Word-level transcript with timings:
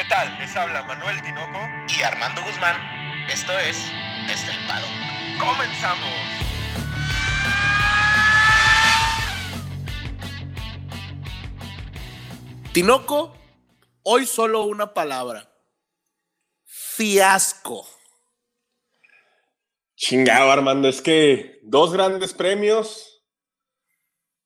¿Qué 0.00 0.08
tal? 0.08 0.34
Les 0.38 0.56
habla 0.56 0.82
Manuel 0.84 1.20
Tinoco 1.20 1.58
y 1.94 2.02
Armando 2.02 2.40
Guzmán. 2.42 2.74
Esto 3.28 3.52
es 3.58 3.76
Estelpado. 4.30 4.86
¡Comenzamos! 5.38 6.08
Tinoco, 12.72 13.36
hoy 14.02 14.24
solo 14.24 14.62
una 14.62 14.94
palabra. 14.94 15.52
Fiasco. 16.64 17.86
Chingado, 19.96 20.50
Armando, 20.50 20.88
es 20.88 21.02
que 21.02 21.60
dos 21.62 21.92
grandes 21.92 22.32
premios 22.32 23.22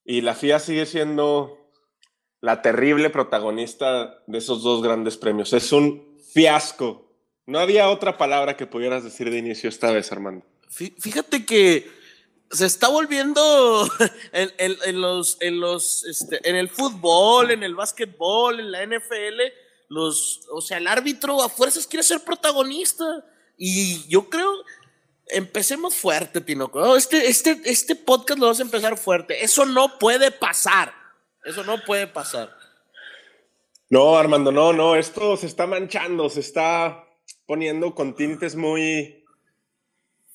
y 0.05 0.21
la 0.21 0.35
FIA 0.35 0.59
sigue 0.59 0.85
siendo 0.85 1.64
la 2.45 2.61
terrible 2.61 3.09
protagonista 3.09 4.23
de 4.27 4.37
esos 4.37 4.63
dos 4.63 4.83
grandes 4.83 5.17
premios. 5.17 5.55
Es 5.55 5.73
un 5.73 6.19
fiasco. 6.31 7.11
No 7.47 7.59
había 7.59 7.89
otra 7.89 8.19
palabra 8.19 8.55
que 8.55 8.67
pudieras 8.67 9.03
decir 9.03 9.31
de 9.31 9.39
inicio 9.39 9.71
esta 9.71 9.91
vez, 9.91 10.13
Armando. 10.13 10.45
Fíjate 10.69 11.47
que 11.47 11.91
se 12.51 12.67
está 12.67 12.89
volviendo 12.89 13.89
en, 14.33 15.01
los, 15.01 15.39
en, 15.41 15.59
los, 15.59 16.05
este, 16.05 16.47
en 16.47 16.57
el 16.57 16.69
fútbol, 16.69 17.51
en 17.51 17.63
el 17.63 17.75
básquetbol, 17.75 18.61
en 18.61 18.73
la 18.73 18.85
NFL, 18.85 19.41
los, 19.89 20.43
o 20.53 20.61
sea, 20.61 20.77
el 20.77 20.87
árbitro 20.87 21.43
a 21.43 21.49
fuerzas 21.49 21.87
quiere 21.87 22.03
ser 22.03 22.21
protagonista. 22.21 23.25
Y 23.57 24.07
yo 24.07 24.29
creo, 24.29 24.53
empecemos 25.29 25.95
fuerte, 25.95 26.43
Tinoco. 26.43 26.95
Este, 26.95 27.27
este, 27.27 27.63
este 27.65 27.97
podcast 27.97 28.39
lo 28.39 28.49
vas 28.49 28.59
a 28.59 28.65
empezar 28.65 28.99
fuerte. 28.99 29.43
Eso 29.43 29.65
no 29.65 29.99
puede 29.99 30.31
pasar. 30.31 31.04
Eso 31.45 31.65
no 31.65 31.83
puede 31.85 32.07
pasar. 32.07 32.51
No, 33.91 34.17
Armando, 34.17 34.51
no, 34.51 34.73
no. 34.73 34.97
Esto 34.97 35.37
se 35.37 35.47
está 35.47 35.67
manchando, 35.67 36.29
se 36.31 36.41
está 36.41 37.05
poniendo 37.47 37.95
con 37.95 38.15
tintes 38.15 38.57
muy, 38.57 39.25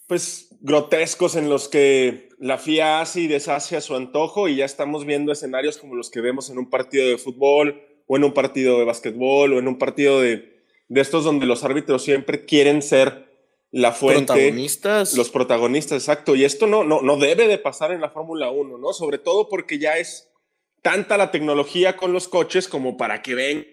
pues, 0.08 0.56
grotescos 0.62 1.36
en 1.36 1.50
los 1.50 1.68
que 1.68 2.30
la 2.38 2.58
FIA 2.58 3.02
hace 3.02 3.22
y 3.22 3.28
deshace 3.28 3.76
a 3.76 3.82
su 3.82 3.96
antojo 3.96 4.48
y 4.48 4.58
ya 4.58 4.66
estamos 4.66 5.06
viendo 5.06 5.32
escenarios 5.32 5.78
como 5.78 5.96
los 5.96 6.10
que 6.10 6.22
vemos 6.22 6.50
en 6.50 6.58
un 6.58 6.70
partido 6.70 7.08
de 7.08 7.18
fútbol 7.18 7.82
o 8.08 8.18
en 8.18 8.24
un 8.24 8.34
partido 8.34 8.78
de 8.80 8.86
básquetbol 8.86 9.54
o 9.54 9.60
en 9.60 9.68
un 9.68 9.78
partido 9.78 10.22
de, 10.22 10.64
de 10.88 11.02
estos 11.02 11.24
donde 11.24 11.46
los 11.46 11.64
árbitros 11.64 12.04
siempre 12.04 12.46
quieren 12.46 12.82
ser 12.82 13.30
la 13.72 13.92
fuente. 13.92 14.34
Protagonistas. 14.34 15.16
Los 15.16 15.30
protagonistas, 15.30 16.02
exacto. 16.02 16.36
Y 16.36 16.44
esto 16.44 16.68
no, 16.68 16.84
no, 16.84 17.02
no 17.02 17.18
debe 17.18 17.48
de 17.48 17.58
pasar 17.58 17.92
en 17.92 18.02
la 18.02 18.10
Fórmula 18.10 18.50
1, 18.52 18.78
¿no? 18.78 18.94
Sobre 18.94 19.18
todo 19.18 19.48
porque 19.48 19.80
ya 19.80 19.98
es 19.98 20.29
tanta 20.82 21.18
la 21.18 21.32
tecnología 21.32 21.98
con 21.98 22.14
los 22.14 22.28
coches 22.28 22.68
como 22.68 22.98
para 22.98 23.22
que 23.22 23.36
ven 23.36 23.68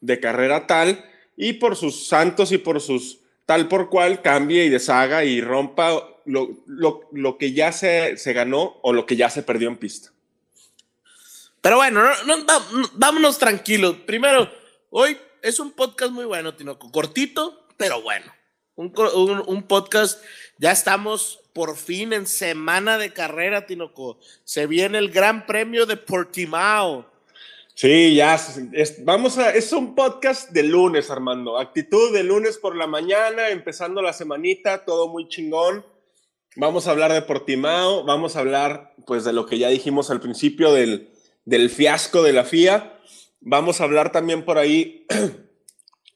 de 0.00 0.20
carrera 0.20 0.66
tal 0.66 1.04
y 1.36 1.54
por 1.54 1.76
sus 1.76 2.06
santos 2.08 2.52
y 2.52 2.58
por 2.58 2.80
sus 2.80 3.20
tal 3.46 3.68
por 3.68 3.88
cual 3.88 4.20
cambie 4.20 4.64
y 4.64 4.68
deshaga 4.68 5.24
y 5.24 5.40
rompa 5.40 6.06
lo, 6.26 6.50
lo, 6.66 7.38
que 7.38 7.52
ya 7.52 7.72
se, 7.72 8.18
se, 8.18 8.32
ganó 8.34 8.78
o 8.82 8.92
lo 8.92 9.06
que 9.06 9.16
ya 9.16 9.30
se 9.30 9.42
perdió 9.42 9.68
en 9.68 9.78
pista. 9.78 10.12
Pero 11.62 11.76
bueno, 11.76 12.02
vámonos 12.92 13.38
tranquilos. 13.38 13.96
Primero, 14.06 14.50
hoy 14.90 15.16
es 15.40 15.58
un 15.58 15.72
podcast 15.72 16.12
muy 16.12 16.26
bueno, 16.26 16.54
Tinoco. 16.54 16.92
Cortito, 16.92 17.66
pero 17.78 18.02
bueno. 18.02 18.26
Un, 18.78 18.92
un, 19.48 19.62
podcast, 19.64 20.22
ya 20.56 20.70
estamos 20.70 21.40
por 21.52 21.76
fin 21.76 22.12
en 22.12 22.28
semana 22.28 22.96
de 22.96 23.12
carrera, 23.12 23.66
Tinoco. 23.66 24.20
Se 24.44 24.68
viene 24.68 24.98
el 24.98 25.10
Gran 25.10 25.46
Premio 25.46 25.84
de 25.84 25.96
Portimao. 25.96 27.04
Sí, 27.74 28.14
ya, 28.14 28.38
es, 28.72 29.04
vamos 29.04 29.36
a, 29.36 29.50
es 29.50 29.72
un 29.72 29.96
podcast 29.96 30.50
de 30.50 30.62
lunes, 30.62 31.10
Armando. 31.10 31.58
Actitud 31.58 32.12
de 32.12 32.22
lunes 32.22 32.56
por 32.56 32.76
la 32.76 32.86
mañana, 32.86 33.48
empezando 33.48 34.00
la 34.00 34.12
semanita, 34.12 34.84
todo 34.84 35.08
muy 35.08 35.26
chingón. 35.26 35.84
Vamos 36.54 36.86
a 36.86 36.92
hablar 36.92 37.12
de 37.12 37.22
Portimao, 37.22 38.04
vamos 38.04 38.36
a 38.36 38.40
hablar, 38.40 38.94
pues, 39.08 39.24
de 39.24 39.32
lo 39.32 39.46
que 39.46 39.58
ya 39.58 39.70
dijimos 39.70 40.08
al 40.12 40.20
principio 40.20 40.72
del, 40.72 41.10
del 41.44 41.68
fiasco 41.68 42.22
de 42.22 42.32
la 42.32 42.44
FIA. 42.44 42.96
Vamos 43.40 43.80
a 43.80 43.84
hablar 43.84 44.12
también 44.12 44.44
por 44.44 44.56
ahí 44.56 45.04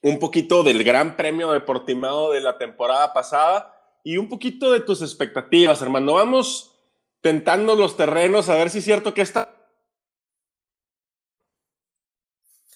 un 0.03 0.19
poquito 0.19 0.63
del 0.63 0.85
Gran 0.85 1.17
Premio 1.17 1.53
de 1.53 1.61
Portimao 1.61 2.33
de 2.33 2.41
la 2.41 2.59
temporada 2.59 3.13
pasada 3.13 3.75
y 4.05 4.17
un 4.17 4.29
poquito 4.29 4.73
de 4.73 4.81
tus 4.81 5.01
expectativas, 5.01 5.81
hermano. 5.81 6.15
Vamos 6.15 6.73
tentando 7.21 7.77
los 7.77 7.97
terrenos 7.97 8.49
a 8.49 8.57
ver 8.57 8.69
si 8.69 8.79
es 8.79 8.85
cierto 8.85 9.15
que 9.15 9.23
está. 9.23 9.57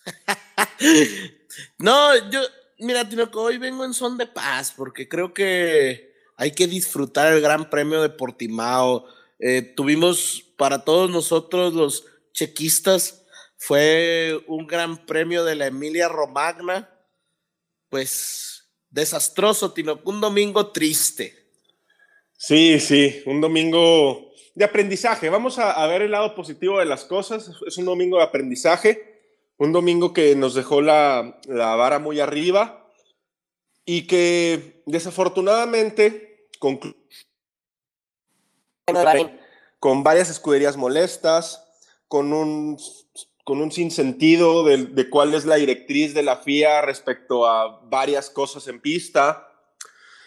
no, 1.78 2.30
yo, 2.30 2.40
mira, 2.78 3.08
Tinoco, 3.08 3.42
hoy 3.42 3.58
vengo 3.58 3.84
en 3.84 3.92
son 3.92 4.16
de 4.16 4.26
paz 4.26 4.72
porque 4.76 5.08
creo 5.08 5.34
que 5.34 6.14
hay 6.36 6.52
que 6.52 6.68
disfrutar 6.68 7.32
el 7.32 7.40
Gran 7.40 7.68
Premio 7.70 8.02
de 8.02 8.10
Portimao. 8.10 9.06
Eh, 9.40 9.62
tuvimos 9.62 10.44
para 10.56 10.84
todos 10.84 11.10
nosotros 11.10 11.74
los 11.74 12.06
chequistas, 12.32 13.24
fue 13.56 14.38
un 14.46 14.66
gran 14.66 15.06
premio 15.06 15.44
de 15.44 15.56
la 15.56 15.66
Emilia 15.66 16.08
Romagna. 16.08 16.90
Pues 17.88 18.68
desastroso, 18.90 19.72
Tino, 19.72 20.00
un 20.04 20.20
domingo 20.20 20.72
triste. 20.72 21.46
Sí, 22.36 22.80
sí, 22.80 23.22
un 23.26 23.40
domingo 23.40 24.32
de 24.54 24.64
aprendizaje. 24.64 25.28
Vamos 25.28 25.58
a, 25.58 25.86
ver 25.86 26.02
el 26.02 26.10
lado 26.10 26.34
positivo 26.34 26.78
de 26.78 26.86
las 26.86 27.04
cosas. 27.04 27.50
Es 27.66 27.76
un 27.78 27.84
domingo 27.84 28.18
de 28.18 28.24
aprendizaje, 28.24 29.20
un 29.58 29.72
domingo 29.72 30.12
que 30.12 30.34
nos 30.34 30.54
dejó 30.54 30.80
la, 30.80 31.38
vara 31.46 31.98
muy 31.98 32.20
arriba 32.20 32.90
y 33.84 34.06
que 34.06 34.82
desafortunadamente 34.86 36.48
con, 36.58 36.80
con 39.78 40.02
varias 40.02 40.30
escuderías 40.30 40.76
molestas, 40.76 41.62
con 42.08 42.32
un 42.32 42.78
con 43.46 43.62
un 43.62 43.72
sinsentido 43.72 44.64
de, 44.64 44.86
de 44.86 45.08
cuál 45.08 45.32
es 45.32 45.46
la 45.46 45.54
directriz 45.54 46.12
de 46.12 46.22
la 46.22 46.36
FIA 46.36 46.82
respecto 46.82 47.46
a 47.46 47.80
varias 47.84 48.28
cosas 48.28 48.68
en 48.68 48.80
pista 48.80 49.48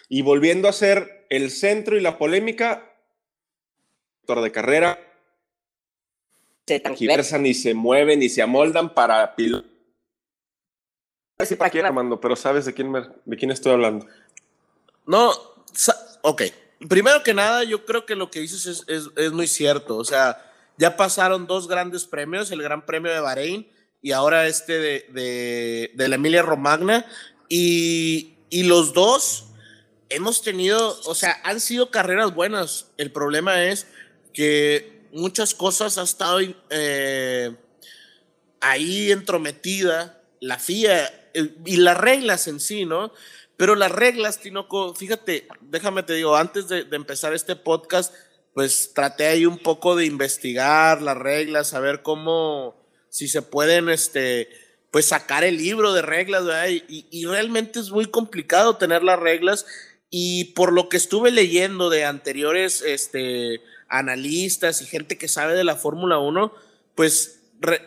y 0.08 0.22
volviendo 0.22 0.68
a 0.68 0.72
ser 0.72 1.26
el 1.28 1.52
centro 1.52 1.96
y 1.96 2.00
la 2.00 2.18
polémica 2.18 2.90
de 4.38 4.52
carrera 4.52 4.98
se 6.66 6.78
transversan 6.78 7.46
y 7.46 7.54
se 7.54 7.74
mueven 7.74 8.22
y 8.22 8.28
se 8.28 8.42
amoldan 8.42 8.94
para 8.94 9.34
pilotos. 9.34 9.68
para 11.58 11.70
quién, 11.70 11.84
Armando, 11.84 12.20
pero 12.20 12.36
sabes 12.36 12.64
de 12.66 12.74
quién, 12.74 12.92
de 13.24 13.36
quién 13.36 13.50
estoy 13.50 13.72
hablando. 13.72 14.06
No, 15.06 15.32
ok. 16.22 16.42
Primero 16.88 17.22
que 17.24 17.34
nada, 17.34 17.64
yo 17.64 17.84
creo 17.84 18.06
que 18.06 18.14
lo 18.14 18.30
que 18.30 18.40
dices 18.40 18.66
es, 18.66 18.84
es, 18.86 19.08
es 19.16 19.32
muy 19.32 19.48
cierto. 19.48 19.96
O 19.96 20.04
sea, 20.04 20.49
ya 20.80 20.96
pasaron 20.96 21.46
dos 21.46 21.68
grandes 21.68 22.06
premios, 22.06 22.50
el 22.50 22.62
Gran 22.62 22.86
Premio 22.86 23.12
de 23.12 23.20
Bahrein 23.20 23.70
y 24.00 24.12
ahora 24.12 24.46
este 24.46 24.78
de, 24.78 25.90
de, 25.94 26.08
la 26.08 26.14
Emilia 26.14 26.40
Romagna. 26.40 27.04
Y, 27.50 28.38
y, 28.48 28.62
los 28.62 28.94
dos 28.94 29.48
hemos 30.08 30.40
tenido, 30.40 30.98
o 31.04 31.14
sea, 31.14 31.38
han 31.44 31.60
sido 31.60 31.90
carreras 31.90 32.34
buenas. 32.34 32.86
El 32.96 33.12
problema 33.12 33.62
es 33.62 33.88
que 34.32 35.02
muchas 35.12 35.52
cosas 35.52 35.98
ha 35.98 36.02
estado 36.02 36.38
eh, 36.70 37.54
ahí 38.62 39.12
entrometida 39.12 40.22
la 40.40 40.58
FIA 40.58 41.30
y 41.66 41.76
las 41.76 41.98
reglas 41.98 42.48
en 42.48 42.58
sí, 42.58 42.86
¿no? 42.86 43.12
Pero 43.58 43.74
las 43.74 43.92
reglas, 43.92 44.40
Tinoco, 44.40 44.94
fíjate, 44.94 45.46
déjame 45.60 46.04
te 46.04 46.14
digo, 46.14 46.36
antes 46.36 46.68
de 46.68 46.86
empezar 46.92 47.34
este 47.34 47.54
podcast, 47.54 48.14
pues 48.54 48.92
traté 48.94 49.26
ahí 49.26 49.46
un 49.46 49.58
poco 49.58 49.96
de 49.96 50.06
investigar 50.06 51.02
las 51.02 51.16
reglas, 51.16 51.68
saber 51.68 52.02
cómo, 52.02 52.76
si 53.08 53.28
se 53.28 53.42
pueden, 53.42 53.88
este, 53.88 54.48
pues 54.90 55.06
sacar 55.06 55.44
el 55.44 55.56
libro 55.56 55.92
de 55.92 56.02
reglas, 56.02 56.44
¿verdad? 56.44 56.68
Y, 56.68 57.06
y, 57.10 57.26
realmente 57.26 57.78
es 57.78 57.90
muy 57.90 58.06
complicado 58.06 58.76
tener 58.76 59.02
las 59.02 59.18
reglas 59.18 59.66
y 60.10 60.46
por 60.54 60.72
lo 60.72 60.88
que 60.88 60.96
estuve 60.96 61.30
leyendo 61.30 61.90
de 61.90 62.04
anteriores, 62.04 62.82
este, 62.82 63.60
analistas 63.88 64.82
y 64.82 64.86
gente 64.86 65.16
que 65.16 65.28
sabe 65.28 65.54
de 65.54 65.64
la 65.64 65.76
Fórmula 65.76 66.18
1, 66.18 66.52
pues 66.96 67.40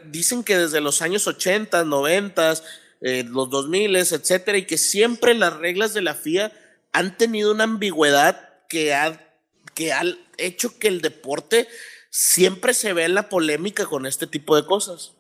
dicen 0.05 0.43
que 0.43 0.57
desde 0.57 0.81
los 0.81 1.01
años 1.01 1.27
80, 1.27 1.83
90, 1.83 2.53
eh, 3.01 3.25
los 3.27 3.49
2000, 3.49 3.95
etcétera, 3.95 4.57
y 4.57 4.65
que 4.65 4.77
siempre 4.77 5.33
las 5.33 5.57
reglas 5.57 5.93
de 5.93 6.01
la 6.01 6.13
FIA 6.13 6.53
han 6.93 7.17
tenido 7.17 7.51
una 7.51 7.65
ambigüedad 7.65 8.49
que 8.69 8.93
ha 8.93 9.32
que 9.73 9.93
ha 9.93 10.03
hecho 10.37 10.77
que 10.77 10.87
el 10.87 11.01
deporte 11.01 11.67
siempre 12.09 12.73
se 12.73 12.93
vea 12.93 13.05
en 13.05 13.15
la 13.15 13.29
polémica 13.29 13.85
con 13.85 14.05
este 14.05 14.27
tipo 14.27 14.55
de 14.55 14.65
cosas. 14.65 15.13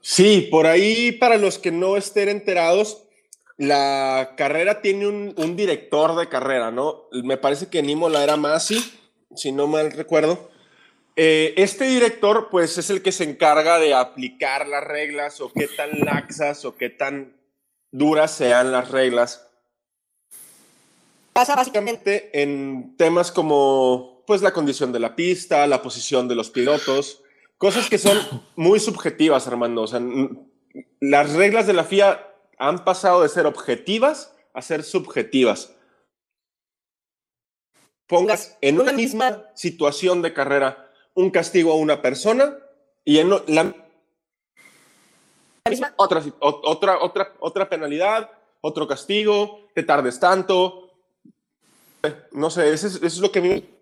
Sí, 0.00 0.48
por 0.50 0.66
ahí 0.66 1.12
para 1.12 1.36
los 1.36 1.58
que 1.58 1.70
no 1.70 1.96
estén 1.96 2.28
enterados, 2.28 3.04
la 3.56 4.34
carrera 4.36 4.80
tiene 4.82 5.06
un, 5.06 5.56
director 5.56 6.16
de 6.16 6.28
carrera, 6.28 6.70
¿no? 6.70 7.04
Me 7.12 7.36
parece 7.36 7.68
que 7.68 7.78
en 7.78 7.88
era 7.88 8.36
Masi, 8.36 8.78
si 9.34 9.52
no 9.52 9.66
mal 9.66 9.92
recuerdo. 9.92 10.50
Eh, 11.16 11.54
este 11.56 11.84
director, 11.84 12.48
pues, 12.50 12.76
es 12.76 12.90
el 12.90 13.00
que 13.00 13.12
se 13.12 13.24
encarga 13.24 13.78
de 13.78 13.94
aplicar 13.94 14.66
las 14.66 14.82
reglas 14.82 15.40
o 15.40 15.52
qué 15.52 15.68
tan 15.68 16.00
laxas 16.00 16.64
o 16.64 16.76
qué 16.76 16.90
tan 16.90 17.36
duras 17.92 18.32
sean 18.32 18.72
las 18.72 18.90
reglas. 18.90 19.48
Pasa 21.34 21.56
básicamente 21.56 22.30
en 22.40 22.96
temas 22.96 23.32
como, 23.32 24.22
pues, 24.24 24.40
la 24.40 24.52
condición 24.52 24.92
de 24.92 25.00
la 25.00 25.16
pista, 25.16 25.66
la 25.66 25.82
posición 25.82 26.28
de 26.28 26.36
los 26.36 26.48
pilotos, 26.48 27.24
cosas 27.58 27.90
que 27.90 27.98
son 27.98 28.16
muy 28.54 28.78
subjetivas, 28.78 29.48
Armando. 29.48 29.82
O 29.82 29.86
sea, 29.88 30.00
las 31.00 31.32
reglas 31.32 31.66
de 31.66 31.72
la 31.72 31.82
FIA 31.82 32.24
han 32.56 32.84
pasado 32.84 33.22
de 33.22 33.28
ser 33.28 33.46
objetivas 33.46 34.32
a 34.52 34.62
ser 34.62 34.84
subjetivas. 34.84 35.74
Pongas 38.06 38.56
en 38.60 38.80
una 38.80 38.92
misma 38.92 39.42
situación 39.56 40.22
de 40.22 40.32
carrera 40.32 40.92
un 41.14 41.30
castigo 41.30 41.72
a 41.72 41.76
una 41.76 42.00
persona 42.00 42.58
y 43.04 43.18
en 43.18 43.30
la 43.48 43.74
misma 45.68 45.94
otra, 45.96 46.22
otra, 46.38 47.02
otra, 47.02 47.32
otra 47.40 47.68
penalidad, 47.68 48.30
otro 48.60 48.86
castigo, 48.86 49.68
te 49.74 49.82
tardes 49.82 50.20
tanto. 50.20 50.83
No 52.32 52.50
sé, 52.50 52.72
eso 52.72 52.86
es, 52.86 52.96
eso 52.96 53.06
es 53.06 53.18
lo 53.18 53.30
que 53.30 53.38
a 53.38 53.42
mí 53.42 53.48
me... 53.48 53.74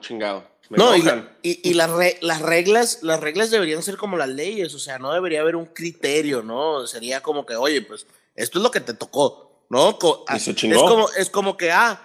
chingado. 0.00 0.44
no, 0.70 0.96
y, 0.96 1.02
y, 1.42 1.74
las, 1.74 1.90
las, 2.20 2.42
reglas, 2.42 3.02
las 3.02 3.20
reglas 3.20 3.50
deberían 3.50 3.82
ser 3.82 3.96
como 3.96 4.16
las 4.16 4.28
leyes, 4.28 4.74
o 4.74 4.78
sea, 4.78 4.98
no 4.98 5.12
debería 5.12 5.40
haber 5.40 5.56
un 5.56 5.66
criterio, 5.66 6.42
¿no? 6.42 6.86
Sería 6.86 7.22
como 7.22 7.46
que, 7.46 7.54
oye, 7.54 7.82
pues 7.82 8.06
esto 8.34 8.58
es 8.58 8.62
lo 8.62 8.70
que 8.70 8.80
te 8.80 8.94
tocó, 8.94 9.64
¿no? 9.68 9.90
es, 9.90 10.78
como, 10.78 11.08
es 11.16 11.30
como 11.30 11.56
que, 11.56 11.70
ah, 11.70 12.00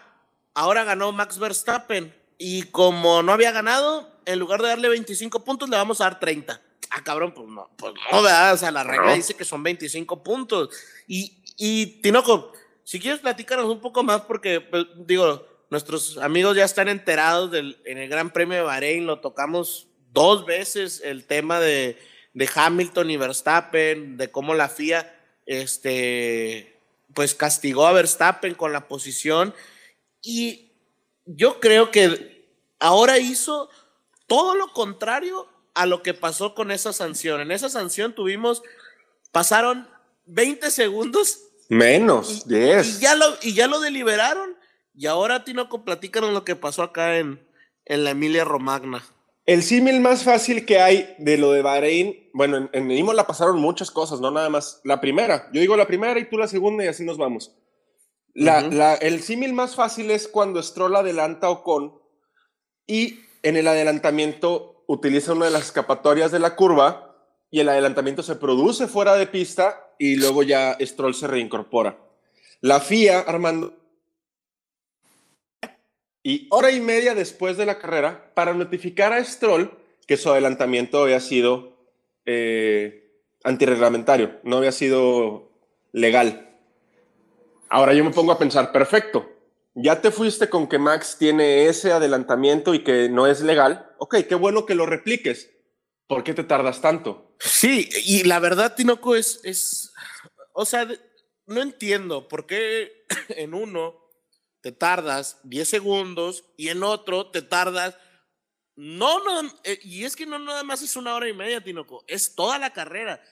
ahora 0.53 0.83
ganó 0.83 1.11
Max 1.11 1.39
Verstappen 1.39 2.13
y 2.37 2.63
como 2.63 3.23
no 3.23 3.31
había 3.31 3.51
ganado, 3.51 4.09
en 4.25 4.39
lugar 4.39 4.61
de 4.61 4.69
darle 4.69 4.89
25 4.89 5.43
puntos, 5.43 5.69
le 5.69 5.77
vamos 5.77 6.01
a 6.01 6.05
dar 6.05 6.19
30. 6.19 6.61
Ah, 6.89 7.03
cabrón, 7.03 7.33
pues 7.33 7.47
no, 7.47 7.69
pues 7.77 7.93
no, 8.11 8.21
¿verdad? 8.21 8.53
O 8.53 8.57
sea, 8.57 8.71
la 8.71 8.83
regla 8.83 9.13
dice 9.13 9.33
que 9.33 9.45
son 9.45 9.63
25 9.63 10.23
puntos. 10.23 10.69
Y, 11.07 11.37
y 11.57 12.01
Tinoco, 12.01 12.51
si 12.83 12.99
quieres 12.99 13.19
platicarnos 13.19 13.69
un 13.69 13.79
poco 13.79 14.03
más, 14.03 14.21
porque, 14.21 14.61
pues, 14.61 14.85
digo, 14.95 15.45
Nuestros 15.71 16.17
amigos 16.17 16.57
ya 16.57 16.65
están 16.65 16.89
enterados 16.89 17.49
del, 17.49 17.81
en 17.85 17.97
el 17.97 18.09
Gran 18.09 18.33
Premio 18.33 18.57
de 18.57 18.63
Bahrein, 18.63 19.07
lo 19.07 19.21
tocamos 19.21 19.87
dos 20.11 20.45
veces 20.45 21.01
el 21.01 21.23
tema 21.23 21.61
de, 21.61 21.97
de 22.33 22.49
Hamilton 22.53 23.09
y 23.09 23.15
Verstappen, 23.15 24.17
de 24.17 24.29
cómo 24.29 24.53
la 24.53 24.67
FIA 24.67 25.17
este, 25.45 26.77
pues 27.13 27.33
castigó 27.35 27.87
a 27.87 27.93
Verstappen 27.93 28.53
con 28.53 28.73
la 28.73 28.89
posición. 28.89 29.55
Y 30.21 30.73
yo 31.25 31.61
creo 31.61 31.89
que 31.89 32.49
ahora 32.77 33.17
hizo 33.17 33.69
todo 34.27 34.55
lo 34.55 34.73
contrario 34.73 35.47
a 35.73 35.85
lo 35.85 36.03
que 36.03 36.13
pasó 36.13 36.53
con 36.53 36.71
esa 36.71 36.91
sanción. 36.91 37.39
En 37.39 37.51
esa 37.51 37.69
sanción 37.69 38.13
tuvimos, 38.13 38.61
pasaron 39.31 39.87
20 40.25 40.69
segundos. 40.69 41.43
Menos, 41.71 42.45
10. 42.49 42.97
Y, 42.97 43.01
ya 43.01 43.15
lo, 43.15 43.25
y 43.41 43.53
ya 43.53 43.67
lo 43.67 43.79
deliberaron 43.79 44.57
y 44.93 45.05
ahora, 45.07 45.45
Tinoco, 45.45 45.85
platícanos 45.85 46.33
lo 46.33 46.43
que 46.43 46.57
pasó 46.57 46.83
acá 46.83 47.17
en, 47.17 47.47
en 47.85 48.03
la 48.03 48.09
Emilia 48.09 48.43
Romagna. 48.43 49.01
El 49.45 49.63
símil 49.63 50.01
más 50.01 50.23
fácil 50.23 50.65
que 50.65 50.81
hay 50.81 51.15
de 51.17 51.37
lo 51.37 51.53
de 51.53 51.61
Bahrein, 51.61 52.29
bueno, 52.33 52.57
en, 52.57 52.69
en 52.73 52.91
Imola 52.91 53.25
pasaron 53.25 53.59
muchas 53.61 53.89
cosas, 53.89 54.19
no 54.19 54.31
nada 54.31 54.49
más. 54.49 54.81
La 54.83 54.99
primera, 54.99 55.49
yo 55.53 55.61
digo 55.61 55.77
la 55.77 55.87
primera 55.87 56.19
y 56.19 56.29
tú 56.29 56.37
la 56.37 56.49
segunda 56.49 56.83
y 56.83 56.87
así 56.87 57.05
nos 57.05 57.17
vamos. 57.17 57.55
La, 58.33 58.61
la, 58.61 58.95
el 58.95 59.21
símil 59.21 59.53
más 59.53 59.75
fácil 59.75 60.11
es 60.11 60.27
cuando 60.27 60.61
Stroll 60.61 60.97
adelanta 60.97 61.49
Ocon 61.49 61.99
y 62.85 63.21
en 63.43 63.55
el 63.55 63.67
adelantamiento 63.69 64.83
utiliza 64.87 65.31
una 65.31 65.45
de 65.45 65.51
las 65.51 65.63
escapatorias 65.67 66.33
de 66.33 66.39
la 66.39 66.57
curva 66.57 67.15
y 67.49 67.61
el 67.61 67.69
adelantamiento 67.69 68.23
se 68.23 68.35
produce 68.35 68.87
fuera 68.87 69.15
de 69.15 69.27
pista 69.27 69.90
y 70.01 70.15
luego 70.15 70.41
ya 70.41 70.75
Stroll 70.81 71.13
se 71.13 71.27
reincorpora. 71.27 71.95
La 72.59 72.79
FIA, 72.79 73.19
Armando, 73.19 73.77
y 76.23 76.47
hora 76.49 76.71
y 76.71 76.81
media 76.81 77.13
después 77.13 77.55
de 77.55 77.67
la 77.67 77.77
carrera 77.77 78.33
para 78.33 78.55
notificar 78.55 79.13
a 79.13 79.23
Stroll 79.23 79.77
que 80.07 80.17
su 80.17 80.31
adelantamiento 80.31 81.03
había 81.03 81.19
sido 81.19 81.77
eh, 82.25 83.11
antirreglamentario, 83.43 84.39
no 84.41 84.57
había 84.57 84.71
sido 84.71 85.51
legal. 85.91 86.49
Ahora 87.69 87.93
yo 87.93 88.03
me 88.03 88.09
pongo 88.09 88.31
a 88.31 88.39
pensar, 88.39 88.71
perfecto, 88.71 89.29
ya 89.75 90.01
te 90.01 90.09
fuiste 90.09 90.49
con 90.49 90.65
que 90.65 90.79
Max 90.79 91.17
tiene 91.19 91.67
ese 91.67 91.91
adelantamiento 91.91 92.73
y 92.73 92.83
que 92.83 93.07
no 93.07 93.27
es 93.27 93.41
legal. 93.41 93.91
Ok, 93.99 94.15
qué 94.27 94.33
bueno 94.33 94.65
que 94.65 94.73
lo 94.73 94.87
repliques. 94.87 95.51
¿Por 96.11 96.25
qué 96.25 96.33
te 96.33 96.43
tardas 96.43 96.81
tanto? 96.81 97.37
Sí, 97.39 97.87
y 98.03 98.23
la 98.23 98.39
verdad, 98.39 98.75
Tinoco, 98.75 99.15
es, 99.15 99.39
es 99.45 99.93
o 100.51 100.65
sea, 100.65 100.85
no 101.45 101.61
entiendo 101.61 102.27
por 102.27 102.45
qué 102.47 103.05
en 103.29 103.53
uno 103.53 103.95
te 104.59 104.73
tardas 104.73 105.39
10 105.43 105.65
segundos 105.65 106.43
y 106.57 106.67
en 106.67 106.83
otro 106.83 107.31
te 107.31 107.41
tardas... 107.41 107.95
No, 108.75 109.23
no, 109.23 109.53
eh, 109.63 109.79
y 109.83 110.03
es 110.03 110.17
que 110.17 110.25
no 110.25 110.37
nada 110.37 110.63
más 110.63 110.81
es 110.81 110.97
una 110.97 111.15
hora 111.15 111.29
y 111.29 111.33
media, 111.33 111.63
Tinoco, 111.63 112.03
es 112.09 112.35
toda 112.35 112.59
la 112.59 112.73
carrera. 112.73 113.23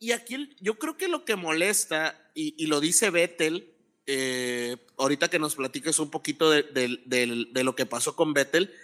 Y 0.00 0.10
aquí 0.10 0.56
yo 0.60 0.76
creo 0.76 0.96
que 0.96 1.06
lo 1.06 1.24
que 1.24 1.36
molesta, 1.36 2.32
y, 2.34 2.66
lo 2.66 2.80
dice 2.80 3.10
Vettel, 3.10 3.76
eh, 4.06 4.76
ahorita 4.98 5.30
que 5.30 5.38
nos 5.38 5.54
platiques 5.54 6.00
un 6.00 6.10
poquito 6.10 6.50
de, 6.50 6.64
de, 6.64 7.62
lo 7.62 7.76
que 7.76 7.86
pasó 7.86 8.16
con 8.16 8.34
Vettel, 8.34 8.74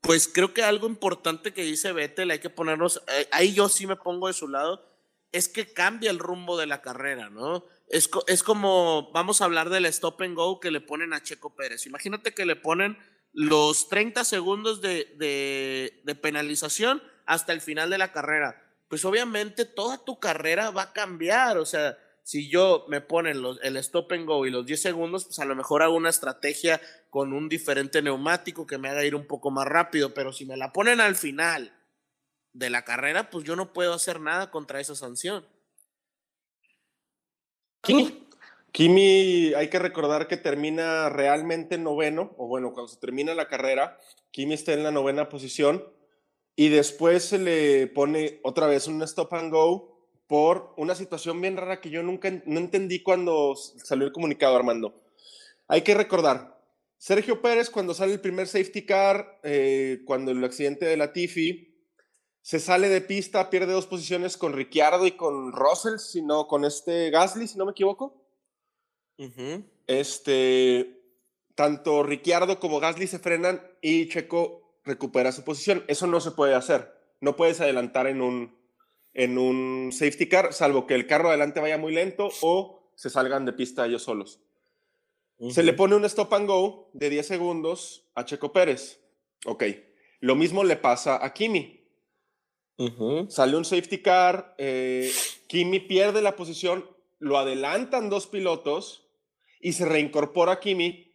pues 0.00 0.28
creo 0.28 0.54
que 0.54 0.62
algo 0.62 0.86
importante 0.86 1.52
que 1.52 1.62
dice 1.62 1.92
Vettel, 1.92 2.30
hay 2.30 2.38
que 2.38 2.50
ponernos, 2.50 3.02
eh, 3.08 3.28
ahí 3.32 3.52
yo 3.52 3.68
sí 3.68 3.86
me 3.86 3.96
pongo 3.96 4.28
de 4.28 4.32
su 4.32 4.48
lado, 4.48 4.84
es 5.32 5.48
que 5.48 5.72
cambia 5.72 6.10
el 6.10 6.18
rumbo 6.18 6.56
de 6.56 6.66
la 6.66 6.80
carrera, 6.80 7.30
¿no? 7.30 7.64
Es, 7.88 8.10
es, 8.26 8.42
como, 8.42 9.10
vamos 9.12 9.40
a 9.40 9.44
hablar 9.44 9.70
del 9.70 9.86
stop 9.86 10.22
and 10.22 10.34
go 10.34 10.60
que 10.60 10.70
le 10.70 10.80
ponen 10.80 11.12
a 11.12 11.22
Checo 11.22 11.54
Pérez. 11.54 11.86
Imagínate 11.86 12.34
que 12.34 12.46
le 12.46 12.56
ponen 12.56 12.98
los 13.32 13.88
30 13.88 14.24
segundos 14.24 14.80
de, 14.80 15.14
de, 15.16 16.00
de, 16.04 16.14
penalización 16.14 17.02
hasta 17.26 17.52
el 17.52 17.60
final 17.60 17.90
de 17.90 17.98
la 17.98 18.12
carrera. 18.12 18.62
Pues 18.88 19.04
obviamente 19.04 19.64
toda 19.64 20.04
tu 20.04 20.18
carrera 20.18 20.70
va 20.70 20.82
a 20.82 20.92
cambiar. 20.92 21.58
O 21.58 21.66
sea, 21.66 21.98
si 22.28 22.50
yo 22.50 22.84
me 22.88 23.00
ponen 23.00 23.42
el 23.62 23.76
stop 23.78 24.12
and 24.12 24.26
go 24.26 24.44
y 24.44 24.50
los 24.50 24.66
10 24.66 24.82
segundos, 24.82 25.24
pues 25.24 25.38
a 25.38 25.46
lo 25.46 25.56
mejor 25.56 25.82
hago 25.82 25.96
una 25.96 26.10
estrategia 26.10 26.78
con 27.08 27.32
un 27.32 27.48
diferente 27.48 28.02
neumático 28.02 28.66
que 28.66 28.76
me 28.76 28.90
haga 28.90 29.02
ir 29.02 29.14
un 29.14 29.26
poco 29.26 29.50
más 29.50 29.66
rápido. 29.66 30.12
Pero 30.12 30.30
si 30.34 30.44
me 30.44 30.58
la 30.58 30.70
ponen 30.70 31.00
al 31.00 31.16
final 31.16 31.74
de 32.52 32.68
la 32.68 32.84
carrera, 32.84 33.30
pues 33.30 33.46
yo 33.46 33.56
no 33.56 33.72
puedo 33.72 33.94
hacer 33.94 34.20
nada 34.20 34.50
contra 34.50 34.78
esa 34.78 34.94
sanción. 34.94 35.48
Kimi. 37.80 38.28
Kimi, 38.72 39.54
hay 39.54 39.70
que 39.70 39.78
recordar 39.78 40.28
que 40.28 40.36
termina 40.36 41.08
realmente 41.08 41.78
noveno, 41.78 42.34
o 42.36 42.46
bueno, 42.46 42.74
cuando 42.74 42.92
se 42.92 43.00
termina 43.00 43.34
la 43.34 43.48
carrera, 43.48 43.96
Kimi 44.32 44.52
está 44.52 44.74
en 44.74 44.82
la 44.82 44.90
novena 44.90 45.30
posición 45.30 45.82
y 46.54 46.68
después 46.68 47.24
se 47.24 47.38
le 47.38 47.86
pone 47.86 48.40
otra 48.44 48.66
vez 48.66 48.86
un 48.86 49.00
stop 49.00 49.32
and 49.32 49.50
go 49.50 49.97
por 50.28 50.74
una 50.76 50.94
situación 50.94 51.40
bien 51.40 51.56
rara 51.56 51.80
que 51.80 51.90
yo 51.90 52.02
nunca 52.02 52.30
no 52.44 52.60
entendí 52.60 53.02
cuando 53.02 53.56
salió 53.56 54.06
el 54.06 54.12
comunicado, 54.12 54.54
Armando. 54.54 54.94
Hay 55.66 55.82
que 55.82 55.94
recordar, 55.94 56.62
Sergio 56.98 57.40
Pérez 57.40 57.70
cuando 57.70 57.94
sale 57.94 58.12
el 58.12 58.20
primer 58.20 58.46
safety 58.46 58.84
car, 58.84 59.40
eh, 59.42 60.02
cuando 60.04 60.30
el 60.30 60.44
accidente 60.44 60.84
de 60.84 60.96
la 60.96 61.12
Tiffy, 61.12 61.74
se 62.42 62.60
sale 62.60 62.88
de 62.88 63.00
pista, 63.00 63.50
pierde 63.50 63.72
dos 63.72 63.86
posiciones 63.86 64.36
con 64.36 64.52
Ricciardo 64.52 65.06
y 65.06 65.12
con 65.12 65.52
Russell, 65.52 65.98
sino 65.98 66.46
con 66.46 66.64
este 66.64 67.10
Gasly, 67.10 67.48
si 67.48 67.58
no 67.58 67.64
me 67.64 67.72
equivoco. 67.72 68.24
Este, 69.86 71.02
tanto 71.54 72.02
Ricciardo 72.02 72.60
como 72.60 72.80
Gasly 72.80 73.06
se 73.06 73.18
frenan 73.18 73.62
y 73.80 74.08
Checo 74.08 74.80
recupera 74.84 75.32
su 75.32 75.42
posición. 75.42 75.84
Eso 75.88 76.06
no 76.06 76.20
se 76.20 76.30
puede 76.30 76.54
hacer. 76.54 76.94
No 77.20 77.36
puedes 77.36 77.60
adelantar 77.60 78.06
en 78.06 78.22
un, 78.22 78.57
en 79.18 79.36
un 79.36 79.90
safety 79.90 80.28
car, 80.28 80.52
salvo 80.52 80.86
que 80.86 80.94
el 80.94 81.08
carro 81.08 81.28
adelante 81.28 81.58
vaya 81.58 81.76
muy 81.76 81.92
lento 81.92 82.30
o 82.40 82.92
se 82.94 83.10
salgan 83.10 83.44
de 83.44 83.52
pista 83.52 83.84
ellos 83.84 84.04
solos. 84.04 84.40
Se 85.50 85.64
le 85.64 85.72
pone 85.72 85.96
un 85.96 86.04
stop 86.04 86.32
and 86.34 86.46
go 86.46 86.88
de 86.92 87.10
10 87.10 87.26
segundos 87.26 88.08
a 88.14 88.24
Checo 88.24 88.52
Pérez. 88.52 89.00
Ok. 89.44 89.64
Lo 90.20 90.36
mismo 90.36 90.62
le 90.62 90.76
pasa 90.76 91.24
a 91.24 91.32
Kimi. 91.32 91.84
Sale 93.28 93.56
un 93.56 93.64
safety 93.64 93.98
car, 94.02 94.54
eh, 94.56 95.10
Kimi 95.48 95.80
pierde 95.80 96.22
la 96.22 96.36
posición, 96.36 96.88
lo 97.18 97.38
adelantan 97.38 98.10
dos 98.10 98.28
pilotos 98.28 99.10
y 99.60 99.72
se 99.72 99.84
reincorpora 99.84 100.60
Kimi 100.60 101.12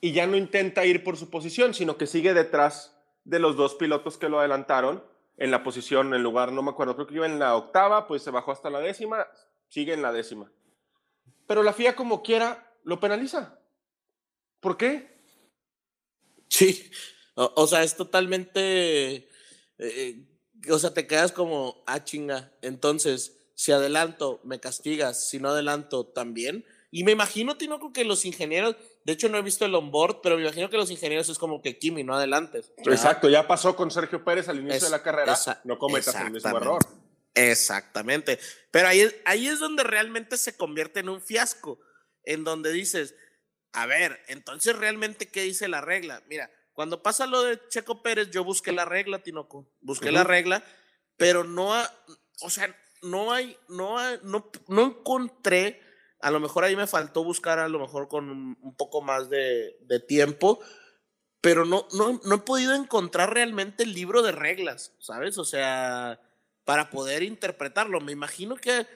y 0.00 0.10
ya 0.10 0.26
no 0.26 0.36
intenta 0.36 0.84
ir 0.86 1.04
por 1.04 1.16
su 1.16 1.30
posición, 1.30 1.72
sino 1.72 1.96
que 1.96 2.08
sigue 2.08 2.34
detrás 2.34 3.00
de 3.22 3.38
los 3.38 3.56
dos 3.56 3.76
pilotos 3.76 4.18
que 4.18 4.28
lo 4.28 4.40
adelantaron 4.40 5.04
en 5.38 5.50
la 5.50 5.62
posición, 5.62 6.12
en 6.12 6.22
lugar, 6.22 6.52
no 6.52 6.62
me 6.62 6.70
acuerdo, 6.70 6.94
creo 6.94 7.06
que 7.06 7.14
iba 7.14 7.26
en 7.26 7.38
la 7.38 7.56
octava, 7.56 8.06
pues 8.06 8.22
se 8.22 8.30
bajó 8.30 8.52
hasta 8.52 8.70
la 8.70 8.80
décima, 8.80 9.26
sigue 9.68 9.94
en 9.94 10.02
la 10.02 10.12
décima. 10.12 10.50
Pero 11.46 11.62
la 11.62 11.72
FIA 11.72 11.96
como 11.96 12.22
quiera 12.22 12.74
lo 12.84 13.00
penaliza. 13.00 13.58
¿Por 14.60 14.76
qué? 14.76 15.16
Sí, 16.48 16.90
O, 17.34 17.66
sea, 17.68 17.84
es 17.84 17.96
totalmente. 17.96 19.14
eh, 19.16 19.28
eh, 19.78 20.24
o 20.70 20.78
sea, 20.78 20.92
te 20.92 21.06
quedas 21.06 21.30
como, 21.30 21.84
ah, 21.86 22.02
chinga. 22.02 22.52
Entonces, 22.62 23.38
si 23.54 23.70
adelanto, 23.70 24.40
me 24.42 24.58
castigas. 24.58 25.28
Si 25.28 25.38
no 25.38 25.50
adelanto, 25.50 26.06
también. 26.06 26.64
Y 26.90 27.04
me 27.04 27.12
imagino, 27.12 27.56
Tinoco, 27.56 27.92
que 27.92 28.04
los 28.04 28.24
ingenieros. 28.24 28.74
De 29.08 29.14
hecho, 29.14 29.30
no 29.30 29.38
he 29.38 29.42
visto 29.42 29.64
el 29.64 29.74
onboard, 29.74 30.20
pero 30.22 30.36
me 30.36 30.42
imagino 30.42 30.68
que 30.68 30.76
los 30.76 30.90
ingenieros 30.90 31.30
es 31.30 31.38
como 31.38 31.62
que 31.62 31.78
Kimi, 31.78 32.04
no 32.04 32.14
adelantes. 32.14 32.74
¿verdad? 32.76 32.92
Exacto, 32.92 33.30
ya 33.30 33.46
pasó 33.48 33.74
con 33.74 33.90
Sergio 33.90 34.22
Pérez 34.22 34.50
al 34.50 34.58
inicio 34.58 34.76
Es- 34.76 34.82
de 34.82 34.90
la 34.90 35.02
carrera. 35.02 35.32
esa- 35.32 35.62
no 35.64 35.78
cometas 35.78 36.14
el 36.16 36.30
mismo 36.30 36.54
error. 36.54 36.82
Exactamente. 37.32 38.38
Pero 38.70 38.88
ahí, 38.88 39.00
es- 39.00 39.14
ahí 39.24 39.46
es 39.48 39.60
donde 39.60 39.82
realmente 39.82 40.36
se 40.36 40.58
convierte 40.58 41.00
en 41.00 41.08
un 41.08 41.22
fiasco, 41.22 41.80
en 42.24 42.44
donde 42.44 42.70
dices, 42.70 43.14
a 43.72 43.86
ver, 43.86 44.20
entonces 44.28 44.76
realmente, 44.76 45.26
¿qué 45.30 45.40
dice 45.40 45.68
la 45.68 45.80
regla? 45.80 46.22
Mira, 46.28 46.50
cuando 46.74 47.02
pasa 47.02 47.24
lo 47.26 47.42
de 47.42 47.58
Checo 47.70 48.02
Pérez, 48.02 48.28
yo 48.30 48.44
busqué 48.44 48.72
la 48.72 48.84
regla, 48.84 49.20
Tinoco, 49.22 49.72
busqué 49.80 50.12
la 50.12 50.20
Ujú. 50.20 50.28
regla, 50.28 50.62
pero 51.16 51.44
no, 51.44 51.72
ha- 51.74 51.90
o 52.42 52.50
sea, 52.50 52.76
no 53.00 53.32
hay, 53.32 53.56
no, 53.68 53.98
hay- 53.98 54.20
no, 54.22 54.50
no 54.68 54.82
encontré, 54.84 55.80
a 56.20 56.30
lo 56.30 56.40
mejor 56.40 56.64
ahí 56.64 56.76
me 56.76 56.86
faltó 56.86 57.24
buscar 57.24 57.58
a 57.58 57.68
lo 57.68 57.78
mejor 57.78 58.08
con 58.08 58.28
un, 58.28 58.74
poco 58.76 59.02
más 59.02 59.30
de, 59.30 59.76
de 59.82 60.00
tiempo, 60.00 60.60
pero 61.40 61.64
no, 61.64 61.86
no, 61.92 62.20
no 62.24 62.34
he 62.34 62.38
podido 62.38 62.74
encontrar 62.74 63.32
realmente 63.32 63.84
el 63.84 63.94
libro 63.94 64.22
de 64.22 64.32
reglas, 64.32 64.94
¿sabes? 64.98 65.38
O 65.38 65.44
sea, 65.44 66.20
para 66.64 66.90
poder 66.90 67.22
interpretarlo. 67.22 68.00
Me 68.00 68.12
imagino 68.12 68.56
que, 68.56 68.86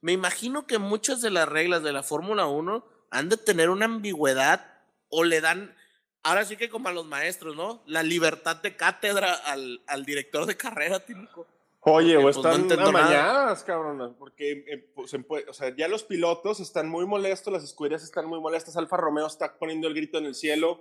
me 0.00 0.12
imagino 0.12 0.66
que 0.66 0.78
muchas 0.78 1.22
de 1.22 1.30
las 1.30 1.48
reglas 1.48 1.82
de 1.82 1.92
la 1.92 2.02
Fórmula 2.02 2.46
1 2.46 2.84
han 3.10 3.28
de 3.28 3.36
tener 3.36 3.70
una 3.70 3.84
ambigüedad 3.84 4.80
o 5.08 5.24
le 5.24 5.40
dan, 5.40 5.74
ahora 6.22 6.44
sí 6.44 6.56
que 6.56 6.68
como 6.68 6.88
a 6.88 6.92
los 6.92 7.06
maestros, 7.06 7.56
¿no? 7.56 7.82
La 7.86 8.02
libertad 8.02 8.56
de 8.56 8.76
cátedra 8.76 9.32
al, 9.32 9.82
al 9.86 10.04
director 10.04 10.46
de 10.46 10.56
carrera, 10.56 11.04
típico. 11.04 11.46
Oye, 11.84 12.16
o 12.16 12.20
Porque, 12.22 12.34
pues, 12.34 12.36
no 12.44 12.52
están 12.52 12.80
amañadas, 12.80 13.64
cabrón, 13.64 14.14
porque 14.16 14.64
eh, 14.68 14.92
pues, 14.94 15.10
se 15.10 15.18
puede- 15.18 15.48
o 15.48 15.52
sea, 15.52 15.74
ya 15.74 15.88
los 15.88 16.04
pilotos 16.04 16.60
están 16.60 16.88
muy 16.88 17.06
molestos, 17.06 17.52
las 17.52 17.64
escuderías 17.64 18.04
están 18.04 18.26
muy 18.26 18.40
molestas, 18.40 18.76
Alfa 18.76 18.96
Romeo 18.96 19.26
está 19.26 19.58
poniendo 19.58 19.88
el 19.88 19.94
grito 19.94 20.16
en 20.18 20.26
el 20.26 20.36
cielo, 20.36 20.80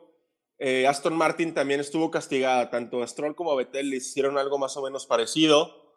eh, 0.59 0.85
Aston 0.85 1.15
Martin 1.15 1.55
también 1.55 1.79
estuvo 1.79 2.11
castigada, 2.11 2.69
tanto 2.69 3.01
a 3.01 3.07
Stroll 3.07 3.35
como 3.35 3.51
a 3.51 3.55
Vettel 3.55 3.89
le 3.89 3.95
hicieron 3.95 4.37
algo 4.37 4.59
más 4.59 4.77
o 4.77 4.83
menos 4.83 5.07
parecido, 5.07 5.91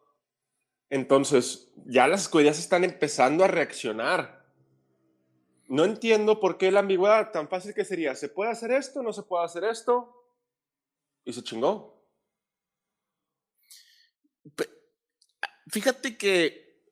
entonces 0.89 1.71
ya 1.85 2.09
las 2.09 2.23
escuderías 2.23 2.59
están 2.59 2.83
empezando 2.83 3.45
a 3.45 3.49
reaccionar. 3.49 4.43
No 5.69 5.85
entiendo 5.85 6.41
por 6.41 6.57
qué 6.57 6.71
la 6.71 6.81
ambigüedad 6.81 7.31
tan 7.31 7.49
fácil 7.49 7.75
que 7.75 7.85
sería, 7.85 8.15
¿se 8.15 8.31
puede 8.31 8.51
hacer 8.51 8.71
esto? 8.71 9.03
¿No 9.03 9.13
se 9.13 9.23
puede 9.23 9.45
hacer 9.45 9.65
esto? 9.65 10.31
Y 11.27 11.33
se 11.35 11.43
chingó. 11.43 11.95
Fíjate 15.71 16.16
que 16.16 16.83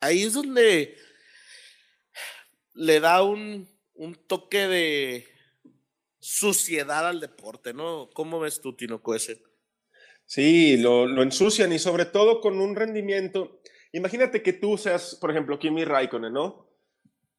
ahí 0.00 0.22
es 0.22 0.34
donde 0.34 0.96
le 2.74 3.00
da 3.00 3.22
un, 3.22 3.68
un 3.94 4.14
toque 4.14 4.66
de 4.66 5.28
suciedad 6.18 7.08
al 7.08 7.20
deporte, 7.20 7.72
¿no? 7.72 8.10
¿Cómo 8.12 8.40
ves 8.40 8.60
tú, 8.60 8.76
Tinoco, 8.76 9.14
ese? 9.14 9.42
Sí, 10.26 10.76
lo, 10.76 11.06
lo 11.06 11.22
ensucian 11.22 11.72
y 11.72 11.78
sobre 11.78 12.04
todo 12.04 12.40
con 12.40 12.60
un 12.60 12.76
rendimiento. 12.76 13.60
Imagínate 13.92 14.42
que 14.42 14.52
tú 14.52 14.78
seas, 14.78 15.16
por 15.16 15.30
ejemplo, 15.30 15.58
Kimi 15.58 15.84
Raikkonen, 15.84 16.32
¿no? 16.32 16.68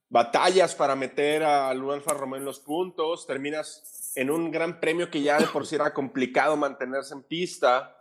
Batallas 0.09 0.75
para 0.75 0.95
meter 0.95 1.43
a 1.43 1.69
Alfa 1.69 2.13
Romeo 2.13 2.39
en 2.39 2.45
los 2.45 2.59
puntos, 2.59 3.25
terminas 3.25 4.11
en 4.15 4.29
un 4.29 4.51
gran 4.51 4.81
premio 4.81 5.09
que 5.09 5.21
ya 5.21 5.39
de 5.39 5.47
por 5.47 5.65
sí 5.65 5.75
era 5.75 5.93
complicado 5.93 6.57
mantenerse 6.57 7.13
en 7.13 7.23
pista, 7.23 7.97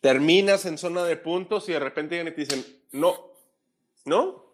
terminas 0.00 0.66
en 0.66 0.78
zona 0.78 1.04
de 1.04 1.16
puntos 1.16 1.68
y 1.68 1.72
de 1.72 1.80
repente 1.80 2.14
llegan 2.16 2.32
y 2.32 2.34
te 2.36 2.40
dicen, 2.42 2.64
no, 2.92 3.32
no, 4.04 4.44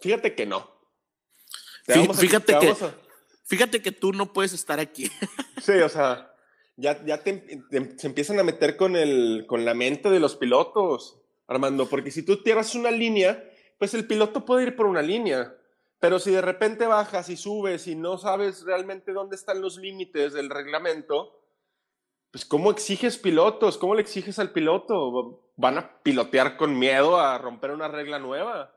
fíjate 0.00 0.34
que 0.34 0.46
no. 0.46 0.70
A- 1.88 2.14
fíjate 2.14 2.52
te 2.54 2.58
que- 2.58 2.70
a- 2.70 2.94
Fíjate 3.44 3.82
que 3.82 3.90
tú 3.90 4.12
no 4.12 4.32
puedes 4.32 4.52
estar 4.52 4.78
aquí. 4.78 5.10
Sí, 5.60 5.72
o 5.72 5.88
sea, 5.90 6.34
ya, 6.76 7.04
ya 7.04 7.22
te, 7.22 7.34
te- 7.70 7.98
se 7.98 8.06
empiezan 8.06 8.38
a 8.38 8.42
meter 8.42 8.78
con, 8.78 8.96
el, 8.96 9.44
con 9.46 9.66
la 9.66 9.74
mente 9.74 10.08
de 10.08 10.18
los 10.20 10.36
pilotos, 10.36 11.20
Armando, 11.48 11.86
porque 11.86 12.10
si 12.10 12.22
tú 12.22 12.42
tierras 12.42 12.74
una 12.74 12.90
línea, 12.90 13.44
pues 13.76 13.92
el 13.92 14.06
piloto 14.06 14.46
puede 14.46 14.62
ir 14.68 14.74
por 14.76 14.86
una 14.86 15.02
línea, 15.02 15.54
pero 15.98 16.18
si 16.18 16.30
de 16.30 16.40
repente 16.40 16.86
bajas 16.86 17.28
y 17.28 17.36
subes 17.36 17.86
y 17.88 17.94
no 17.94 18.16
sabes 18.16 18.62
realmente 18.62 19.12
dónde 19.12 19.36
están 19.36 19.60
los 19.60 19.76
límites 19.76 20.32
del 20.32 20.48
reglamento, 20.48 21.38
pues 22.30 22.44
¿cómo 22.44 22.70
exiges 22.70 23.18
pilotos? 23.18 23.78
¿Cómo 23.78 23.94
le 23.94 24.02
exiges 24.02 24.38
al 24.38 24.52
piloto? 24.52 25.52
¿Van 25.56 25.78
a 25.78 26.02
pilotear 26.02 26.56
con 26.56 26.78
miedo 26.78 27.18
a 27.20 27.38
romper 27.38 27.72
una 27.72 27.88
regla 27.88 28.18
nueva? 28.18 28.74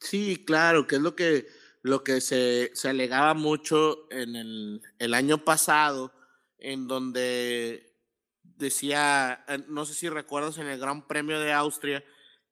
Sí, 0.00 0.44
claro, 0.44 0.86
que 0.86 0.96
es 0.96 1.00
lo 1.02 1.16
que, 1.16 1.46
lo 1.82 2.04
que 2.04 2.20
se, 2.20 2.70
se 2.74 2.88
alegaba 2.90 3.34
mucho 3.34 4.06
en 4.10 4.36
el, 4.36 4.82
el 4.98 5.14
año 5.14 5.44
pasado, 5.44 6.12
en 6.58 6.86
donde 6.86 7.94
decía, 8.42 9.44
no 9.68 9.84
sé 9.86 9.94
si 9.94 10.08
recuerdas 10.08 10.58
en 10.58 10.66
el 10.68 10.78
Gran 10.78 11.06
Premio 11.06 11.40
de 11.40 11.52
Austria, 11.52 12.04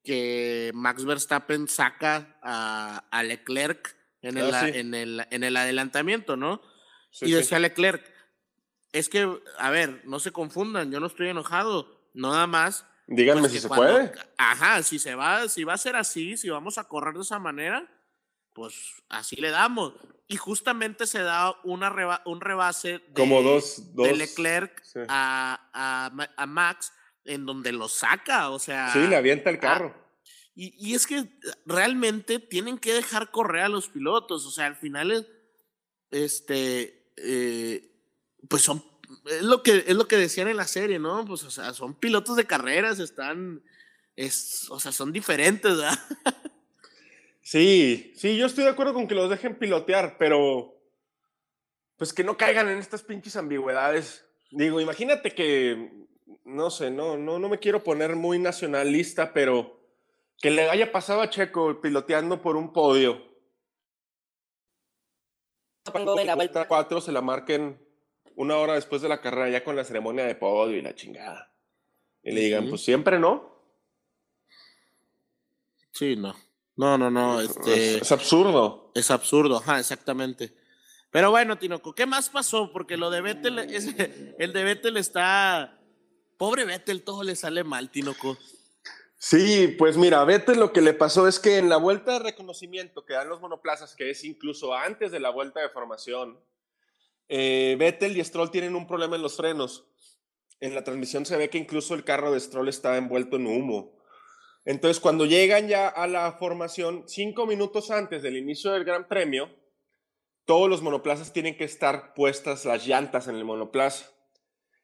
que 0.03 0.71
Max 0.75 1.05
Verstappen 1.05 1.69
saca 1.69 2.38
a, 2.43 3.07
a 3.11 3.23
Leclerc 3.23 3.97
en 4.23 4.38
el, 4.38 4.55
Ah, 4.55 4.67
sí. 4.67 4.79
en, 4.79 4.95
el, 4.95 5.26
en 5.31 5.45
el 5.45 5.57
adelantamiento, 5.57 6.37
¿no? 6.37 6.62
Sí, 7.11 7.26
y 7.26 7.29
sí. 7.29 7.35
decía 7.35 7.59
Leclerc, 7.59 8.13
es 8.95 9.09
que, 9.11 9.29
a 9.59 9.71
ver, 9.71 10.01
no 10.07 10.19
se 10.21 10.31
confundan, 10.33 10.91
yo 10.91 11.01
no 11.01 11.07
estoy 11.09 11.29
enojado, 11.29 12.09
nada 12.15 12.47
más 12.47 12.87
Díganme 13.07 13.41
pues 13.43 13.53
si 13.53 13.59
se 13.61 13.69
cuando- 13.69 13.93
puede. 13.93 14.13
Ajá, 14.39 14.83
si 14.83 14.99
se 14.99 15.15
va, 15.15 15.47
si 15.49 15.65
va 15.65 15.75
a 15.75 15.79
ser 15.79 15.97
así, 15.97 16.37
si 16.39 16.49
vamos 16.49 16.79
a 16.79 16.85
correr 16.85 17.13
de 17.15 17.21
esa 17.23 17.39
manera, 17.39 17.87
pues 18.55 18.75
así 19.11 19.37
le 19.37 19.51
damos. 19.51 19.93
Y 20.27 20.37
justamente 20.37 21.07
se 21.07 21.21
da 21.21 21.55
una 21.65 21.91
reba- 21.91 22.23
un 22.25 22.41
rebase 22.41 23.01
de, 23.01 23.13
Como 23.15 23.43
dos- 23.43 23.95
de 23.95 24.09
dos- 24.09 24.17
Leclerc 24.19 24.83
sí. 24.85 25.01
a, 25.09 25.69
a 25.75 26.29
a 26.37 26.47
Max, 26.47 26.93
en 27.27 27.45
donde 27.45 27.73
lo 27.73 27.89
saca, 27.89 28.49
o 28.51 28.59
sea. 28.59 28.91
Sí, 28.93 29.01
le 29.07 29.17
avienta 29.17 29.51
el 29.51 29.57
ah, 29.57 29.61
carro. 29.61 29.95
y, 30.55 30.73
y 30.79 30.95
es 30.95 31.07
que 31.07 31.29
realmente 31.67 32.39
tienen 32.39 32.79
que 32.79 32.95
dejar 32.95 33.31
correr 33.33 33.65
a 33.65 33.69
los 33.69 33.89
pilotos. 33.91 34.47
O 34.47 34.51
sea, 34.51 34.67
al 34.67 34.77
final 34.77 35.11
es, 35.11 35.27
este, 36.11 37.13
eh, 37.17 37.94
pues 38.49 38.63
son, 38.63 38.85
es 39.27 39.43
lo 39.43 39.63
que, 39.63 39.85
es 39.87 39.95
lo 39.95 40.09
que 40.09 40.17
decían 40.17 40.49
en 40.49 40.57
la 40.57 40.67
serie, 40.67 40.99
¿no? 40.99 41.25
Pues, 41.25 41.45
o 41.45 41.51
sea, 41.51 41.73
son 41.73 41.95
pilotos 41.95 42.37
de 42.37 42.47
carreras, 42.47 42.99
están, 42.99 43.63
es, 44.17 44.69
o 44.71 44.81
sea, 44.81 44.93
son 44.93 45.13
diferentes, 45.13 45.77
¿verdad? 45.77 45.99
Sí, 47.47 48.15
sí, 48.17 48.39
yo 48.39 48.47
estoy 48.47 48.65
de 48.65 48.71
acuerdo 48.71 48.95
con 48.95 49.07
que 49.07 49.15
los 49.15 49.29
dejen 49.29 49.59
pilotear, 49.59 50.17
pero 50.19 50.81
pues 51.99 52.15
que 52.15 52.25
no 52.25 52.39
caigan 52.39 52.71
en 52.71 52.79
estas 52.79 53.03
pinches 53.03 53.37
ambigüedades. 53.37 54.25
Digo, 54.51 54.81
imagínate 54.81 55.35
que, 55.35 56.07
no 56.45 56.71
sé, 56.71 56.91
no, 56.91 57.19
no, 57.19 57.39
no 57.39 57.49
me 57.51 57.59
quiero 57.59 57.85
poner 57.85 58.17
muy 58.17 58.39
nacionalista, 58.39 59.35
pero 59.35 59.79
que 60.41 60.51
le 60.51 60.71
haya 60.71 60.91
pasado 60.91 61.21
a 61.21 61.29
Checo 61.29 61.83
piloteando 61.83 62.41
por 62.41 62.57
un 62.57 62.73
podio. 62.73 63.23
La 66.25 66.35
vuelta 66.35 66.67
4 66.67 67.01
se 67.03 67.13
la 67.13 67.21
marquen 67.21 67.79
una 68.37 68.57
hora 68.57 68.75
después 68.75 69.03
de 69.03 69.09
la 69.09 69.21
carrera, 69.21 69.49
ya 69.50 69.64
con 69.64 69.76
la 69.76 69.85
ceremonia 69.85 70.25
de 70.25 70.35
podio 70.35 70.76
y 70.76 70.83
la 70.83 70.95
chingada. 70.95 71.53
Y 72.23 72.33
le 72.33 72.41
digan, 72.43 72.69
pues 72.69 72.83
siempre 72.83 73.19
no. 73.19 73.53
Sí, 75.93 76.17
no. 76.17 76.35
No, 76.76 76.99
no, 76.99 77.11
no, 77.11 77.41
este, 77.41 77.97
Es, 77.97 78.03
es 78.03 78.12
absurdo. 78.12 78.91
es 78.95 79.11
absurdo, 79.11 79.59
ajá, 79.59 79.79
exactamente. 79.79 80.57
Pero 81.11 81.31
bueno, 81.31 81.57
Tinoco, 81.57 81.95
¿qué 81.95 82.05
más 82.07 82.29
pasó? 82.31 82.73
Porque 82.73 82.97
lo 82.97 83.11
de 83.11 83.21
Vettel, 83.21 83.59
es- 83.61 83.95
el 84.38 84.53
de 84.53 84.64
Vettel 84.64 84.97
está, 84.97 85.79
pobre 86.37 86.64
Vettel, 86.64 87.05
todo 87.05 87.23
le 87.23 87.37
sale 87.37 87.62
mal, 87.62 87.91
Tinoco. 87.91 88.37
Sí, 89.17 89.69
pues 89.79 89.97
mira, 89.97 90.21
a 90.21 90.25
Vettel 90.25 90.59
lo 90.59 90.73
que 90.73 90.81
le 90.81 90.93
pasó 90.93 91.29
es 91.29 91.38
que 91.38 91.59
en 91.59 91.69
la 91.69 91.76
vuelta 91.76 92.14
de 92.14 92.19
reconocimiento 92.19 93.07
que 93.07 93.14
dan 93.14 93.29
los 93.29 93.41
monoplazas, 93.41 93.95
que 93.95 94.11
es 94.11 94.25
incluso 94.25 94.75
antes 94.75 95.12
de 95.12 95.21
la 95.21 95.31
vuelta 95.31 95.61
de 95.61 95.69
formación, 95.71 96.41
eh, 97.28 97.76
Vettel 97.78 98.16
y 98.16 98.25
Stroll 98.25 98.50
tienen 98.50 98.75
un 98.75 98.87
problema 98.87 99.16
en 99.16 99.23
los 99.23 99.37
frenos. 99.37 99.87
En 100.61 100.75
la 100.75 100.85
transmisión 100.85 101.26
se 101.26 101.37
ve 101.37 101.50
que 101.50 101.59
incluso 101.59 101.95
el 101.95 102.04
carro 102.04 102.33
de 102.33 102.40
Stroll 102.40 102.69
está 102.69 102.97
envuelto 102.97 103.37
en 103.37 103.47
humo. 103.47 103.95
Entonces, 104.64 105.00
cuando 105.00 105.26
llegan 105.26 105.69
ya 105.69 105.88
a 105.88 106.07
la 106.07 106.33
formación, 106.33 107.04
cinco 107.07 107.47
minutos 107.47 107.90
antes 107.90 108.23
del 108.23 108.37
inicio 108.37 108.73
del 108.73 108.85
Gran 108.85 109.09
Premio, 109.09 109.50
todos 110.47 110.69
los 110.69 110.83
monoplazas 110.83 111.33
tienen 111.33 111.57
que 111.57 111.64
estar 111.64 112.14
puestas 112.14 112.64
las 112.64 112.87
llantas 112.87 113.28
en 113.28 113.37
el 113.37 113.45
monoplaza. 113.45 114.11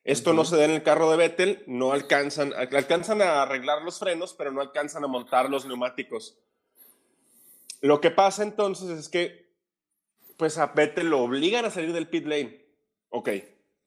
Esto 0.04 0.32
no 0.32 0.44
se 0.44 0.56
da 0.56 0.64
en 0.64 0.70
el 0.70 0.82
carro 0.82 1.10
de 1.10 1.18
Vettel, 1.18 1.62
no 1.66 1.92
alcanzan, 1.92 2.54
alcanzan 2.54 3.20
a 3.20 3.42
arreglar 3.42 3.82
los 3.82 3.98
frenos, 3.98 4.34
pero 4.34 4.50
no 4.50 4.62
alcanzan 4.62 5.04
a 5.04 5.08
montar 5.08 5.50
los 5.50 5.66
neumáticos. 5.66 6.38
Lo 7.82 8.00
que 8.00 8.10
pasa 8.10 8.42
entonces 8.42 8.88
es 8.90 9.08
que, 9.08 9.49
pues 10.40 10.56
a 10.56 10.68
Vettel 10.68 11.10
lo 11.10 11.20
obligan 11.20 11.66
a 11.66 11.70
salir 11.70 11.92
del 11.92 12.08
pit 12.08 12.24
lane. 12.26 12.64
Ok, 13.10 13.28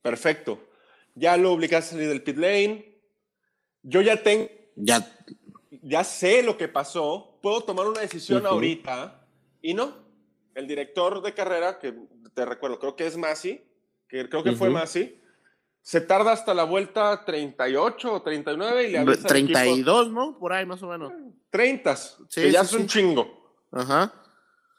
perfecto. 0.04 0.70
ya 1.16 1.36
lo 1.36 1.52
obligaste 1.52 1.90
a 1.90 1.92
salir 1.94 2.10
del 2.10 2.22
pit 2.22 2.38
lane. 2.38 3.02
Yo 3.82 4.02
ya 4.02 4.22
tengo, 4.22 4.48
Ya, 4.76 5.00
ya 5.82 6.04
sé 6.04 6.44
lo 6.44 6.58
que 6.58 6.68
pasó, 6.68 7.40
puedo 7.42 7.62
tomar 7.62 7.88
una 7.88 8.02
decisión 8.02 8.40
Ujú. 8.46 8.54
ahorita 8.54 9.28
y 9.64 9.74
no. 9.74 9.98
El 10.54 10.68
director 10.68 11.22
de 11.24 11.34
carrera, 11.34 11.80
que 11.80 11.94
te 12.36 12.46
recuerdo, 12.46 12.78
creo 12.80 12.96
que 12.96 13.08
es 13.08 13.18
Masi, 13.18 13.64
que 14.08 14.30
creo 14.30 14.44
que 14.44 14.52
fue 14.52 14.68
Ujú. 14.70 14.78
Masi, 14.78 15.20
se 15.82 16.02
tarda 16.02 16.32
hasta 16.34 16.54
la 16.54 16.66
vuelta 16.66 17.26
38 17.26 18.14
o 18.14 18.22
39 18.22 18.84
y 18.84 18.92
le 18.92 19.00
avisa 19.00 19.28
al 19.28 19.38
equipo 19.38 19.54
32, 19.60 20.12
¿no? 20.12 20.38
Por 20.38 20.54
ahí 20.54 20.68
más 20.68 20.84
o 20.84 20.88
menos. 20.88 21.12
30, 21.50 21.96
Sí, 21.96 22.16
que 22.30 22.52
ya 22.52 22.64
sí, 22.64 22.76
es 22.76 22.82
un 22.82 22.88
sí. 22.90 23.00
chingo. 23.00 23.56
Ajá. 23.72 24.14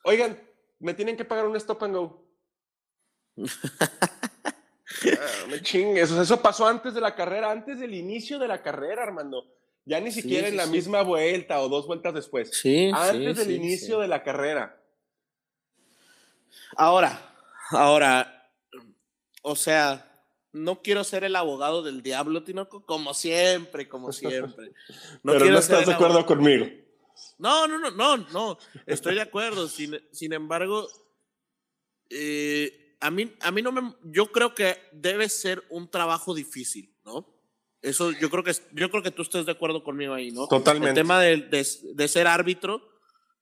Oigan, 0.05 0.39
me 0.85 0.93
tienen 0.93 1.17
que 1.17 1.25
pagar 1.25 1.47
un 1.47 1.57
stop 1.57 1.83
and 1.83 1.95
go. 1.95 2.25
Ah, 5.07 5.47
me 5.51 5.61
chingues. 5.61 6.11
O 6.13 6.15
sea, 6.15 6.23
eso 6.23 6.41
pasó 6.41 6.67
antes 6.67 6.95
de 6.95 7.01
la 7.01 7.15
carrera, 7.15 7.51
antes 7.51 7.79
del 7.79 7.95
inicio 7.95 8.39
de 8.39 8.49
la 8.49 8.63
carrera, 8.63 9.03
Armando. 9.03 9.45
Ya 9.85 10.01
ni 10.01 10.13
siquiera 10.13 10.47
sí, 10.47 10.53
en 10.53 10.57
la 10.57 10.65
sí. 10.65 10.71
misma 10.71 11.03
vuelta 11.03 11.61
o 11.61 11.69
dos 11.69 11.87
vueltas 11.87 12.15
después. 12.15 12.51
Sí. 12.53 12.91
antes 12.95 13.37
del 13.37 13.51
inicio 13.51 13.99
de 13.99 14.09
la 14.09 14.23
carrera. 14.23 14.81
Ahora, 16.77 17.35
ahora, 17.71 18.51
o 19.43 19.57
sea, 19.57 20.11
no 20.53 20.81
quiero 20.81 21.05
ser 21.05 21.25
el 21.25 21.37
abogado 21.37 21.83
del 21.83 22.03
diablo, 22.03 22.45
Tinoco, 22.45 22.87
como 22.87 23.13
siempre, 23.13 23.89
como 23.89 24.13
siempre. 24.13 24.73
No 25.23 25.33
pero 25.33 25.39
quiero 25.39 25.55
no 25.55 25.59
estás 25.59 25.87
de 25.87 25.93
acuerdo 25.93 26.25
conmigo. 26.25 26.67
No, 27.39 27.67
no, 27.67 27.79
no, 27.79 27.91
no, 27.91 28.17
no, 28.33 28.59
estoy 28.87 29.15
de 29.15 29.21
acuerdo. 29.23 29.69
Sin, 29.69 29.99
sin 30.13 30.33
embargo, 30.33 30.89
eh, 32.11 32.97
a 33.01 33.11
mí, 33.11 33.35
a 33.41 33.51
mí 33.51 33.63
no 33.63 33.73
me, 33.73 33.95
yo 34.05 34.31
creo 34.33 34.55
que 34.55 34.77
debe 34.93 35.29
ser 35.29 35.63
un 35.71 35.91
trabajo 35.91 36.35
difícil, 36.35 36.95
¿no? 37.05 37.27
Eso 37.83 38.13
yo 38.13 38.31
creo 38.31 38.43
que, 38.43 38.53
yo 38.73 38.91
creo 38.91 39.03
que 39.03 39.11
tú 39.11 39.23
estés 39.23 39.45
de 39.45 39.53
acuerdo 39.53 39.85
conmigo 39.85 40.15
ahí, 40.15 40.31
¿no? 40.31 40.47
Totalmente. 40.49 40.89
El 40.91 40.95
tema 40.95 41.21
de, 41.21 41.37
de- 41.37 41.67
de 41.95 42.09
ser 42.09 42.27
árbitro, 42.27 42.83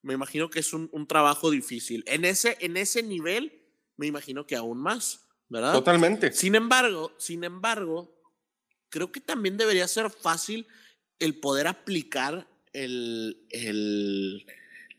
me 0.03 0.15
imagino 0.15 0.51
que 0.51 0.59
es 0.59 0.73
un, 0.73 0.89
un 0.93 1.07
trabajo 1.07 1.49
difícil. 1.51 2.03
En 2.09 2.25
ese, 2.25 2.57
en 2.61 2.77
ese 2.77 3.05
nivel, 3.05 3.63
me 3.97 4.07
imagino 4.09 4.45
que 4.47 4.57
aún 4.57 4.79
más, 4.79 5.29
¿verdad? 5.49 5.75
Totalmente. 5.75 6.33
Sin 6.33 6.57
embargo, 6.57 7.13
sin 7.19 7.45
embargo, 7.45 8.13
creo 8.89 9.13
que 9.13 9.21
también 9.21 9.57
debería 9.57 9.87
ser 9.87 10.11
fácil 10.11 10.67
el 11.21 11.39
poder 11.39 11.69
aplicar 11.69 12.49
el, 12.73 13.47
el, 13.51 14.47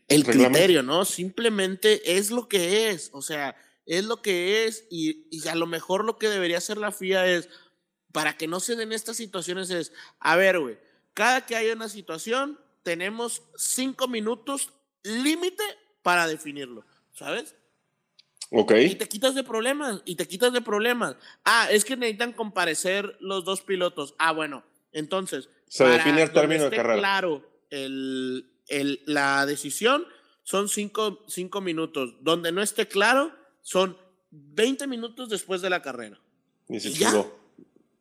el 0.08 0.24
criterio, 0.24 0.82
¿no? 0.82 1.04
Simplemente 1.04 2.16
es 2.16 2.30
lo 2.30 2.48
que 2.48 2.90
es, 2.90 3.10
o 3.12 3.22
sea, 3.22 3.56
es 3.86 4.04
lo 4.04 4.22
que 4.22 4.66
es 4.66 4.86
y, 4.90 5.26
y 5.30 5.46
a 5.48 5.54
lo 5.54 5.66
mejor 5.66 6.04
lo 6.04 6.18
que 6.18 6.28
debería 6.28 6.58
hacer 6.58 6.78
la 6.78 6.92
FIA 6.92 7.26
es, 7.26 7.48
para 8.12 8.36
que 8.36 8.46
no 8.46 8.60
se 8.60 8.76
den 8.76 8.92
estas 8.92 9.16
situaciones, 9.16 9.70
es, 9.70 9.92
a 10.20 10.36
ver, 10.36 10.60
güey, 10.60 10.78
cada 11.14 11.46
que 11.46 11.56
haya 11.56 11.74
una 11.74 11.88
situación, 11.88 12.58
tenemos 12.82 13.42
cinco 13.56 14.08
minutos 14.08 14.72
límite 15.02 15.64
para 16.02 16.26
definirlo, 16.26 16.84
¿sabes? 17.12 17.54
Ok. 18.50 18.72
Y 18.72 18.94
te 18.94 19.08
quitas 19.08 19.34
de 19.34 19.42
problemas, 19.42 20.02
y 20.04 20.16
te 20.16 20.28
quitas 20.28 20.52
de 20.52 20.60
problemas. 20.60 21.16
Ah, 21.44 21.68
es 21.70 21.84
que 21.84 21.96
necesitan 21.96 22.32
comparecer 22.32 23.16
los 23.20 23.44
dos 23.44 23.62
pilotos. 23.62 24.14
Ah, 24.18 24.32
bueno, 24.32 24.64
entonces. 24.92 25.48
Se 25.66 25.84
define 25.84 26.22
el 26.22 26.32
término 26.32 26.70
de 26.70 26.76
carrera. 26.76 26.98
Claro, 26.98 27.44
el, 27.84 28.50
el- 28.68 29.02
la 29.06 29.46
decisión 29.46 30.06
son 30.42 30.68
cinco, 30.68 31.24
cinco 31.28 31.60
minutos. 31.60 32.14
Donde 32.20 32.52
no 32.52 32.62
esté 32.62 32.86
claro, 32.88 33.32
son 33.62 33.96
20 34.30 34.86
minutos 34.86 35.28
después 35.28 35.62
de 35.62 35.70
la 35.70 35.82
carrera. 35.82 36.20
Y 36.68 36.80
se 36.80 36.92
ya. 36.92 37.12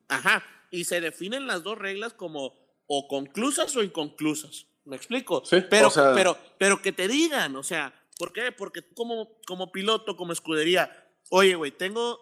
Ajá. 0.08 0.44
Y 0.72 0.86
se 0.86 1.02
definen 1.02 1.48
las 1.48 1.64
dos 1.64 1.78
reglas 1.78 2.14
como 2.14 2.54
o 2.88 3.08
conclusas 3.08 3.76
o 3.76 3.84
inconclusas. 3.84 4.66
¿Me 4.86 4.96
explico? 4.98 5.44
Sí, 5.46 5.58
pero, 5.70 5.88
o 5.88 5.92
sea- 5.92 6.14
pero, 6.14 6.38
pero 6.58 6.82
que 6.82 6.92
te 6.92 7.08
digan, 7.08 7.56
o 7.56 7.64
sea, 7.64 7.94
¿por 8.18 8.34
qué? 8.34 8.52
Porque 8.52 8.82
tú 8.82 8.94
como, 8.96 9.40
como 9.48 9.72
piloto, 9.72 10.18
como 10.18 10.34
escudería, 10.34 11.08
oye, 11.30 11.56
güey, 11.56 11.72
tengo 11.72 12.20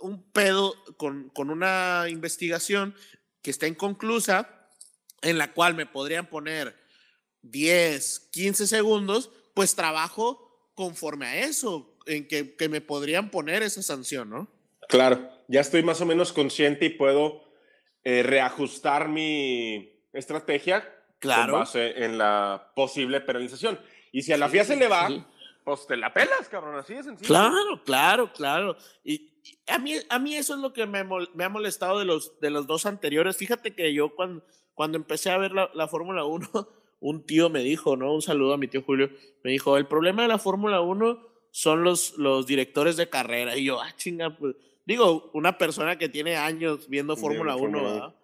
un 0.00 0.22
pedo 0.30 0.74
con, 0.96 1.30
con 1.30 1.50
una 1.50 2.06
investigación 2.08 2.94
que 3.42 3.50
está 3.50 3.66
inconclusa, 3.66 4.68
en 5.22 5.38
la 5.38 5.52
cual 5.52 5.74
me 5.74 5.86
podrían 5.86 6.26
poner 6.26 6.76
10, 7.44 8.28
15 8.32 8.66
segundos, 8.66 9.30
pues 9.54 9.74
trabajo 9.76 10.70
conforme 10.74 11.26
a 11.26 11.36
eso, 11.40 11.96
en 12.06 12.26
que, 12.26 12.56
que 12.56 12.68
me 12.68 12.80
podrían 12.80 13.30
poner 13.30 13.62
esa 13.62 13.82
sanción, 13.82 14.28
¿no? 14.30 14.48
Claro, 14.88 15.28
ya 15.48 15.60
estoy 15.60 15.82
más 15.82 16.00
o 16.00 16.06
menos 16.06 16.32
consciente 16.32 16.86
y 16.86 16.90
puedo 16.90 17.42
eh, 18.02 18.22
reajustar 18.22 19.08
mi 19.08 20.02
estrategia 20.12 20.90
Claro. 21.20 21.52
con 21.52 21.60
base 21.60 22.04
en 22.04 22.18
la 22.18 22.72
posible 22.76 23.20
penalización. 23.22 23.80
Y 24.12 24.22
si 24.22 24.32
a 24.32 24.36
la 24.36 24.46
Sí, 24.46 24.52
FIA 24.52 24.64
se 24.64 24.76
le 24.76 24.88
va, 24.88 25.06
sí. 25.08 25.24
pues 25.64 25.86
te 25.86 25.96
la 25.96 26.12
pelas, 26.12 26.48
cabrón, 26.50 26.76
así 26.76 26.92
de 26.92 27.02
sencillo. 27.02 27.26
Claro, 27.26 27.82
claro, 27.84 28.32
claro. 28.32 28.76
Y, 29.02 29.32
y 29.42 29.58
a, 29.66 29.78
mí, 29.78 29.94
a 30.10 30.18
mí 30.18 30.34
eso 30.36 30.54
es 30.54 30.60
lo 30.60 30.74
que 30.74 30.84
me, 30.86 31.02
mol- 31.02 31.30
me 31.34 31.44
ha 31.44 31.48
molestado 31.48 31.98
de 31.98 32.04
los, 32.04 32.38
de 32.40 32.50
los 32.50 32.66
dos 32.66 32.84
anteriores. 32.84 33.38
Fíjate 33.38 33.74
que 33.74 33.94
yo 33.94 34.14
cuando, 34.14 34.44
cuando 34.74 34.98
empecé 34.98 35.30
a 35.30 35.38
ver 35.38 35.52
la, 35.52 35.70
la 35.72 35.88
Fórmula 35.88 36.24
1, 36.26 36.50
un 37.04 37.26
tío 37.26 37.50
me 37.50 37.62
dijo, 37.62 37.98
¿no? 37.98 38.14
Un 38.14 38.22
saludo 38.22 38.54
a 38.54 38.56
mi 38.56 38.66
tío 38.66 38.82
Julio. 38.82 39.10
Me 39.42 39.50
dijo, 39.50 39.76
el 39.76 39.86
problema 39.86 40.22
de 40.22 40.28
la 40.28 40.38
Fórmula 40.38 40.80
1 40.80 41.18
son 41.50 41.84
los, 41.84 42.16
los 42.16 42.46
directores 42.46 42.96
de 42.96 43.10
carrera. 43.10 43.58
Y 43.58 43.64
yo, 43.64 43.78
ah, 43.78 43.94
chinga, 43.94 44.34
pues. 44.34 44.56
Digo, 44.86 45.30
una 45.34 45.58
persona 45.58 45.98
que 45.98 46.08
tiene 46.08 46.36
años 46.36 46.88
viendo 46.88 47.14
Fórmula 47.14 47.56
1, 47.56 47.58
Fórmula 47.58 47.92
¿verdad? 47.92 48.14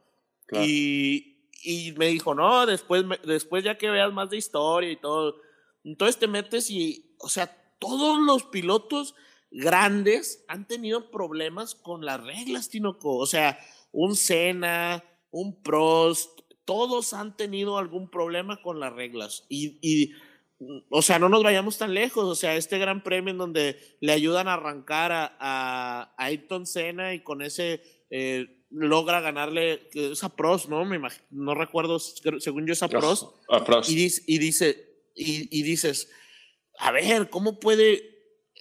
Claro. 0.46 0.64
Y, 0.66 1.44
y 1.62 1.92
me 1.98 2.06
dijo, 2.06 2.34
no, 2.34 2.64
después, 2.64 3.04
después 3.26 3.64
ya 3.64 3.76
que 3.76 3.90
veas 3.90 4.14
más 4.14 4.30
de 4.30 4.38
historia 4.38 4.90
y 4.90 4.96
todo, 4.96 5.36
entonces 5.84 6.18
te 6.18 6.26
metes 6.26 6.70
y, 6.70 7.14
o 7.18 7.28
sea, 7.28 7.54
todos 7.78 8.18
los 8.18 8.44
pilotos 8.44 9.14
grandes 9.50 10.42
han 10.48 10.66
tenido 10.66 11.10
problemas 11.10 11.74
con 11.74 12.06
las 12.06 12.24
reglas, 12.24 12.70
Tinoco. 12.70 13.18
O 13.18 13.26
sea, 13.26 13.58
un 13.92 14.16
Senna, 14.16 15.04
un 15.30 15.62
Prost, 15.62 16.39
todos 16.70 17.12
han 17.14 17.36
tenido 17.36 17.78
algún 17.78 18.08
problema 18.10 18.62
con 18.62 18.78
las 18.78 18.92
reglas. 18.92 19.44
Y, 19.48 19.78
y, 19.82 20.12
mm, 20.60 20.78
o 20.90 21.02
sea, 21.02 21.18
no 21.18 21.28
nos 21.28 21.42
vayamos 21.42 21.78
tan 21.78 21.92
lejos. 21.94 22.24
O 22.24 22.34
sea, 22.36 22.54
este 22.54 22.78
gran 22.78 23.02
premio 23.02 23.32
en 23.32 23.38
donde 23.38 23.76
le 24.00 24.12
ayudan 24.12 24.46
a 24.46 24.54
arrancar 24.54 25.10
a, 25.10 25.36
a, 25.40 26.14
a 26.16 26.24
Ayrton 26.26 26.66
Senna 26.66 27.12
y 27.12 27.24
con 27.24 27.42
ese 27.42 27.82
eh, 28.10 28.64
logra 28.70 29.20
ganarle, 29.20 29.88
que 29.90 30.12
es 30.12 30.22
a 30.22 30.28
Prost, 30.36 30.68
¿no? 30.68 30.84
Me 30.84 31.00
imag- 31.00 31.22
no 31.30 31.54
recuerdo, 31.56 31.98
según 31.98 32.66
yo 32.68 32.72
es 32.72 32.82
a 32.84 32.88
Prost. 32.88 33.24
A 33.48 33.64
Prost. 33.64 33.90
Y, 33.90 33.94
dice, 33.96 34.22
y, 34.28 34.38
dice, 34.38 34.68
y, 35.16 35.58
y 35.58 35.62
dices, 35.64 36.08
a 36.78 36.92
ver, 36.92 37.30
¿cómo 37.30 37.58
puede 37.58 38.04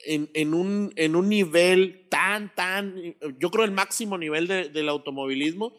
en, 0.06 0.32
en, 0.34 0.54
un, 0.56 0.94
en 0.96 1.16
un 1.16 1.30
nivel 1.30 2.08
tan, 2.10 2.56
tan, 2.56 2.96
yo 3.38 3.52
creo 3.52 3.66
el 3.66 3.72
máximo 3.72 4.18
nivel 4.18 4.48
de- 4.48 4.70
del 4.70 4.90
automovilismo, 4.90 5.78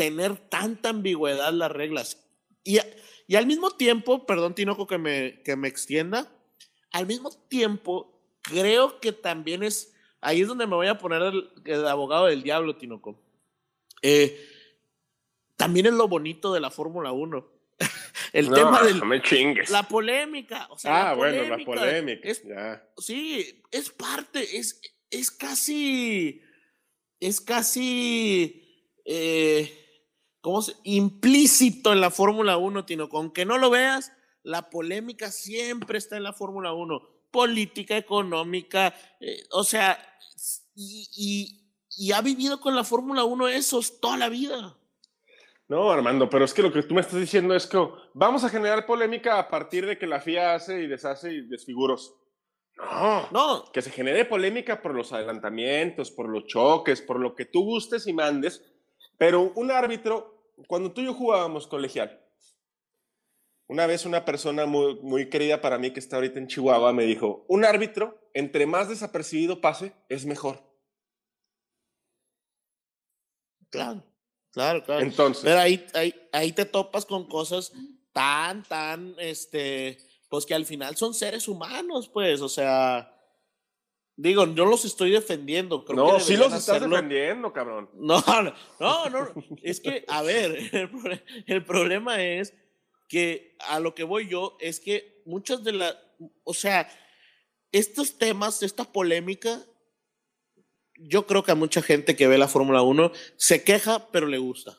tener 0.00 0.38
tanta 0.48 0.88
ambigüedad 0.88 1.52
las 1.52 1.70
reglas? 1.70 2.26
Y, 2.64 2.78
y 3.26 3.36
al 3.36 3.44
mismo 3.46 3.70
tiempo, 3.72 4.24
perdón 4.24 4.54
Tinoco 4.54 4.86
que 4.86 4.96
me, 4.96 5.42
que 5.42 5.56
me 5.56 5.68
extienda, 5.68 6.32
al 6.90 7.06
mismo 7.06 7.30
tiempo 7.48 8.18
creo 8.40 8.98
que 8.98 9.12
también 9.12 9.62
es, 9.62 9.94
ahí 10.22 10.40
es 10.40 10.48
donde 10.48 10.66
me 10.66 10.74
voy 10.74 10.86
a 10.86 10.96
poner 10.96 11.20
el, 11.20 11.50
el 11.66 11.86
abogado 11.86 12.26
del 12.26 12.42
diablo, 12.42 12.76
Tinoco. 12.76 13.20
Eh, 14.00 14.42
también 15.56 15.84
es 15.84 15.92
lo 15.92 16.08
bonito 16.08 16.54
de 16.54 16.60
la 16.60 16.70
Fórmula 16.70 17.12
1. 17.12 17.46
el 18.32 18.48
No, 18.48 18.54
tema 18.56 19.22
chingues. 19.22 19.68
la 19.68 19.82
polémica, 19.82 20.66
o 20.70 20.78
sea, 20.78 21.00
ah, 21.00 21.04
la 21.10 21.14
bueno, 21.14 21.42
la 21.42 21.48
polémica 21.58 21.72
polémica. 21.72 22.26
Es, 22.26 22.42
ya. 22.42 22.88
sí, 22.96 23.62
es 23.70 23.90
parte, 23.90 24.56
es, 24.56 24.80
es 25.10 25.30
casi, 25.30 26.40
es 27.20 27.38
casi, 27.42 28.66
eh, 29.04 29.89
¿cómo 30.40 30.62
se? 30.62 30.74
Implícito 30.84 31.92
en 31.92 32.00
la 32.00 32.10
Fórmula 32.10 32.56
1, 32.56 32.84
Tino, 32.84 33.08
con 33.08 33.32
que 33.32 33.44
no 33.44 33.58
lo 33.58 33.70
veas, 33.70 34.12
la 34.42 34.70
polémica 34.70 35.30
siempre 35.30 35.98
está 35.98 36.16
en 36.16 36.22
la 36.22 36.32
Fórmula 36.32 36.72
1, 36.72 37.00
política, 37.30 37.96
económica, 37.96 38.94
eh, 39.20 39.44
o 39.50 39.64
sea, 39.64 39.98
y, 40.74 41.08
y, 41.16 42.06
y 42.06 42.12
ha 42.12 42.20
vivido 42.22 42.60
con 42.60 42.74
la 42.74 42.84
Fórmula 42.84 43.24
1 43.24 43.48
eso 43.48 43.80
toda 44.00 44.16
la 44.16 44.28
vida. 44.28 44.76
No, 45.70 45.88
Armando, 45.92 46.28
pero 46.28 46.44
es 46.44 46.52
que 46.52 46.62
lo 46.62 46.72
que 46.72 46.82
tú 46.82 46.94
me 46.96 47.00
estás 47.00 47.20
diciendo 47.20 47.54
es 47.54 47.64
que 47.64 47.78
vamos 48.12 48.42
a 48.42 48.48
generar 48.48 48.86
polémica 48.86 49.38
a 49.38 49.48
partir 49.48 49.86
de 49.86 49.98
que 49.98 50.06
la 50.08 50.20
FIA 50.20 50.54
hace 50.54 50.82
y 50.82 50.88
deshace 50.88 51.32
y 51.32 51.42
desfiguros. 51.42 52.16
No, 52.76 53.28
No, 53.30 53.70
que 53.72 53.80
se 53.80 53.90
genere 53.90 54.24
polémica 54.24 54.82
por 54.82 54.96
los 54.96 55.12
adelantamientos, 55.12 56.10
por 56.10 56.28
los 56.28 56.46
choques, 56.46 57.00
por 57.00 57.20
lo 57.20 57.36
que 57.36 57.44
tú 57.44 57.62
gustes 57.62 58.08
y 58.08 58.12
mandes, 58.12 58.64
pero 59.20 59.52
un 59.54 59.70
árbitro, 59.70 60.54
cuando 60.66 60.92
tú 60.92 61.02
y 61.02 61.04
yo 61.04 61.12
jugábamos 61.12 61.66
colegial, 61.66 62.26
una 63.66 63.86
vez 63.86 64.06
una 64.06 64.24
persona 64.24 64.64
muy, 64.64 64.98
muy 65.02 65.28
querida 65.28 65.60
para 65.60 65.76
mí 65.76 65.90
que 65.92 66.00
está 66.00 66.16
ahorita 66.16 66.38
en 66.38 66.46
Chihuahua 66.46 66.94
me 66.94 67.04
dijo, 67.04 67.44
un 67.46 67.66
árbitro, 67.66 68.18
entre 68.32 68.64
más 68.64 68.88
desapercibido 68.88 69.60
pase, 69.60 69.92
es 70.08 70.24
mejor. 70.24 70.64
Claro, 73.68 74.02
claro, 74.52 74.82
claro. 74.84 75.02
Entonces. 75.02 75.44
Pero 75.44 75.60
ahí, 75.60 75.86
ahí, 75.92 76.14
ahí 76.32 76.52
te 76.52 76.64
topas 76.64 77.04
con 77.04 77.28
cosas 77.28 77.74
tan, 78.12 78.62
tan, 78.62 79.14
este, 79.18 79.98
pues 80.30 80.46
que 80.46 80.54
al 80.54 80.64
final 80.64 80.96
son 80.96 81.12
seres 81.12 81.46
humanos, 81.46 82.08
pues, 82.08 82.40
o 82.40 82.48
sea, 82.48 83.19
digo, 84.22 84.46
no 84.46 84.66
los 84.66 84.84
estoy 84.84 85.10
defendiendo. 85.10 85.84
Creo 85.84 85.96
no, 86.06 86.14
que 86.16 86.20
sí 86.20 86.36
los 86.36 86.46
estás 86.52 86.68
hacerlo. 86.70 86.96
defendiendo, 86.96 87.52
cabrón. 87.52 87.88
No, 87.94 88.22
no, 88.26 88.54
no, 88.78 89.08
no, 89.10 89.28
es 89.62 89.80
que, 89.80 90.04
a 90.08 90.22
ver, 90.22 90.56
el, 90.72 90.90
pro- 90.90 91.18
el 91.46 91.64
problema 91.64 92.22
es 92.22 92.54
que 93.08 93.56
a 93.68 93.80
lo 93.80 93.94
que 93.94 94.04
voy 94.04 94.28
yo 94.28 94.56
es 94.60 94.78
que 94.80 95.22
muchas 95.26 95.64
de 95.64 95.72
las, 95.72 95.96
o 96.44 96.54
sea, 96.54 96.88
estos 97.72 98.18
temas, 98.18 98.62
esta 98.62 98.84
polémica, 98.84 99.64
yo 100.96 101.26
creo 101.26 101.42
que 101.42 101.52
a 101.52 101.56
mucha 101.56 101.82
gente 101.82 102.14
que 102.16 102.28
ve 102.28 102.36
la 102.38 102.48
Fórmula 102.48 102.82
1 102.82 103.12
se 103.36 103.64
queja, 103.64 104.10
pero 104.12 104.26
le 104.26 104.38
gusta. 104.38 104.78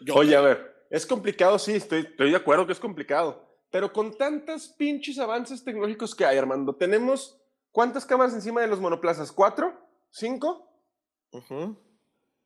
Yo 0.00 0.14
Oye, 0.14 0.28
creo. 0.30 0.40
a 0.40 0.42
ver, 0.42 0.86
es 0.90 1.06
complicado, 1.06 1.58
sí, 1.58 1.72
estoy, 1.72 2.00
estoy 2.00 2.30
de 2.30 2.36
acuerdo 2.36 2.66
que 2.66 2.72
es 2.74 2.80
complicado. 2.80 3.42
Pero 3.70 3.92
con 3.92 4.16
tantos 4.16 4.68
pinches 4.68 5.18
avances 5.18 5.64
tecnológicos 5.64 6.14
que 6.14 6.24
hay, 6.24 6.36
Armando, 6.38 6.74
tenemos 6.76 7.40
¿cuántas 7.74 8.06
cámaras 8.06 8.32
encima 8.34 8.60
de 8.60 8.68
los 8.68 8.78
monoplazas? 8.80 9.32
¿Cuatro? 9.32 9.74
¿Cinco? 10.10 10.70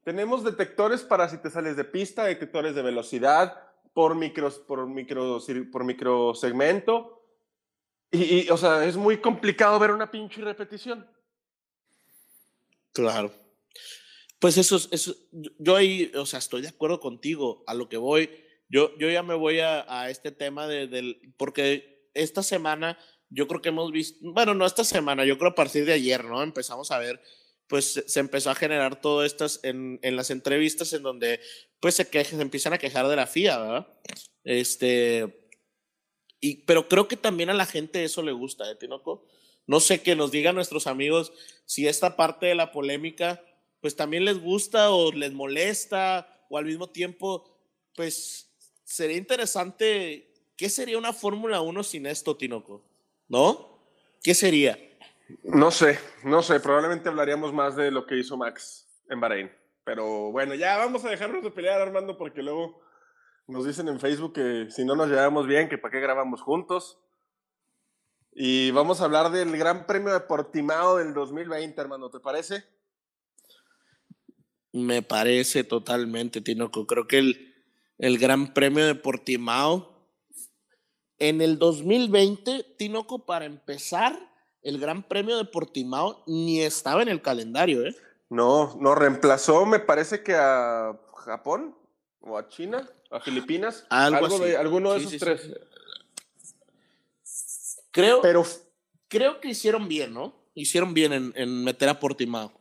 Tenemos 0.02 0.42
detectores 0.42 1.02
para 1.02 1.28
si 1.28 1.36
te 1.36 1.50
sales 1.50 1.76
de 1.76 1.84
pista, 1.84 2.24
detectores 2.24 2.74
de 2.74 2.80
velocidad 2.80 3.62
por 3.92 4.14
micros, 4.14 4.58
por 4.58 4.86
micro, 4.88 5.38
por 5.70 5.84
microsegmento. 5.84 7.22
Y, 8.10 8.46
y, 8.46 8.50
o 8.50 8.56
sea, 8.56 8.86
es 8.86 8.96
muy 8.96 9.18
complicado 9.20 9.78
ver 9.78 9.90
una 9.90 10.10
pinche 10.10 10.40
repetición. 10.40 11.06
Claro. 12.94 13.30
Pues 14.38 14.56
eso 14.56 14.76
es, 14.76 14.88
eso, 14.92 15.14
yo- 15.32 15.50
yo 15.58 15.76
ahí, 15.76 16.10
o 16.16 16.24
sea, 16.24 16.38
estoy 16.38 16.62
de 16.62 16.68
acuerdo 16.68 17.00
contigo 17.00 17.62
a 17.66 17.74
lo 17.74 17.90
que 17.90 17.98
voy. 17.98 18.30
Yo, 18.70 18.96
yo 18.96 19.10
ya 19.10 19.22
me 19.22 19.34
voy 19.34 19.60
a, 19.60 19.84
a 19.88 20.08
este 20.08 20.30
tema 20.32 20.66
de, 20.66 20.86
del, 20.86 21.34
porque 21.36 22.08
esta 22.14 22.42
semana 22.42 22.96
yo 23.30 23.46
creo 23.46 23.60
que 23.60 23.68
hemos 23.68 23.92
visto, 23.92 24.18
bueno, 24.22 24.54
no 24.54 24.66
esta 24.66 24.84
semana, 24.84 25.24
yo 25.24 25.38
creo 25.38 25.50
a 25.50 25.54
partir 25.54 25.84
de 25.84 25.92
ayer, 25.92 26.24
¿no? 26.24 26.42
Empezamos 26.42 26.90
a 26.90 26.98
ver, 26.98 27.20
pues 27.66 28.02
se, 28.06 28.20
empezó 28.20 28.50
a 28.50 28.54
generar 28.54 29.00
todo 29.00 29.24
estas 29.24 29.60
en, 29.62 29.98
en 30.02 30.16
las 30.16 30.30
entrevistas 30.30 30.92
en 30.92 31.02
donde 31.02 31.40
pues 31.80 31.94
se 31.96 32.08
empiezan 32.40 32.72
a 32.72 32.78
quejar 32.78 33.06
de 33.08 33.16
la 33.16 33.26
FIA, 33.26 33.58
¿verdad? 33.58 33.88
Este, 34.44 35.48
y, 36.40 36.56
pero 36.64 36.88
creo 36.88 37.08
que 37.08 37.16
también 37.16 37.50
a 37.50 37.54
la 37.54 37.66
gente 37.66 38.04
eso 38.04 38.22
le 38.22 38.32
gusta, 38.32 38.70
¿eh, 38.70 38.76
Tinoco? 38.76 39.26
No 39.66 39.80
sé, 39.80 40.02
que 40.02 40.16
nos 40.16 40.30
digan 40.30 40.54
nuestros 40.54 40.86
amigos 40.86 41.32
si 41.66 41.86
esta 41.86 42.16
parte 42.16 42.46
de 42.46 42.54
la 42.54 42.72
polémica, 42.72 43.44
pues 43.80 43.94
también 43.94 44.24
les 44.24 44.40
gusta 44.40 44.90
o 44.90 45.12
les 45.12 45.32
molesta, 45.32 46.46
o 46.48 46.56
al 46.56 46.64
mismo 46.64 46.88
tiempo, 46.88 47.58
pues 47.94 48.50
sería 48.84 49.18
interesante, 49.18 50.32
¿qué 50.56 50.70
sería 50.70 50.96
una 50.96 51.12
Fórmula 51.12 51.60
1 51.60 51.82
sin 51.82 52.06
esto, 52.06 52.36
Tinoco? 52.36 52.87
¿No? 53.28 53.82
¿Qué 54.22 54.34
sería? 54.34 54.78
No 55.42 55.70
sé, 55.70 55.98
no 56.24 56.42
sé, 56.42 56.58
probablemente 56.60 57.08
hablaríamos 57.08 57.52
más 57.52 57.76
de 57.76 57.90
lo 57.90 58.06
que 58.06 58.16
hizo 58.16 58.36
Max 58.36 58.88
en 59.10 59.20
Bahrein. 59.20 59.50
Pero 59.84 60.32
bueno, 60.32 60.54
ya 60.54 60.76
vamos 60.78 61.04
a 61.04 61.10
dejarnos 61.10 61.42
de 61.42 61.50
pelear, 61.50 61.80
Armando, 61.80 62.16
porque 62.16 62.42
luego 62.42 62.80
nos 63.46 63.66
dicen 63.66 63.88
en 63.88 64.00
Facebook 64.00 64.34
que 64.34 64.70
si 64.70 64.84
no 64.84 64.94
nos 64.96 65.08
llevamos 65.08 65.46
bien, 65.46 65.68
que 65.68 65.78
para 65.78 65.92
qué 65.92 66.00
grabamos 66.00 66.42
juntos. 66.42 66.98
Y 68.32 68.70
vamos 68.70 69.00
a 69.00 69.04
hablar 69.04 69.30
del 69.30 69.56
Gran 69.56 69.86
Premio 69.86 70.12
de 70.12 70.20
Portimao 70.20 70.96
del 70.96 71.12
2020, 71.12 71.80
hermano, 71.80 72.10
¿te 72.10 72.20
parece? 72.20 72.64
Me 74.72 75.02
parece 75.02 75.64
totalmente, 75.64 76.40
Tinoco. 76.40 76.86
Creo 76.86 77.06
que 77.06 77.18
el, 77.18 77.54
el 77.98 78.18
Gran 78.18 78.54
Premio 78.54 78.86
de 78.86 78.94
Portimao 78.94 79.97
en 81.18 81.40
el 81.40 81.58
2020, 81.58 82.74
Tinoco, 82.76 83.24
para 83.26 83.44
empezar, 83.44 84.18
el 84.62 84.78
Gran 84.78 85.02
Premio 85.02 85.36
de 85.36 85.44
Portimao 85.44 86.22
ni 86.26 86.60
estaba 86.62 87.02
en 87.02 87.08
el 87.08 87.22
calendario, 87.22 87.84
¿eh? 87.86 87.96
No, 88.30 88.76
nos 88.80 88.96
reemplazó, 88.98 89.64
me 89.66 89.78
parece 89.80 90.22
que 90.22 90.34
a 90.34 90.98
Japón 91.24 91.76
o 92.20 92.36
a 92.36 92.48
China, 92.48 92.88
a 93.10 93.20
Filipinas, 93.20 93.86
Algo 93.88 94.26
así. 94.26 94.40
de 94.40 94.56
alguno 94.56 94.92
de 94.92 95.00
Sí, 95.00 95.06
esos 95.06 95.12
sí, 95.12 95.18
tres. 95.18 95.40
sí. 95.42 95.54
Creo, 97.90 98.20
Pero 98.20 98.44
creo 99.08 99.40
que 99.40 99.48
hicieron 99.48 99.88
bien, 99.88 100.12
¿no? 100.12 100.34
Hicieron 100.54 100.92
bien 100.94 101.12
en, 101.12 101.32
en 101.36 101.64
meter 101.64 101.88
a 101.88 101.98
Portimao. 101.98 102.52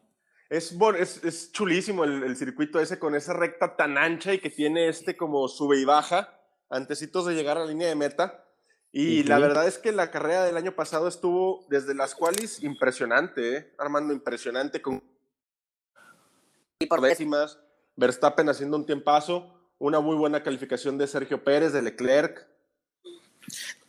Es, 0.49 0.73
es, 0.97 1.23
es 1.25 1.51
chulísimo 1.51 2.05
el, 2.05 2.23
el 2.23 2.37
circuito 2.37 2.79
ese 2.79 2.97
con 2.97 3.15
esa 3.15 3.33
recta 3.33 3.75
tan 3.75 3.97
ancha 3.97 4.33
y 4.33 4.39
que 4.39 4.49
tiene 4.49 4.87
este 4.87 5.17
como 5.17 5.47
sube 5.49 5.77
y 5.79 5.85
baja, 5.85 6.39
antecitos 6.69 7.25
de 7.25 7.35
llegar 7.35 7.57
a 7.57 7.61
la 7.61 7.65
línea 7.67 7.89
de 7.89 7.95
meta. 7.95 8.45
Y 8.91 9.23
la 9.23 9.37
verdad 9.37 9.67
es 9.67 9.77
que 9.77 9.91
la 9.91 10.11
carrera 10.11 10.43
del 10.45 10.57
año 10.57 10.73
pasado 10.73 11.07
estuvo 11.07 11.65
desde 11.69 11.93
las 11.93 12.15
cuales 12.15 12.63
impresionante, 12.63 13.57
¿eh? 13.57 13.73
Armando, 13.77 14.13
impresionante 14.13 14.81
con 14.81 15.03
por 16.89 17.01
décimas, 17.01 17.59
Verstappen 17.95 18.49
haciendo 18.49 18.77
un 18.77 18.85
tiempazo, 18.85 19.53
una 19.79 19.99
muy 19.99 20.15
buena 20.15 20.43
calificación 20.43 20.97
de 20.97 21.07
Sergio 21.07 21.43
Pérez, 21.43 21.73
de 21.73 21.81
Leclerc. 21.81 22.47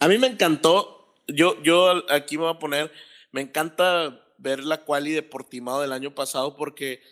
A 0.00 0.08
mí 0.08 0.18
me 0.18 0.26
encantó, 0.26 1.14
yo, 1.26 1.62
yo 1.62 2.02
aquí 2.10 2.36
me 2.36 2.44
voy 2.44 2.54
a 2.54 2.58
poner, 2.58 2.92
me 3.30 3.42
encanta 3.42 4.24
ver 4.38 4.64
la 4.64 4.84
quali 4.84 5.12
de 5.12 5.22
Portimao 5.22 5.80
del 5.80 5.92
año 5.92 6.14
pasado 6.14 6.56
porque 6.56 7.02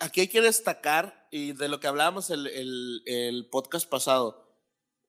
aquí 0.00 0.20
hay 0.20 0.28
que 0.28 0.40
destacar, 0.40 1.26
y 1.30 1.52
de 1.52 1.68
lo 1.68 1.80
que 1.80 1.86
hablábamos 1.86 2.30
el, 2.30 2.46
el, 2.46 3.02
el 3.06 3.48
podcast 3.50 3.88
pasado, 3.88 4.47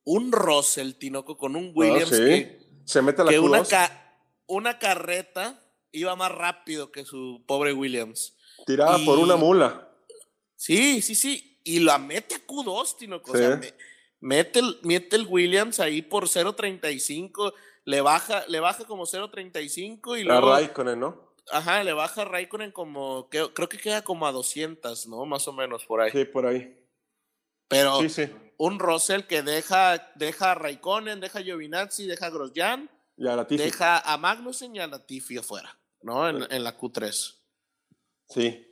un 0.06 0.32
Russell 0.32 0.94
Tinoco 0.94 1.38
con 1.38 1.56
un 1.56 1.72
Williams 1.76 2.12
Ah, 2.12 2.16
sí. 2.16 2.24
que, 2.24 2.60
Se 2.86 3.02
mete 3.02 3.22
a 3.22 3.26
la 3.26 3.32
que 3.32 3.40
una, 3.40 3.60
Q2, 3.60 3.70
ca- 3.70 4.18
una 4.48 4.80
carreta 4.80 5.62
iba 5.92 6.16
más 6.16 6.32
rápido 6.32 6.92
que 6.92 7.06
su 7.06 7.44
pobre 7.48 7.74
Williams. 7.74 8.36
tirada 8.66 8.98
por 9.06 9.20
una 9.20 9.36
mula. 9.36 9.90
Sí, 10.56 11.02
sí, 11.02 11.16
sí. 11.16 11.60
Y 11.64 11.80
la 11.80 11.98
mete 11.98 12.36
a 12.36 12.46
Q2, 12.48 12.98
Tinoco. 12.98 13.32
O 13.32 13.38
sea, 13.38 13.56
me- 13.58 13.74
mete, 14.20 14.60
el, 14.60 14.80
mete 14.84 15.16
el 15.16 15.26
Williams 15.28 15.80
ahí 15.80 16.02
por 16.02 16.28
0.35. 16.28 17.54
Le 17.86 18.02
baja, 18.02 18.44
le 18.48 18.60
baja 18.60 18.86
como 18.86 19.06
0.35 19.06 20.18
y 20.18 20.22
A 20.22 20.26
luego. 20.26 20.52
Raikkonen, 20.52 21.00
¿no? 21.00 21.30
Ajá, 21.52 21.84
le 21.84 21.94
baja 21.94 22.22
a 22.22 22.26
Raikkonen 22.26 22.72
como. 22.72 23.28
que- 23.30 23.50
creo 23.54 23.70
que 23.70 23.78
queda 23.78 24.04
como 24.04 24.28
a 24.28 24.32
200, 24.32 25.08
¿no? 25.08 25.26
Más 25.26 25.48
o 25.48 25.54
menos 25.54 25.86
por 25.86 26.02
ahí. 26.02 26.12
Sí, 26.12 26.26
por 26.26 26.46
ahí. 26.46 26.76
Pero 27.68 28.02
Sí, 28.02 28.10
sí. 28.10 28.28
Un 28.60 28.78
Russell 28.78 29.22
que 29.24 29.42
deja, 29.42 30.12
deja 30.16 30.52
a 30.52 30.56
Raikkonen, 30.56 31.20
deja 31.20 31.40
a 31.40 31.42
Giovinazzi, 31.42 32.06
deja 32.06 32.28
a 32.28 32.30
Grosjean, 32.30 32.90
Ya 33.18 33.36
la 33.36 33.48
Tifi. 33.48 33.64
deja 33.64 34.00
a 34.00 34.18
Magnussen 34.18 34.76
y 34.76 34.80
a 34.80 34.88
Latifi 34.88 35.38
afuera, 35.38 35.78
¿no? 36.02 36.28
En, 36.30 36.46
en 36.52 36.64
la 36.64 36.78
Q3. 36.78 37.12
Sí. 38.28 38.66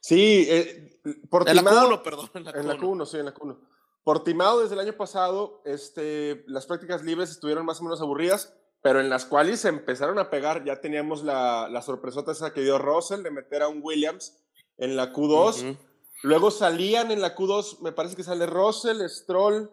Sí, 0.00 0.46
eh, 0.48 1.00
En 1.04 1.12
la 1.22 1.28
Portimao- 1.30 1.88
Q1, 1.88 2.02
perdón. 2.02 2.30
En 2.34 2.44
la 2.44 2.50
En 2.50 2.66
la 2.68 2.74
Q1. 2.76 2.80
Q1, 2.80 3.06
sí, 3.06 3.16
en 3.18 3.24
la 3.26 3.34
Q1. 3.34 3.58
Portimao 4.04 4.60
desde 4.60 4.74
el 4.74 4.80
año 4.80 4.92
pasado, 4.96 5.60
este, 5.64 6.44
las 6.46 6.66
prácticas 6.66 7.02
libres 7.04 7.30
estuvieron 7.30 7.64
más 7.66 7.80
o 7.80 7.84
menos 7.84 8.00
aburridas, 8.00 8.54
pero 8.82 9.00
en 9.00 9.08
las 9.10 9.24
cuales 9.24 9.60
se 9.60 9.68
empezaron 9.68 10.18
a 10.18 10.30
pegar. 10.30 10.64
Ya 10.64 10.80
teníamos 10.80 11.22
la, 11.24 11.68
la 11.68 11.82
sorpresota 11.82 12.32
esa 12.32 12.52
que 12.52 12.62
dio 12.62 12.78
Russell 12.78 13.22
de 13.22 13.30
meter 13.30 13.62
a 13.62 13.68
un 13.68 13.80
Williams 13.82 14.36
en 14.78 14.96
la 14.96 15.12
Q2. 15.12 15.62
Ujú. 15.72 15.76
Luego 16.22 16.50
salían 16.50 17.10
en 17.10 17.20
la 17.20 17.36
Q2, 17.36 17.80
me 17.80 17.92
parece 17.92 18.16
que 18.16 18.24
sale 18.24 18.46
Russell, 18.46 19.06
Stroll. 19.08 19.70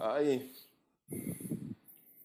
Ay. 0.00 0.52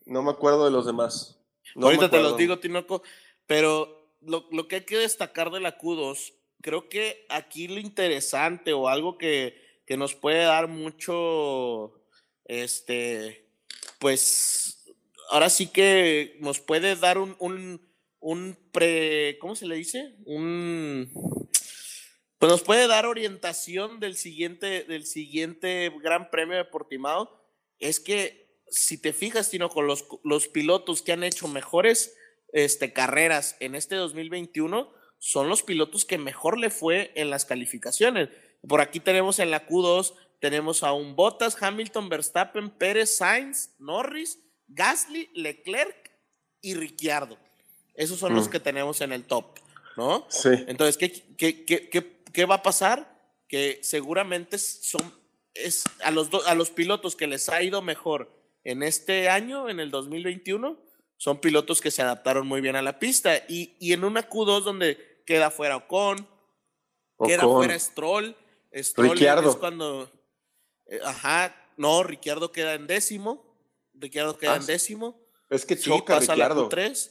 No 0.06 0.22
me 0.22 0.32
acuerdo 0.32 0.66
de 0.66 0.72
los 0.72 0.86
demás. 0.86 1.40
No 1.76 1.88
Ahorita 1.88 2.10
te 2.10 2.22
los 2.22 2.38
digo, 2.38 2.60
Tinoco, 2.60 3.02
pero 3.46 4.12
lo, 4.22 4.48
lo 4.52 4.68
que 4.68 4.78
hay 4.78 4.86
que 4.86 4.98
destacar 4.98 5.52
de 5.52 5.60
la 5.60 5.78
Q2, 5.78 6.34
creo 6.62 6.90
que 6.90 7.26
aquí 7.30 7.68
lo 7.68 7.80
interesante 7.80 8.74
o 8.74 8.88
algo 8.88 9.18
que, 9.18 9.62
que 9.86 9.98
nos 9.98 10.16
puede 10.16 10.44
dar 10.44 10.68
mucho, 10.68 11.94
este, 12.46 13.48
pues, 14.00 14.86
ahora 15.30 15.50
sí 15.50 15.68
que 15.68 16.38
nos 16.40 16.60
puede 16.60 16.96
dar 16.96 17.18
un, 17.18 17.36
un, 17.40 17.82
un 18.20 18.58
pre, 18.72 19.38
¿cómo 19.40 19.56
se 19.56 19.66
le 19.66 19.76
dice? 19.76 20.16
Un, 20.26 21.47
pues 22.40 22.52
nos 22.52 22.64
puede 22.64 22.88
dar 22.88 23.06
orientación 23.06 24.00
del 24.00 24.16
siguiente, 24.16 24.84
del 24.84 25.06
siguiente 25.06 25.92
Gran 26.02 26.30
Premio 26.30 26.58
de 26.58 26.66
Portimao, 26.66 27.30
es 27.80 28.00
que 28.00 28.62
si 28.70 28.98
te 29.02 29.14
fijas, 29.14 29.50
Tino, 29.50 29.70
con 29.70 29.88
los, 29.88 30.06
los 30.24 30.48
pilotos 30.48 31.02
que 31.02 31.14
han 31.14 31.24
hecho 31.24 31.48
mejores 31.48 32.16
este, 32.54 32.94
carreras 32.94 33.56
en 33.60 33.76
este 33.76 33.96
2021, 33.96 34.92
son 35.20 35.50
los 35.50 35.64
pilotos 35.64 36.06
que 36.06 36.18
mejor 36.18 36.58
le 36.58 36.70
fue 36.70 37.12
en 37.16 37.30
las 37.30 37.46
calificaciones. 37.46 38.30
Por 38.68 38.82
aquí 38.82 39.00
tenemos 39.00 39.40
en 39.40 39.52
la 39.52 39.66
Q2, 39.68 40.14
tenemos 40.40 40.84
a 40.84 40.92
un 40.94 41.16
Bottas, 41.16 41.58
Hamilton, 41.62 42.10
Verstappen, 42.10 42.70
Pérez, 42.70 43.16
Sainz, 43.18 43.72
Norris, 43.80 44.40
Gasly, 44.68 45.30
Leclerc 45.34 46.12
y 46.62 46.76
Ricciardo. 46.76 47.38
Esos 47.96 48.20
son 48.20 48.36
los 48.36 48.48
Mm. 48.48 48.52
que 48.52 48.60
tenemos 48.60 49.02
en 49.02 49.12
el 49.14 49.24
top, 49.24 49.58
¿no? 49.96 50.28
Sí. 50.30 50.50
Entonces, 50.68 50.98
¿qué, 50.98 51.12
qué, 51.36 51.66
qué, 51.66 51.90
qué, 51.90 52.17
qué 52.34 52.46
va 52.46 52.56
a 52.56 52.64
pasar? 52.64 53.18
que 53.48 53.80
seguramente 53.82 54.58
son 54.58 55.14
es 55.54 55.84
a 56.04 56.12
los, 56.12 56.30
a 56.46 56.54
los 56.54 56.70
pilotos 56.70 57.16
que 57.16 57.26
les 57.26 57.50
ha 57.50 57.64
ido 57.64 57.82
mejor 57.82 58.32
en 58.64 58.84
este 58.84 59.30
año, 59.30 59.70
en 59.70 59.80
el 59.80 59.90
2021, 59.90 60.78
son 61.16 61.40
pilotos 61.40 61.82
que 61.82 61.90
se 61.90 62.04
adaptaron 62.04 62.46
muy 62.46 62.62
bien 62.62 62.76
a 62.76 62.84
la 62.84 63.00
pista. 63.00 63.38
Y, 63.48 63.76
y 63.80 63.94
en 63.94 64.04
una 64.04 64.30
Q2 64.30 64.62
donde 64.62 65.24
queda 65.26 65.50
fuera 65.50 65.78
Ocon, 65.78 66.28
queda 67.26 67.44
fuera 67.44 67.80
Stroll, 67.80 68.36
Stroll 68.76 69.20
es 69.20 69.56
cuando... 69.56 70.12
Eh, 70.86 71.00
ajá, 71.04 71.56
no, 71.76 72.04
Ricciardo 72.04 72.52
queda 72.52 72.76
en 72.76 72.86
décimo, 72.86 73.58
Ricciardo 73.96 74.38
queda 74.38 74.54
ah, 74.54 74.58
en 74.58 74.66
décimo. 74.68 75.20
Es 75.50 75.66
que 75.66 75.80
choca 75.80 76.20
pasa 76.20 76.36
La 76.36 76.50
Q3, 76.50 77.10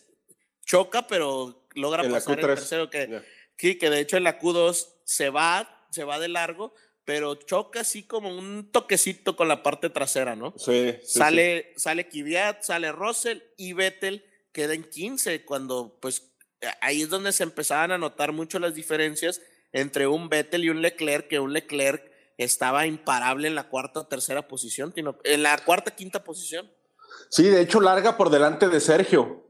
choca, 0.64 1.08
pero 1.08 1.66
logra 1.74 2.08
pasar 2.08 2.38
el 2.38 2.46
tercero 2.46 2.90
que, 2.90 3.22
que 3.56 3.90
de 3.90 4.00
hecho 4.00 4.16
en 4.16 4.24
la 4.24 4.38
Q2 4.38 4.95
se 5.06 5.30
va, 5.30 5.86
se 5.90 6.04
va 6.04 6.18
de 6.18 6.28
largo, 6.28 6.74
pero 7.04 7.36
choca 7.36 7.80
así 7.80 8.02
como 8.02 8.28
un 8.28 8.70
toquecito 8.72 9.36
con 9.36 9.48
la 9.48 9.62
parte 9.62 9.88
trasera, 9.88 10.34
¿no? 10.34 10.52
Sí. 10.58 10.96
sale, 11.04 11.72
sale 11.76 12.08
Kvyat, 12.08 12.62
sale 12.62 12.92
Russell 12.92 13.38
y 13.56 13.72
Vettel 13.72 14.24
queda 14.52 14.74
en 14.74 14.82
15, 14.82 15.44
cuando 15.44 15.98
pues 16.00 16.34
ahí 16.80 17.02
es 17.02 17.08
donde 17.08 17.32
se 17.32 17.44
empezaban 17.44 17.92
a 17.92 17.98
notar 17.98 18.32
mucho 18.32 18.58
las 18.58 18.74
diferencias 18.74 19.40
entre 19.72 20.06
un 20.08 20.28
Vettel 20.28 20.64
y 20.64 20.70
un 20.70 20.82
Leclerc, 20.82 21.28
que 21.28 21.38
un 21.38 21.52
Leclerc 21.52 22.10
estaba 22.36 22.86
imparable 22.86 23.46
en 23.46 23.54
la 23.54 23.68
cuarta 23.68 24.00
o 24.00 24.06
tercera 24.06 24.48
posición, 24.48 24.92
en 24.96 25.42
la 25.42 25.58
cuarta 25.58 25.94
quinta 25.94 26.24
posición. 26.24 26.70
Sí, 27.30 27.44
de 27.44 27.60
hecho 27.60 27.80
larga 27.80 28.16
por 28.16 28.30
delante 28.30 28.68
de 28.68 28.80
Sergio. 28.80 29.45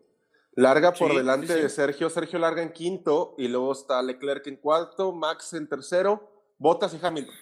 Larga 0.56 0.92
por 0.92 1.14
delante 1.14 1.54
de 1.54 1.68
Sergio. 1.68 2.10
Sergio 2.10 2.38
larga 2.38 2.62
en 2.62 2.72
quinto 2.72 3.34
y 3.38 3.46
luego 3.46 3.72
está 3.72 4.02
Leclerc 4.02 4.46
en 4.46 4.56
cuarto, 4.56 5.12
Max 5.12 5.52
en 5.52 5.68
tercero 5.68 6.32
Botas 6.58 6.94
y 6.94 6.98
Hamilton. 7.00 7.34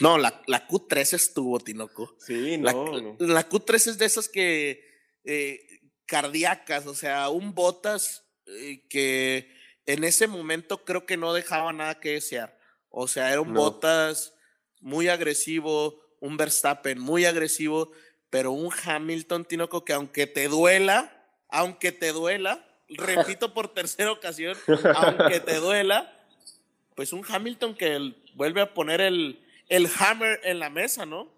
No, 0.00 0.18
la, 0.18 0.42
la 0.48 0.66
Q3 0.66 1.14
estuvo, 1.14 1.60
Tinoco. 1.60 2.14
Sí, 2.18 2.58
no. 2.58 3.16
La, 3.18 3.48
Q3 3.48 3.74
es 3.74 3.98
de 3.98 4.04
esas 4.04 4.28
que. 4.28 4.84
Eh, 5.24 5.60
cardíacas, 6.06 6.86
o 6.86 6.94
sea, 6.94 7.30
un 7.30 7.54
Botas 7.54 8.24
eh, 8.46 8.86
que 8.88 9.50
en 9.86 10.04
ese 10.04 10.26
momento 10.26 10.84
creo 10.84 11.06
que 11.06 11.16
no 11.16 11.32
dejaba 11.32 11.72
nada 11.72 12.00
que 12.00 12.12
desear. 12.12 12.58
O 12.90 13.08
sea, 13.08 13.32
era 13.32 13.40
un 13.40 13.54
Botas 13.54 14.34
muy 14.80 15.08
agresivo, 15.08 16.02
un 16.20 16.36
Verstappen 16.36 16.98
muy 16.98 17.24
agresivo, 17.24 17.92
pero 18.28 18.52
un 18.52 18.70
Hamilton, 18.84 19.46
Tinoco, 19.46 19.84
que 19.84 19.94
aunque 19.94 20.26
te 20.26 20.48
duela, 20.48 21.21
aunque 21.52 21.92
te 21.92 22.12
duela, 22.12 22.66
repito 22.88 23.54
por 23.54 23.68
tercera 23.68 24.10
ocasión, 24.10 24.56
aunque 24.96 25.38
te 25.38 25.56
duela, 25.56 26.12
pues 26.96 27.12
un 27.12 27.24
Hamilton 27.26 27.74
que 27.74 28.14
vuelve 28.34 28.60
a 28.60 28.74
poner 28.74 29.00
el, 29.00 29.40
el 29.68 29.88
hammer 29.98 30.40
en 30.42 30.58
la 30.58 30.68
mesa, 30.68 31.06
¿no? 31.06 31.28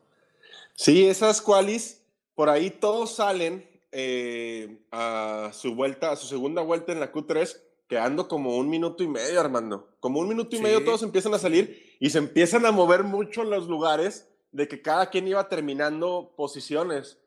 Sí, 0.74 1.06
esas 1.06 1.40
qualis, 1.40 2.00
por 2.34 2.48
ahí 2.48 2.70
todos 2.70 3.16
salen 3.16 3.68
eh, 3.92 4.78
a 4.90 5.50
su 5.52 5.74
vuelta, 5.74 6.10
a 6.10 6.16
su 6.16 6.26
segunda 6.26 6.62
vuelta 6.62 6.92
en 6.92 6.98
la 6.98 7.12
Q3, 7.12 7.60
quedando 7.88 8.26
como 8.26 8.56
un 8.56 8.68
minuto 8.68 9.04
y 9.04 9.08
medio, 9.08 9.38
Armando. 9.38 9.88
Como 10.00 10.18
un 10.18 10.28
minuto 10.28 10.56
y 10.56 10.60
medio 10.60 10.82
todos 10.84 11.02
empiezan 11.02 11.34
a 11.34 11.38
salir 11.38 11.96
y 12.00 12.10
se 12.10 12.18
empiezan 12.18 12.66
a 12.66 12.72
mover 12.72 13.04
mucho 13.04 13.44
los 13.44 13.68
lugares 13.68 14.28
de 14.50 14.66
que 14.66 14.82
cada 14.82 15.10
quien 15.10 15.28
iba 15.28 15.48
terminando 15.48 16.32
posiciones. 16.36 17.18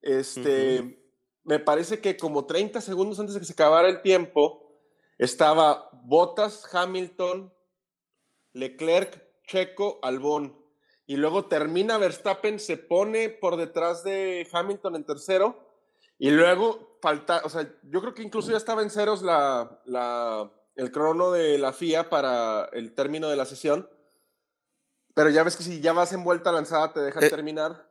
Este, 0.00 1.03
me 1.44 1.58
parece 1.58 2.00
que 2.00 2.16
como 2.16 2.46
30 2.46 2.80
segundos 2.80 3.20
antes 3.20 3.34
de 3.34 3.40
que 3.40 3.46
se 3.46 3.52
acabara 3.52 3.88
el 3.88 4.02
tiempo, 4.02 4.64
estaba 5.18 5.90
Bottas, 5.92 6.68
Hamilton, 6.74 7.52
Leclerc, 8.52 9.22
Checo, 9.46 9.98
Albón. 10.02 10.58
Y 11.06 11.16
luego 11.16 11.46
termina 11.46 11.98
Verstappen, 11.98 12.58
se 12.58 12.78
pone 12.78 13.28
por 13.28 13.56
detrás 13.56 14.02
de 14.04 14.48
Hamilton 14.50 14.96
en 14.96 15.04
tercero. 15.04 15.70
Y 16.18 16.30
luego 16.30 16.98
falta, 17.02 17.42
o 17.44 17.50
sea, 17.50 17.70
yo 17.82 18.00
creo 18.00 18.14
que 18.14 18.22
incluso 18.22 18.50
ya 18.50 18.56
estaba 18.56 18.82
en 18.82 18.88
ceros 18.88 19.22
la, 19.22 19.80
la, 19.84 20.50
el 20.76 20.90
crono 20.90 21.30
de 21.30 21.58
la 21.58 21.72
FIA 21.72 22.08
para 22.08 22.70
el 22.72 22.94
término 22.94 23.28
de 23.28 23.36
la 23.36 23.44
sesión. 23.44 23.90
Pero 25.14 25.28
ya 25.30 25.42
ves 25.42 25.56
que 25.56 25.62
si 25.62 25.80
ya 25.80 25.92
vas 25.92 26.12
en 26.12 26.24
vuelta 26.24 26.52
lanzada 26.52 26.92
te 26.92 27.00
dejan 27.00 27.24
eh, 27.24 27.30
terminar. 27.30 27.88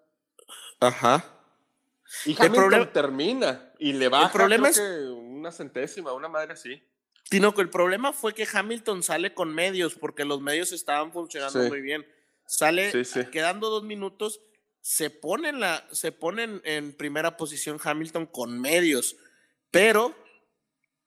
Ajá. 0.80 1.24
Y 2.26 2.36
Hamilton 2.38 2.92
termina 2.94 3.74
y 3.80 3.94
le 3.94 4.08
baja 4.08 4.26
el 4.26 4.32
problema 4.32 4.70
es... 4.70 4.80
una 4.80 5.52
centésima, 5.52 6.14
una 6.14 6.28
madre 6.28 6.54
así. 6.54 6.82
Tinoco, 7.30 7.62
el 7.62 7.70
problema 7.70 8.14
fue 8.14 8.34
que 8.34 8.48
Hamilton 8.52 9.02
sale 9.02 9.34
con 9.34 9.54
medios, 9.54 9.96
porque 9.96 10.26
los 10.26 10.42
medios 10.42 10.72
estaban 10.72 11.12
funcionando 11.12 11.60
muy 11.68 11.82
bien. 11.82 12.06
Sale 12.46 12.92
quedando 13.32 13.70
dos 13.70 13.84
minutos, 13.84 14.42
se 14.82 15.10
pone, 15.10 15.50
en 15.50 15.60
la, 15.60 15.88
se 15.92 16.12
pone 16.12 16.62
en, 16.64 16.94
primera 16.94 17.38
posición 17.38 17.80
Hamilton 17.82 18.26
con 18.26 18.60
medios, 18.60 19.16
pero 19.72 20.14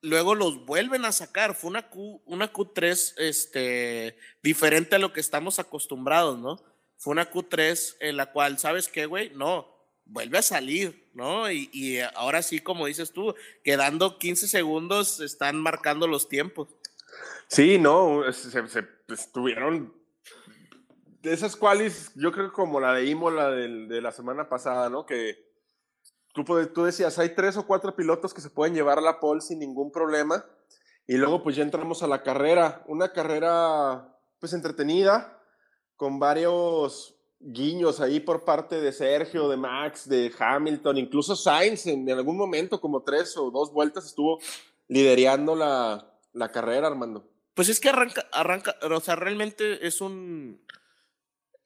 luego 0.01 0.35
los 0.35 0.65
vuelven 0.65 1.05
a 1.05 1.13
sacar. 1.13 1.55
Fue 1.55 1.71
una, 1.71 1.91
Q, 1.91 2.23
una 2.25 2.53
Q3 2.53 3.15
este, 3.19 4.17
diferente 4.43 4.97
a 4.97 4.99
lo 4.99 5.13
que 5.13 5.21
estamos 5.21 5.59
acostumbrados, 5.59 6.39
¿no? 6.39 6.59
Fue 6.97 7.13
una 7.13 7.31
Q3 7.31 7.97
en 8.01 8.17
la 8.17 8.33
cual, 8.33 8.59
¿sabes 8.59 8.89
qué, 8.89 9.05
güey? 9.05 9.31
No, 9.35 9.76
vuelve 10.07 10.39
a 10.39 10.43
salir, 10.43 11.09
¿no? 11.15 11.51
Y, 11.51 12.01
ahora 12.15 12.43
sí, 12.43 12.61
como 12.61 12.87
dices 12.87 13.13
tú, 13.13 13.35
quedando 13.63 14.19
15 14.19 14.49
segundos, 14.49 15.21
están 15.21 15.59
marcando 15.61 16.07
los 16.07 16.29
tiempos. 16.29 16.69
Sí, 17.49 17.79
no, 17.79 18.23
se, 18.33 18.67
se 18.67 18.85
estuvieron 19.09 19.93
de 21.27 21.33
esas 21.33 21.57
cuales, 21.57 22.13
yo 22.15 22.31
creo 22.31 22.47
que 22.47 22.53
como 22.53 22.79
la 22.79 22.93
de 22.93 23.07
Imola 23.07 23.51
de, 23.51 24.01
la 24.01 24.13
semana 24.13 24.49
pasada, 24.49 24.89
¿no? 24.89 25.07
Que 25.07 25.37
tú, 26.33 26.45
tú 26.69 26.85
decías, 26.85 27.19
hay 27.19 27.31
tres 27.31 27.57
o 27.57 27.67
cuatro 27.67 27.97
pilotos 27.97 28.33
que 28.33 28.41
se 28.41 28.49
pueden 28.49 28.75
llevar 28.75 28.99
a 28.99 29.03
la 29.03 29.19
pole 29.19 29.41
sin 29.41 29.59
ningún 29.59 29.91
problema. 29.91 30.45
Y 31.05 31.17
luego 31.17 31.43
pues 31.43 31.57
ya 31.57 31.65
entramos 31.65 32.05
a 32.05 32.07
la 32.07 32.23
carrera, 32.23 32.85
una 32.87 33.13
carrera 33.13 34.17
pues 34.39 34.53
entretenida, 34.53 35.43
con 35.97 36.21
varios 36.21 37.16
guiños 37.41 38.01
ahí 38.01 38.21
por 38.21 38.45
parte 38.45 38.81
de 38.81 38.93
Sergio, 38.93 39.49
de 39.49 39.57
Max, 39.57 40.09
de 40.09 40.33
Hamilton, 40.39 40.99
incluso 40.99 41.37
Sainz 41.37 41.87
en, 41.87 42.11
algún 42.11 42.37
momento, 42.37 42.81
como 42.81 43.03
tres 43.03 43.37
o 43.37 43.51
dos 43.51 43.73
vueltas, 43.73 44.07
estuvo 44.07 44.41
liderando 44.89 45.55
la, 45.55 46.13
la, 46.33 46.51
carrera, 46.51 46.87
Armando. 46.87 47.29
Pues 47.55 47.69
es 47.69 47.81
que 47.81 47.89
arranca, 47.89 48.27
arranca, 48.33 48.77
o 48.83 49.01
sea, 49.01 49.17
realmente 49.17 49.87
es 49.87 50.01
un, 50.01 50.65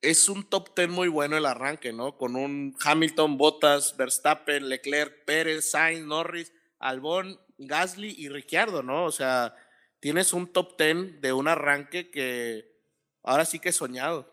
es 0.02 0.28
un 0.28 0.48
top 0.48 0.74
ten 0.74 0.90
muy 0.90 1.08
bueno 1.08 1.36
el 1.36 1.46
arranque, 1.46 1.92
¿no? 1.92 2.16
Con 2.16 2.36
un 2.36 2.76
Hamilton, 2.84 3.36
Bottas, 3.36 3.96
Verstappen, 3.96 4.68
Leclerc, 4.68 5.24
Pérez, 5.24 5.70
Sainz, 5.70 6.06
Norris, 6.06 6.52
Albón, 6.78 7.40
Gasly 7.58 8.14
y 8.16 8.28
Ricciardo, 8.28 8.82
¿no? 8.82 9.04
O 9.04 9.12
sea, 9.12 9.54
tienes 10.00 10.32
un 10.32 10.46
top 10.52 10.76
ten 10.76 11.20
de 11.20 11.32
un 11.32 11.48
arranque 11.48 12.10
que 12.10 12.70
ahora 13.22 13.44
sí 13.44 13.58
que 13.58 13.68
he 13.68 13.72
soñado. 13.72 14.32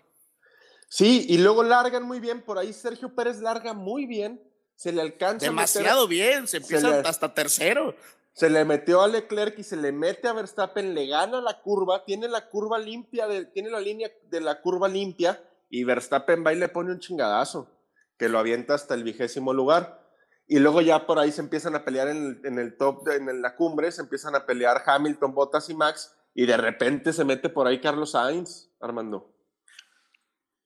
Sí, 0.90 1.26
y 1.28 1.38
luego 1.38 1.64
largan 1.64 2.04
muy 2.04 2.20
bien, 2.20 2.42
por 2.42 2.58
ahí 2.58 2.72
Sergio 2.72 3.14
Pérez 3.14 3.40
larga 3.40 3.74
muy 3.74 4.06
bien, 4.06 4.42
se 4.76 4.92
le 4.92 5.02
alcanza. 5.02 5.46
Demasiado 5.46 6.08
bien, 6.08 6.48
se 6.48 6.58
empieza 6.58 7.02
hasta 7.02 7.34
tercero. 7.34 7.96
Se 8.34 8.50
le 8.50 8.64
metió 8.66 9.02
a 9.02 9.08
Leclerc 9.08 9.58
y 9.58 9.64
se 9.64 9.76
le 9.76 9.92
mete 9.92 10.28
a 10.28 10.34
Verstappen, 10.34 10.94
le 10.94 11.08
gana 11.08 11.42
la 11.42 11.60
curva, 11.62 12.06
tiene 12.06 12.28
la 12.28 12.48
curva 12.50 12.78
limpia, 12.78 13.28
tiene 13.52 13.72
la 13.72 13.82
línea 13.82 14.12
de 14.30 14.42
la 14.42 14.62
curva 14.62 14.88
limpia 14.88 15.42
y 15.70 15.84
Verstappen 15.84 16.46
va 16.46 16.54
y 16.54 16.58
le 16.58 16.70
pone 16.70 16.92
un 16.92 17.00
chingadazo 17.00 17.70
que 18.18 18.30
lo 18.30 18.38
avienta 18.38 18.76
hasta 18.76 18.94
el 18.94 19.04
vigésimo 19.04 19.54
lugar. 19.54 20.06
Y 20.48 20.60
luego 20.60 20.82
ya 20.82 21.06
por 21.06 21.20
ahí 21.20 21.32
se 21.32 21.42
empiezan 21.42 21.76
a 21.76 21.84
pelear 21.84 22.08
en 22.08 22.18
el, 22.18 22.46
en 22.46 22.60
el 22.60 22.78
top, 22.78 23.10
en 23.10 23.42
la 23.42 23.56
cumbre, 23.56 23.92
se 23.92 24.02
empiezan 24.02 24.36
a 24.36 24.46
pelear 24.46 24.84
Hamilton, 24.86 25.34
Bottas 25.34 25.70
y 25.70 25.74
Max, 25.74 26.16
y 26.34 26.46
de 26.46 26.56
repente 26.56 27.12
se 27.12 27.26
mete 27.26 27.50
por 27.50 27.68
ahí 27.68 27.82
Carlos 27.82 28.12
Sainz, 28.12 28.70
Armando. 28.80 29.34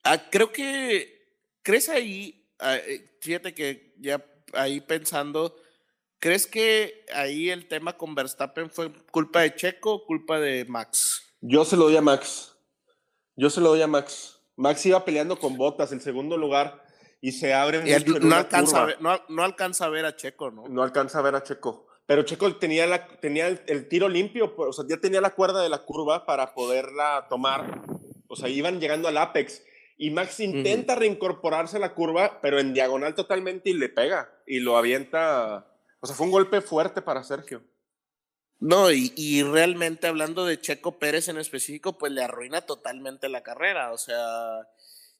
Ah, 0.04 0.30
creo 0.30 0.52
que, 0.52 1.38
¿crees 1.62 1.90
ahí, 1.90 2.48
ah, 2.60 2.76
eh, 2.78 3.18
fíjate 3.22 3.54
que 3.54 3.94
ya 4.00 4.26
ahí 4.54 4.82
pensando, 4.82 5.56
¿crees 6.20 6.48
que 6.48 7.06
ahí 7.14 7.50
el 7.50 7.68
tema 7.68 7.98
con 7.98 8.16
Verstappen 8.16 8.72
fue 8.72 8.92
culpa 9.12 9.42
de 9.42 9.56
Checo 9.56 9.94
o 9.94 10.06
culpa 10.06 10.40
de 10.40 10.66
Max? 10.66 11.36
Yo 11.42 11.66
se 11.66 11.78
lo 11.78 11.86
doy 11.86 11.98
a 11.98 12.02
Max. 12.02 12.56
Yo 13.36 13.50
se 13.50 13.62
lo 13.62 13.70
doy 13.70 13.82
a 13.82 13.88
Max. 13.88 14.40
Max 14.56 14.86
iba 14.86 15.04
peleando 15.06 15.38
con 15.38 15.56
botas 15.56 15.92
el 15.92 16.02
segundo 16.02 16.38
lugar 16.38 16.84
y 17.22 17.32
se 17.32 17.54
abre 17.54 17.84
no, 18.20 18.36
alcanza 18.36 18.86
ver, 18.86 18.98
no, 19.00 19.44
alcanza 19.44 19.86
a 19.86 19.90
ver 19.90 20.06
a 20.06 20.16
Checo, 20.16 20.52
¿no? 20.52 20.68
No 20.68 20.82
alcanza 20.82 21.20
a 21.20 21.22
ver 21.22 21.36
a 21.36 21.44
Checo. 21.44 21.88
Pero 22.08 22.24
Checo 22.24 22.56
tenía, 22.58 22.88
la, 22.88 23.08
tenía 23.08 23.48
el, 23.48 23.62
el, 23.68 23.88
tiro 23.88 24.10
limpio, 24.10 24.54
o 24.58 24.74
sea, 24.74 24.86
ya 24.90 24.98
tenía 24.98 25.22
la 25.22 25.36
cuerda 25.36 25.62
de 25.62 25.70
la 25.70 25.86
curva 25.86 26.26
para 26.26 26.54
poderla 26.54 27.28
tomar. 27.30 27.84
O 28.28 28.36
sea, 28.36 28.50
iban 28.50 28.80
llegando 28.80 29.08
al 29.08 29.18
apex 29.18 29.62
y 30.02 30.10
Max 30.10 30.40
intenta 30.40 30.96
reincorporarse 30.96 31.78
a 31.78 31.80
la 31.80 31.94
curva, 31.94 32.42
pero 32.42 32.60
en 32.60 32.74
diagonal 32.74 33.14
totalmente 33.14 33.70
y 33.70 33.74
le 33.74 33.88
pega 33.88 34.32
y 34.48 34.60
lo 34.60 34.76
avienta. 34.76 35.68
O 36.00 36.08
sea, 36.08 36.16
fue 36.16 36.26
un 36.26 36.32
golpe 36.32 36.62
fuerte 36.62 37.04
para 37.04 37.24
Sergio. 37.24 37.62
No, 38.60 38.92
y, 38.92 39.14
y, 39.16 39.44
realmente 39.44 40.08
hablando 40.08 40.44
de 40.44 40.60
Checo 40.60 40.98
Pérez 40.98 41.28
en 41.28 41.38
específico, 41.38 42.00
pues 42.00 42.12
le 42.14 42.24
arruina 42.24 42.62
totalmente 42.62 43.30
la 43.30 43.44
carrera. 43.44 43.92
O 43.92 44.00
sea, 44.00 44.68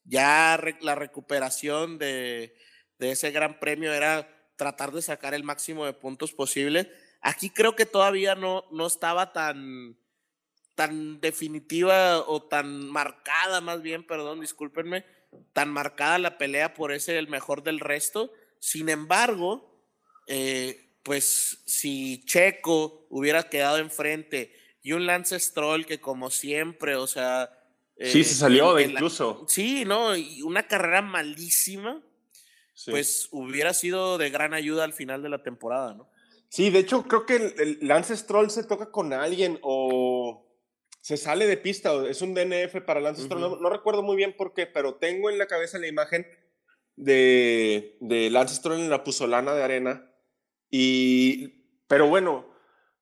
ya 0.04 0.60
la 0.80 0.96
recuperación 0.96 1.98
de, 1.98 2.56
de, 2.98 3.12
ese 3.12 3.30
gran 3.30 3.60
premio 3.60 3.92
era 3.92 4.28
tratar 4.56 4.90
de 4.90 5.02
sacar 5.02 5.32
el 5.32 5.44
máximo 5.44 5.86
de 5.86 5.92
puntos 5.92 6.32
posible. 6.32 6.90
Aquí 7.20 7.50
creo 7.50 7.76
que 7.76 7.86
todavía 7.86 8.34
no, 8.34 8.64
no 8.72 8.88
estaba 8.88 9.32
tan, 9.32 9.96
tan 10.74 11.20
definitiva 11.20 12.20
o 12.26 12.42
tan 12.42 12.90
marcada, 12.90 13.60
más 13.60 13.82
bien, 13.82 14.06
perdón, 14.06 14.40
discúlpenme, 14.40 15.04
tan 15.52 15.70
marcada 15.70 16.18
la 16.18 16.38
pelea 16.38 16.74
por 16.74 16.92
ese 16.92 17.18
el 17.18 17.28
mejor 17.28 17.62
del 17.62 17.80
resto. 17.80 18.32
Sin 18.58 18.88
embargo, 18.88 19.82
eh, 20.26 20.92
pues 21.02 21.62
si 21.66 22.24
Checo 22.24 23.06
hubiera 23.10 23.44
quedado 23.44 23.78
enfrente 23.78 24.54
y 24.82 24.92
un 24.92 25.06
Lance 25.06 25.38
Stroll 25.38 25.86
que 25.86 26.00
como 26.00 26.30
siempre, 26.30 26.96
o 26.96 27.06
sea... 27.06 27.50
sí, 27.98 28.24
se 28.24 28.34
salió 28.34 28.74
de 28.74 28.84
incluso. 28.84 29.44
sí, 29.48 29.84
¿no? 29.84 30.16
Y 30.16 30.42
una 30.42 30.66
carrera 30.66 31.02
malísima, 31.02 32.02
pues 32.86 33.28
hubiera 33.30 33.74
sido 33.74 34.18
de 34.18 34.30
gran 34.30 34.54
ayuda 34.54 34.84
al 34.84 34.92
final 34.92 35.22
de 35.22 35.28
la 35.28 35.42
temporada, 35.42 35.94
¿no? 35.94 36.08
Sí, 36.48 36.68
de 36.68 36.80
hecho 36.80 37.04
creo 37.04 37.24
que 37.24 37.36
el, 37.36 37.78
Lance 37.80 38.14
Stroll 38.14 38.50
se 38.50 38.64
toca 38.64 38.90
con 38.90 39.14
alguien 39.14 39.58
o 39.62 40.44
se 41.02 41.16
sale 41.16 41.46
de 41.46 41.56
pista, 41.56 41.92
es 42.08 42.22
un 42.22 42.32
DNF 42.32 42.80
para 42.86 43.00
Lance 43.00 43.24
Stroll, 43.24 43.40
no, 43.40 43.56
no, 43.56 43.68
recuerdo 43.68 44.02
muy 44.02 44.16
bien 44.16 44.36
por 44.36 44.54
qué, 44.54 44.66
pero 44.66 44.94
tengo 44.94 45.28
en 45.28 45.36
la 45.36 45.48
cabeza 45.48 45.78
la 45.78 45.88
imagen 45.88 46.26
de, 46.96 47.98
de 48.00 48.30
Lance 48.30 48.54
Stroll 48.54 48.78
en 48.78 48.88
la 48.88 49.02
puzolana 49.02 49.52
de 49.52 49.64
arena 49.64 50.08
y, 50.70 51.48
pero 51.88 52.06
bueno, 52.06 52.46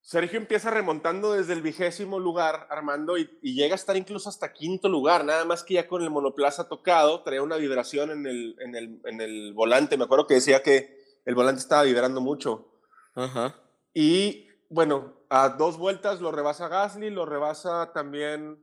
Sergio 0.00 0.38
empieza 0.38 0.70
remontando 0.70 1.34
desde 1.34 1.52
el 1.52 1.60
vigésimo 1.60 2.18
lugar, 2.18 2.66
Armando, 2.70 3.18
y, 3.18 3.28
llega 3.42 3.74
a 3.74 3.76
estar 3.76 3.96
incluso 3.96 4.30
hasta 4.30 4.52
quinto 4.52 4.88
lugar, 4.88 5.24
nada 5.24 5.44
más 5.44 5.62
que 5.62 5.74
ya 5.74 5.86
con 5.86 6.02
el 6.02 6.10
monoplaza 6.10 6.68
tocado, 6.68 7.22
traía 7.22 7.42
una 7.42 7.56
vibración 7.56 8.10
en 8.10 8.26
el, 8.26 8.56
en 8.60 8.74
el, 8.74 9.00
en 9.04 9.20
el 9.20 9.52
volante. 9.52 9.98
Me 9.98 10.04
acuerdo 10.04 10.26
que 10.26 10.34
decía 10.34 10.62
que 10.62 10.98
el 11.26 11.34
volante 11.34 11.60
estaba 11.60 11.82
vibrando 11.82 12.20
mucho. 12.20 12.80
Ajá. 13.14 13.60
Y 13.92 14.48
bueno, 14.70 15.19
a 15.30 15.48
dos 15.48 15.78
vueltas 15.78 16.20
lo 16.20 16.32
rebasa 16.32 16.68
Gasly, 16.68 17.10
lo 17.10 17.24
rebasa 17.24 17.92
también. 17.92 18.62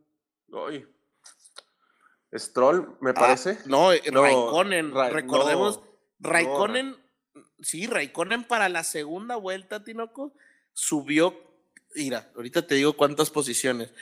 Uy, 0.49 0.87
Stroll, 2.33 2.97
me 3.01 3.11
ah, 3.11 3.13
parece. 3.13 3.57
no, 3.65 3.89
Raikkonen, 3.91 4.93
recordemos. 4.93 5.81
Raikkonen 6.19 6.95
sí, 7.61 7.87
Raikkonen 7.87 8.43
para 8.43 8.69
la 8.69 8.83
segunda 8.83 9.35
vuelta, 9.35 9.83
Tinoco, 9.83 10.33
subió, 10.73 11.35
mira, 11.95 12.31
ahorita 12.35 12.67
te 12.67 12.75
digo 12.75 12.93
cuántas 12.93 13.29
posiciones. 13.29 13.93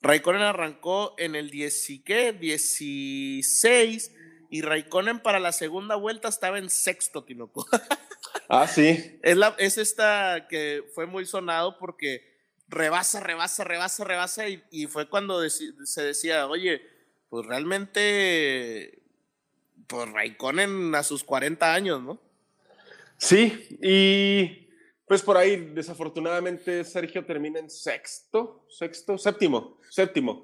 Raikkonen 0.00 0.42
arrancó 0.42 1.14
en 1.18 1.36
el 1.36 1.50
10, 1.50 2.02
¿qué? 2.04 2.32
16 2.32 4.12
y 4.50 4.62
Raikkonen 4.62 5.20
para 5.20 5.38
la 5.38 5.52
segunda 5.52 5.96
vuelta 5.96 6.28
estaba 6.28 6.58
en 6.58 6.70
sexto, 6.70 7.24
Tinoco. 7.24 7.66
Ah, 8.48 8.66
sí. 8.66 9.18
Es, 9.22 9.36
la, 9.36 9.54
es 9.58 9.78
esta 9.78 10.46
que 10.48 10.84
fue 10.94 11.06
muy 11.06 11.24
sonado 11.26 11.78
porque 11.78 12.22
rebasa, 12.68 13.20
rebasa, 13.20 13.64
rebasa, 13.64 14.04
rebasa 14.04 14.48
y, 14.48 14.62
y 14.70 14.86
fue 14.86 15.08
cuando 15.08 15.48
se 15.48 16.02
decía, 16.02 16.46
oye, 16.46 16.82
pues 17.28 17.46
realmente, 17.46 19.02
pues 19.86 20.10
Raikkonen 20.10 20.94
a 20.94 21.02
sus 21.02 21.24
40 21.24 21.72
años, 21.72 22.02
¿no? 22.02 22.20
Sí, 23.16 23.78
y 23.80 24.68
pues 25.06 25.22
por 25.22 25.36
ahí 25.36 25.56
desafortunadamente 25.74 26.84
Sergio 26.84 27.24
termina 27.24 27.60
en 27.60 27.70
sexto, 27.70 28.66
sexto, 28.68 29.16
séptimo, 29.16 29.78
séptimo. 29.88 30.42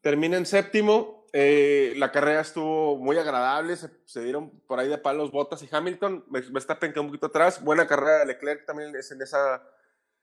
Termina 0.00 0.36
en 0.36 0.44
séptimo. 0.46 1.17
Eh, 1.32 1.94
la 1.96 2.10
carrera 2.10 2.40
estuvo 2.40 2.96
muy 2.96 3.18
agradable, 3.18 3.76
se, 3.76 4.22
dieron 4.22 4.50
por 4.66 4.78
ahí 4.78 4.88
de 4.88 4.98
palos 4.98 5.30
Botas 5.30 5.62
y 5.62 5.68
Hamilton. 5.70 6.24
Verstappen 6.28 6.92
quedó 6.92 7.02
un 7.02 7.08
poquito 7.08 7.26
atrás. 7.26 7.62
Buena 7.62 7.86
carrera 7.86 8.20
de 8.20 8.26
Leclerc 8.26 8.64
también 8.66 8.94
es 8.96 9.10
en 9.10 9.22
esa, 9.22 9.62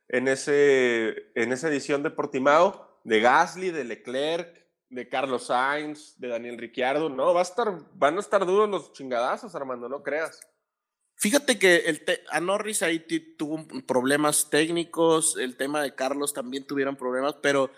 en 0.08 0.28
ese, 0.28 1.32
en 1.36 1.52
esa 1.52 1.68
edición 1.68 2.04
de 2.04 2.10
Portimao, 2.10 3.00
de 3.04 3.20
Gasly, 3.20 3.72
de 3.72 3.84
Leclerc, 3.84 4.66
de 4.90 5.10
Carlos 5.10 5.48
Sainz, 5.48 6.20
de 6.20 6.30
Daniel 6.30 6.58
Ricciardo. 6.58 7.10
No, 7.10 7.34
va 7.34 7.42
a 7.42 7.44
estar, 7.44 7.72
van 7.94 8.18
a 8.18 8.22
estar 8.22 8.46
duros 8.46 8.70
los 8.70 8.94
chingadazos, 8.94 9.54
Armando, 9.56 9.90
no 9.90 10.02
creas. 10.02 10.40
Fíjate 11.18 11.58
que 11.58 11.78
el 11.86 12.04
a 12.30 12.42
Norris 12.42 12.84
ahí 12.84 13.00
tuvo 13.38 13.66
problemas 13.88 14.50
técnicos, 14.50 15.38
el 15.38 15.56
tema 15.56 15.82
de 15.82 15.96
Carlos 15.96 16.34
también 16.34 16.68
tuvieron 16.68 16.98
problemas, 16.98 17.36
pero 17.42 17.72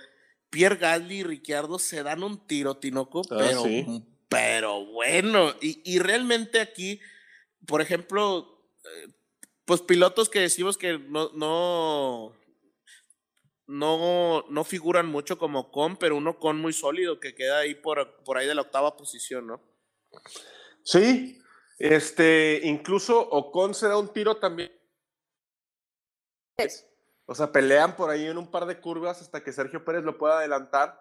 Pierre 0.50 0.78
Gasly 0.78 1.20
y 1.20 1.24
Ricciardo 1.24 1.80
se 1.80 2.04
dan 2.04 2.24
un 2.24 2.48
tiro, 2.48 2.78
Tinoco, 2.78 3.22
ah, 3.32 3.38
pero, 3.38 3.64
pero 4.30 4.86
bueno, 4.86 5.54
y, 5.62 6.00
realmente 6.00 6.60
aquí, 6.60 7.00
por 7.66 7.82
ejemplo, 7.82 8.70
eh, 8.84 9.14
pues 9.66 9.82
pilotos 9.82 10.30
que 10.30 10.40
decimos 10.40 10.78
que 10.78 10.98
no, 10.98 11.32
no, 11.34 12.34
no, 13.68 14.46
no 14.50 14.64
figuran 14.64 15.08
mucho 15.08 15.38
como 15.38 15.72
con, 15.72 15.98
pero 15.98 16.16
uno 16.16 16.40
con 16.40 16.58
muy 16.58 16.74
sólido 16.74 17.20
que 17.20 17.36
queda 17.36 17.60
ahí 17.60 17.76
por, 17.76 18.24
por 18.24 18.38
ahí 18.38 18.48
de 18.48 18.56
la 18.56 18.62
octava 18.62 18.96
posición, 18.96 19.48
¿no? 19.48 19.62
Sí, 20.84 21.42
este, 21.78 22.62
incluso 22.64 23.20
Ocon 23.20 23.74
se 23.74 23.88
da 23.88 23.98
un 23.98 24.12
tiro 24.14 24.38
también. 24.38 24.72
O 27.28 27.36
sea, 27.36 27.52
pelean 27.52 27.96
por 27.96 28.10
ahí 28.10 28.26
en 28.26 28.38
un 28.38 28.50
par 28.50 28.66
de 28.66 28.80
curvas 28.80 29.22
hasta 29.22 29.44
que 29.44 29.52
Sergio 29.52 29.86
Pérez 29.86 30.04
lo 30.04 30.18
pueda 30.18 30.40
adelantar. 30.40 31.00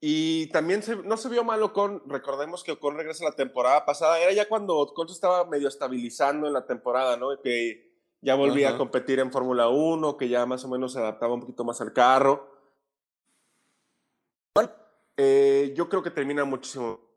Y 0.00 0.48
también 0.48 0.82
no 1.04 1.16
se 1.16 1.28
vio 1.28 1.44
mal 1.44 1.62
Ocon. 1.62 2.02
Recordemos 2.06 2.64
que 2.64 2.72
Ocon 2.72 2.96
regresa 2.96 3.24
la 3.24 3.36
temporada 3.36 3.84
pasada. 3.84 4.18
Era 4.18 4.32
ya 4.32 4.48
cuando 4.48 4.76
Ocon 4.76 5.08
se 5.08 5.14
estaba 5.14 5.44
medio 5.46 5.68
estabilizando 5.68 6.46
en 6.46 6.52
la 6.52 6.66
temporada, 6.66 7.16
¿no? 7.16 7.40
Que 7.40 7.94
ya 8.20 8.34
volvía 8.34 8.70
a 8.70 8.76
competir 8.76 9.20
en 9.20 9.30
Fórmula 9.30 9.68
1, 9.68 10.16
que 10.16 10.28
ya 10.28 10.44
más 10.46 10.64
o 10.64 10.68
menos 10.68 10.92
se 10.92 10.98
adaptaba 10.98 11.34
un 11.34 11.40
poquito 11.40 11.64
más 11.64 11.80
al 11.80 11.92
carro. 11.92 12.50
Bueno, 14.54 14.70
eh, 15.16 15.72
yo 15.76 15.88
creo 15.88 16.02
que 16.02 16.10
termina 16.10 16.44
muchísimo 16.44 17.10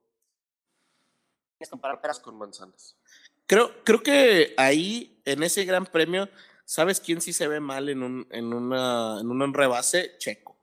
comparar 1.69 2.01
peras 2.01 2.19
con 2.19 2.37
manzanas. 2.37 2.97
Creo, 3.45 3.71
creo 3.83 4.01
que 4.01 4.53
ahí, 4.57 5.21
en 5.25 5.43
ese 5.43 5.65
gran 5.65 5.85
premio, 5.85 6.29
¿sabes 6.65 6.99
quién 6.99 7.21
sí 7.21 7.33
se 7.33 7.47
ve 7.47 7.59
mal 7.59 7.89
en 7.89 8.03
un, 8.03 8.27
en 8.31 8.53
una, 8.53 9.19
en 9.19 9.29
un 9.29 9.53
rebase? 9.53 10.15
Checo. 10.17 10.57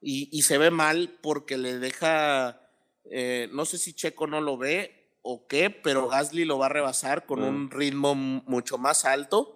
Y, 0.00 0.28
y 0.32 0.42
se 0.42 0.58
ve 0.58 0.70
mal 0.70 1.18
porque 1.22 1.58
le 1.58 1.78
deja, 1.78 2.60
eh, 3.10 3.48
no 3.52 3.64
sé 3.64 3.78
si 3.78 3.94
Checo 3.94 4.26
no 4.26 4.40
lo 4.40 4.56
ve 4.56 5.16
o 5.22 5.46
qué, 5.46 5.70
pero 5.70 6.08
Gasly 6.08 6.44
lo 6.44 6.58
va 6.58 6.66
a 6.66 6.70
rebasar 6.70 7.26
con 7.26 7.42
un 7.42 7.64
mm. 7.64 7.70
ritmo 7.70 8.14
mucho 8.14 8.78
más 8.78 9.04
alto. 9.04 9.54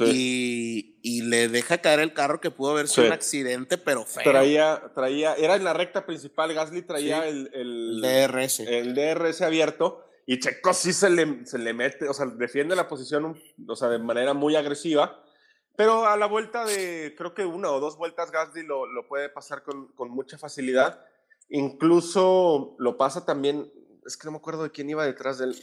Y, 0.00 0.98
y, 1.02 1.20
le 1.20 1.48
deja 1.48 1.82
caer 1.82 2.00
el 2.00 2.14
carro 2.14 2.40
que 2.40 2.50
pudo 2.50 2.70
haber 2.70 2.88
sido 2.88 3.08
un 3.08 3.12
accidente, 3.12 3.76
pero 3.76 4.06
feo. 4.06 4.22
Traía, 4.24 4.90
traía, 4.94 5.34
era 5.34 5.56
en 5.56 5.64
la 5.64 5.74
recta 5.74 6.06
principal, 6.06 6.54
Gasly 6.54 6.80
traía 6.80 7.28
el, 7.28 7.50
el, 7.52 8.00
DRS. 8.00 8.60
El 8.60 8.94
DRS 8.94 9.42
abierto 9.42 10.02
y 10.26 10.38
Checo 10.38 10.72
sí 10.72 10.92
se 10.92 11.10
le, 11.10 11.44
se 11.46 11.58
le 11.58 11.74
mete, 11.74 12.08
o 12.08 12.14
sea, 12.14 12.26
defiende 12.26 12.76
la 12.76 12.88
posición, 12.88 13.40
o 13.66 13.76
sea, 13.76 13.88
de 13.88 13.98
manera 13.98 14.34
muy 14.34 14.56
agresiva. 14.56 15.22
Pero 15.76 16.06
a 16.06 16.16
la 16.16 16.26
vuelta 16.26 16.64
de, 16.64 17.14
creo 17.16 17.34
que 17.34 17.44
una 17.44 17.70
o 17.70 17.80
dos 17.80 17.96
vueltas, 17.96 18.30
Gasly 18.30 18.62
lo, 18.62 18.86
lo 18.86 19.08
puede 19.08 19.28
pasar 19.30 19.62
con, 19.62 19.88
con, 19.88 20.10
mucha 20.10 20.38
facilidad. 20.38 21.04
Incluso 21.48 22.76
lo 22.78 22.96
pasa 22.98 23.24
también, 23.24 23.72
es 24.06 24.16
que 24.16 24.26
no 24.26 24.32
me 24.32 24.38
acuerdo 24.38 24.64
de 24.64 24.70
quién 24.70 24.90
iba 24.90 25.04
detrás 25.04 25.38
del... 25.38 25.56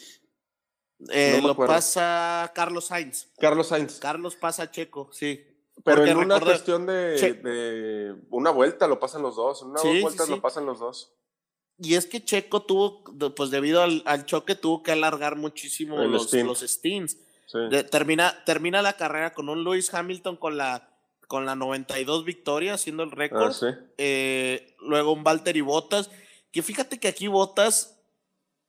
Eh, 1.09 1.39
lo 1.41 1.55
pasa 1.55 2.51
Carlos 2.53 2.87
Sainz. 2.87 3.31
Carlos 3.39 3.67
Sainz. 3.67 3.99
Carlos 3.99 4.35
pasa 4.35 4.69
Checo, 4.69 5.09
sí. 5.13 5.45
Pero 5.85 6.05
en 6.05 6.17
una 6.17 6.41
cuestión 6.41 6.85
de, 6.85 7.13
de, 7.41 8.15
una 8.31 8.49
vuelta 8.49 8.87
lo 8.87 8.99
pasan 8.99 9.21
los 9.21 9.37
dos, 9.37 9.61
en 9.61 9.69
una 9.69 9.79
sí, 9.79 9.93
dos 9.93 10.01
vueltas 10.01 10.29
lo 10.29 10.41
pasan 10.41 10.65
los 10.65 10.79
dos. 10.79 11.13
Y 11.81 11.95
es 11.95 12.05
que 12.05 12.23
Checo 12.23 12.63
tuvo, 12.63 13.03
pues 13.35 13.51
debido 13.51 13.81
al, 13.81 14.25
choque, 14.25 14.55
tuvo 14.55 14.83
que 14.83 14.91
alargar 14.91 15.37
muchísimo 15.37 15.97
los, 16.03 16.33
los 16.33 16.59
stints. 16.59 17.17
termina, 17.89 18.43
termina 18.45 18.81
la 18.81 18.93
carrera 18.93 19.33
con 19.33 19.47
un 19.47 19.63
Lewis 19.63 19.93
Hamilton 19.93 20.35
con 20.35 20.57
la, 20.57 20.89
con 21.27 21.45
la 21.45 21.55
92 21.55 22.25
victoria, 22.25 22.73
haciendo 22.73 23.03
el 23.03 23.11
récord. 23.11 23.53
Ah, 23.63 23.79
eh, 23.97 24.75
luego 24.81 25.13
un 25.13 25.23
Valtteri 25.23 25.61
Bottas. 25.61 26.11
Que 26.51 26.61
fíjate 26.61 26.99
que 26.99 27.07
aquí 27.07 27.27
Bottas, 27.27 27.97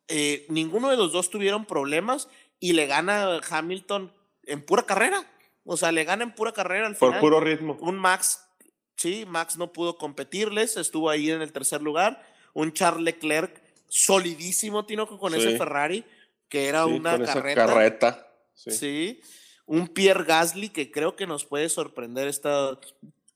eh, 0.07 0.47
ninguno 0.49 0.89
de 0.89 0.97
los 0.97 1.11
dos 1.11 1.31
tuvieron 1.31 1.65
problemas 1.65 2.29
y 2.61 2.75
le 2.75 2.87
gana 2.87 3.41
Hamilton 3.51 4.13
en 4.45 4.65
pura 4.65 4.85
carrera. 4.85 5.27
O 5.65 5.77
sea, 5.77 5.91
le 5.91 6.05
gana 6.05 6.23
en 6.23 6.33
pura 6.33 6.53
carrera 6.53 6.87
al 6.87 6.95
final. 6.95 7.15
Por 7.15 7.21
puro 7.21 7.41
ritmo. 7.41 7.77
Un 7.81 7.99
Max, 7.99 8.47
sí, 8.95 9.25
Max 9.27 9.57
no 9.57 9.73
pudo 9.73 9.97
competirles, 9.97 10.77
estuvo 10.77 11.11
ahí 11.11 11.31
en 11.31 11.43
el 11.43 11.53
tercer 11.53 11.83
lugar 11.83 12.30
un 12.55 12.73
Charles 12.73 13.05
Leclerc 13.05 13.63
solidísimo, 13.89 14.87
Tinoco, 14.87 15.19
con 15.19 15.35
ese 15.35 15.57
Ferrari, 15.59 16.05
que 16.49 16.67
era 16.67 16.87
una 16.87 17.23
carreta. 17.23 17.67
carreta. 17.67 18.27
Sí. 18.55 19.21
un 19.67 19.89
Pierre 19.89 20.25
Gasly 20.25 20.69
que 20.69 20.91
creo 20.91 21.17
que 21.17 21.27
nos 21.27 21.45
puede 21.45 21.69
sorprender 21.69 22.29
esta. 22.29 22.79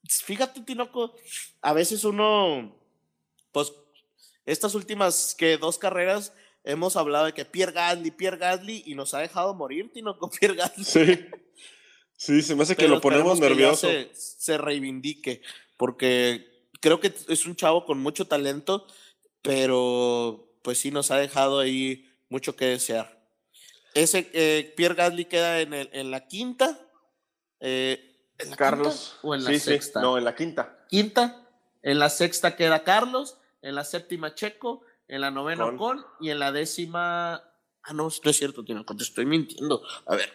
Fíjate, 0.08 0.60
Tinoco, 0.60 1.14
a 1.62 1.72
veces 1.72 2.04
uno, 2.04 2.76
pues, 3.52 3.72
estas 4.44 4.74
últimas 4.74 5.34
que 5.36 5.56
dos 5.56 5.78
carreras 5.78 6.32
hemos 6.62 6.96
hablado 6.96 7.26
de 7.26 7.32
que 7.32 7.44
Pierre 7.44 7.72
Gasly, 7.72 8.10
Pierre 8.10 8.38
Gasly, 8.38 8.82
y 8.86 8.94
nos 8.94 9.14
ha 9.14 9.20
dejado 9.20 9.54
morir, 9.54 9.90
Tinoco, 9.92 10.30
Pierre 10.40 10.56
Gasly. 10.56 10.84
Sí. 10.84 11.26
Sí, 12.16 12.42
se 12.42 12.54
me 12.54 12.62
hace 12.62 12.76
que 12.76 12.88
lo 12.88 13.00
ponemos 13.00 13.40
nervioso. 13.40 13.88
se, 13.88 14.10
se 14.14 14.56
reivindique, 14.56 15.42
porque 15.76 16.68
creo 16.80 17.00
que 17.00 17.12
es 17.28 17.46
un 17.46 17.56
chavo 17.56 17.84
con 17.84 17.98
mucho 17.98 18.26
talento, 18.26 18.86
pero 19.44 20.48
pues 20.62 20.78
sí 20.78 20.90
nos 20.90 21.10
ha 21.10 21.18
dejado 21.18 21.60
ahí 21.60 22.10
mucho 22.30 22.56
que 22.56 22.64
desear. 22.64 23.22
Ese 23.92 24.30
eh, 24.32 24.72
Pierre 24.74 24.94
Gasly 24.94 25.26
queda 25.26 25.60
en, 25.60 25.74
el, 25.74 25.90
en 25.92 26.10
la 26.10 26.26
quinta. 26.26 26.80
Eh, 27.60 28.16
¿en 28.38 28.50
la 28.50 28.56
Carlos. 28.56 29.10
quinta 29.12 29.28
o 29.28 29.34
en 29.34 29.44
la 29.44 29.50
sí, 29.50 29.58
sexta? 29.60 30.00
Sí, 30.00 30.04
no, 30.04 30.18
en 30.18 30.24
la 30.24 30.34
quinta. 30.34 30.86
Quinta. 30.88 31.46
En 31.82 31.98
la 31.98 32.08
sexta 32.08 32.56
queda 32.56 32.82
Carlos. 32.82 33.36
En 33.60 33.74
la 33.74 33.84
séptima 33.84 34.34
Checo. 34.34 34.82
En 35.06 35.20
la 35.20 35.30
novena 35.30 35.64
Con. 35.64 35.74
Ocon. 35.74 36.04
Y 36.20 36.30
en 36.30 36.38
la 36.38 36.50
décima. 36.50 37.34
Ah, 37.82 37.92
no, 37.92 38.08
no 38.24 38.30
es 38.30 38.36
cierto, 38.36 38.64
tío, 38.64 38.82
te 38.82 39.02
estoy 39.02 39.26
mintiendo. 39.26 39.82
A 40.06 40.16
ver. 40.16 40.32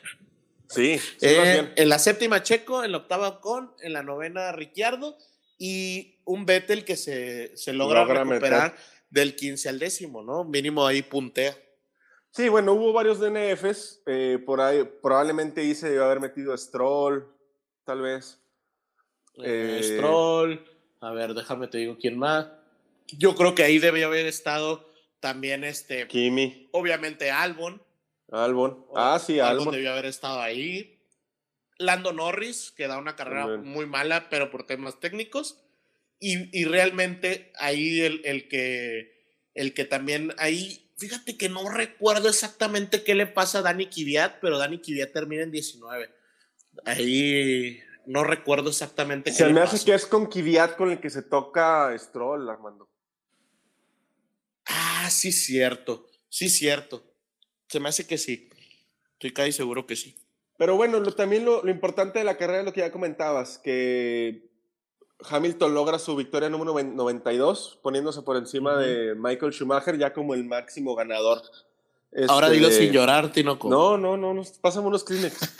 Sí, 0.69 0.99
sí, 0.99 1.15
Eh, 1.21 1.73
en 1.75 1.89
la 1.89 1.97
séptima 1.97 2.43
Checo, 2.43 2.83
en 2.83 2.91
la 2.91 2.99
octava 2.99 3.27
Ocon, 3.27 3.73
en 3.81 3.93
la 3.93 4.03
novena 4.03 4.51
Ricciardo 4.51 5.17
y 5.57 6.19
un 6.25 6.45
Vettel 6.45 6.85
que 6.85 6.95
se, 6.95 7.57
se 7.57 7.73
logra, 7.73 8.01
Logra 8.01 8.23
recuperar 8.23 8.77
del 9.09 9.35
15 9.35 9.69
al 9.69 9.79
décimo, 9.79 10.21
¿no? 10.23 10.43
Mínimo 10.43 10.85
ahí 10.85 11.01
puntea. 11.01 11.55
Sí, 12.31 12.47
bueno, 12.47 12.73
hubo 12.73 12.93
varios 12.93 13.19
DNFs. 13.19 14.01
eh, 14.05 14.37
por 14.45 14.61
ahí 14.61 14.83
probablemente 15.01 15.73
se 15.75 15.87
debió 15.89 16.05
haber 16.05 16.19
metido 16.19 16.55
Stroll, 16.57 17.27
tal 17.85 18.01
vez. 18.01 18.39
Eh, 19.43 19.79
Eh, 19.79 19.83
Stroll, 19.83 20.63
a 21.01 21.11
ver, 21.11 21.33
déjame 21.33 21.67
te 21.67 21.79
digo 21.79 21.97
quién 21.99 22.17
más. 22.19 22.47
Yo 23.07 23.35
creo 23.35 23.55
que 23.55 23.63
ahí 23.63 23.79
debe 23.79 24.03
haber 24.03 24.27
estado 24.27 24.87
también 25.19 25.63
este, 25.63 26.07
Kimi, 26.07 26.69
obviamente 26.71 27.31
Albon. 27.31 27.81
Albon. 28.31 28.85
Ah, 28.95 29.19
sí, 29.19 29.39
Albon. 29.39 29.71
debió 29.73 29.91
haber 29.91 30.05
estado 30.05 30.39
ahí. 30.39 30.95
Lando 31.79 32.11
Norris, 32.13 32.71
que 32.75 32.87
da 32.87 32.97
una 32.99 33.15
carrera 33.15 33.47
muy 33.57 33.85
mala, 33.87 34.29
pero 34.29 34.51
por 34.51 34.67
temas 34.67 34.99
técnicos. 34.99 35.59
Y, 36.19 36.59
y 36.59 36.65
realmente 36.65 37.51
ahí 37.59 38.01
el, 38.01 38.21
el 38.25 38.47
que 38.49 39.17
el 39.53 39.73
que 39.73 39.85
también 39.85 40.33
ahí, 40.37 40.91
fíjate 40.97 41.37
que 41.37 41.49
no 41.49 41.69
recuerdo 41.69 42.29
exactamente 42.29 43.03
qué 43.03 43.15
le 43.15 43.25
pasa 43.27 43.59
a 43.59 43.61
Dani 43.61 43.87
Kvyat, 43.87 44.39
pero 44.41 44.57
Dani 44.57 44.79
Kvyat 44.79 45.11
termina 45.11 45.43
en 45.43 45.51
19. 45.51 46.09
Ahí 46.85 47.79
no 48.05 48.23
recuerdo 48.23 48.69
exactamente 48.69 49.31
qué 49.31 49.37
Se 49.37 49.49
me 49.49 49.61
hace 49.61 49.83
que 49.85 49.93
es 49.93 50.05
con 50.05 50.27
Kvyat 50.27 50.75
con 50.75 50.91
el 50.91 50.99
que 50.99 51.09
se 51.09 51.21
toca 51.23 51.93
Stroll, 51.97 52.49
Armando. 52.49 52.89
Ah, 54.65 55.09
sí, 55.09 55.31
cierto. 55.31 56.05
Sí, 56.29 56.49
cierto. 56.49 57.03
Se 57.67 57.79
me 57.79 57.89
hace 57.89 58.05
que 58.05 58.17
sí. 58.17 58.49
Estoy 59.13 59.31
casi 59.33 59.51
seguro 59.51 59.85
que 59.85 59.95
sí. 59.95 60.15
Pero 60.57 60.75
bueno, 60.75 60.99
lo- 60.99 61.13
también 61.15 61.45
lo, 61.45 61.63
lo 61.63 61.71
importante 61.71 62.19
de 62.19 62.25
la 62.25 62.37
carrera 62.37 62.59
es 62.59 62.65
lo 62.65 62.73
que 62.73 62.81
ya 62.81 62.91
comentabas, 62.91 63.57
que 63.57 64.48
Hamilton 65.29 65.73
logra 65.73 65.99
su 65.99 66.15
victoria 66.15 66.49
número 66.49 66.73
noven- 66.73 66.95
92, 66.95 67.79
poniéndose 67.81 68.21
por 68.21 68.37
encima 68.37 68.77
de 68.77 69.15
Michael 69.15 69.51
Schumacher 69.51 69.97
ya 69.97 70.13
como 70.13 70.33
el 70.33 70.45
máximo 70.45 70.95
ganador. 70.95 71.41
Ahora 72.27 72.47
Este, 72.47 72.57
dilo 72.59 72.71
sin 72.71 72.91
llorar, 72.91 73.31
Tinoco. 73.31 73.69
No, 73.69 73.97
no, 73.97 74.17
no, 74.17 74.33
no, 74.33 74.41
pásame 74.61 74.87
unos 74.87 75.03
Kleenex. 75.03 75.37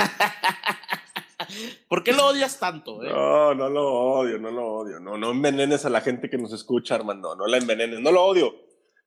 ¿Por 1.88 2.04
qué 2.04 2.14
lo 2.14 2.28
odias 2.28 2.60
tanto? 2.60 3.04
eh? 3.04 3.10
No, 3.10 3.54
no 3.56 3.70
lo 3.70 3.92
odio, 3.94 4.38
no 4.40 4.52
lo 4.52 4.66
odio. 4.68 5.00
No, 5.00 5.18
no 5.18 5.32
envenenes 5.32 5.86
a 5.86 5.90
la 5.90 6.02
gente 6.02 6.30
que 6.30 6.38
nos 6.38 6.54
escucha, 6.54 6.96
Armando. 6.96 7.36
No 7.36 7.48
la 7.48 7.58
envenenes, 7.58 8.00
no 8.00 8.12
lo 8.12 8.24
odio. 8.24 8.56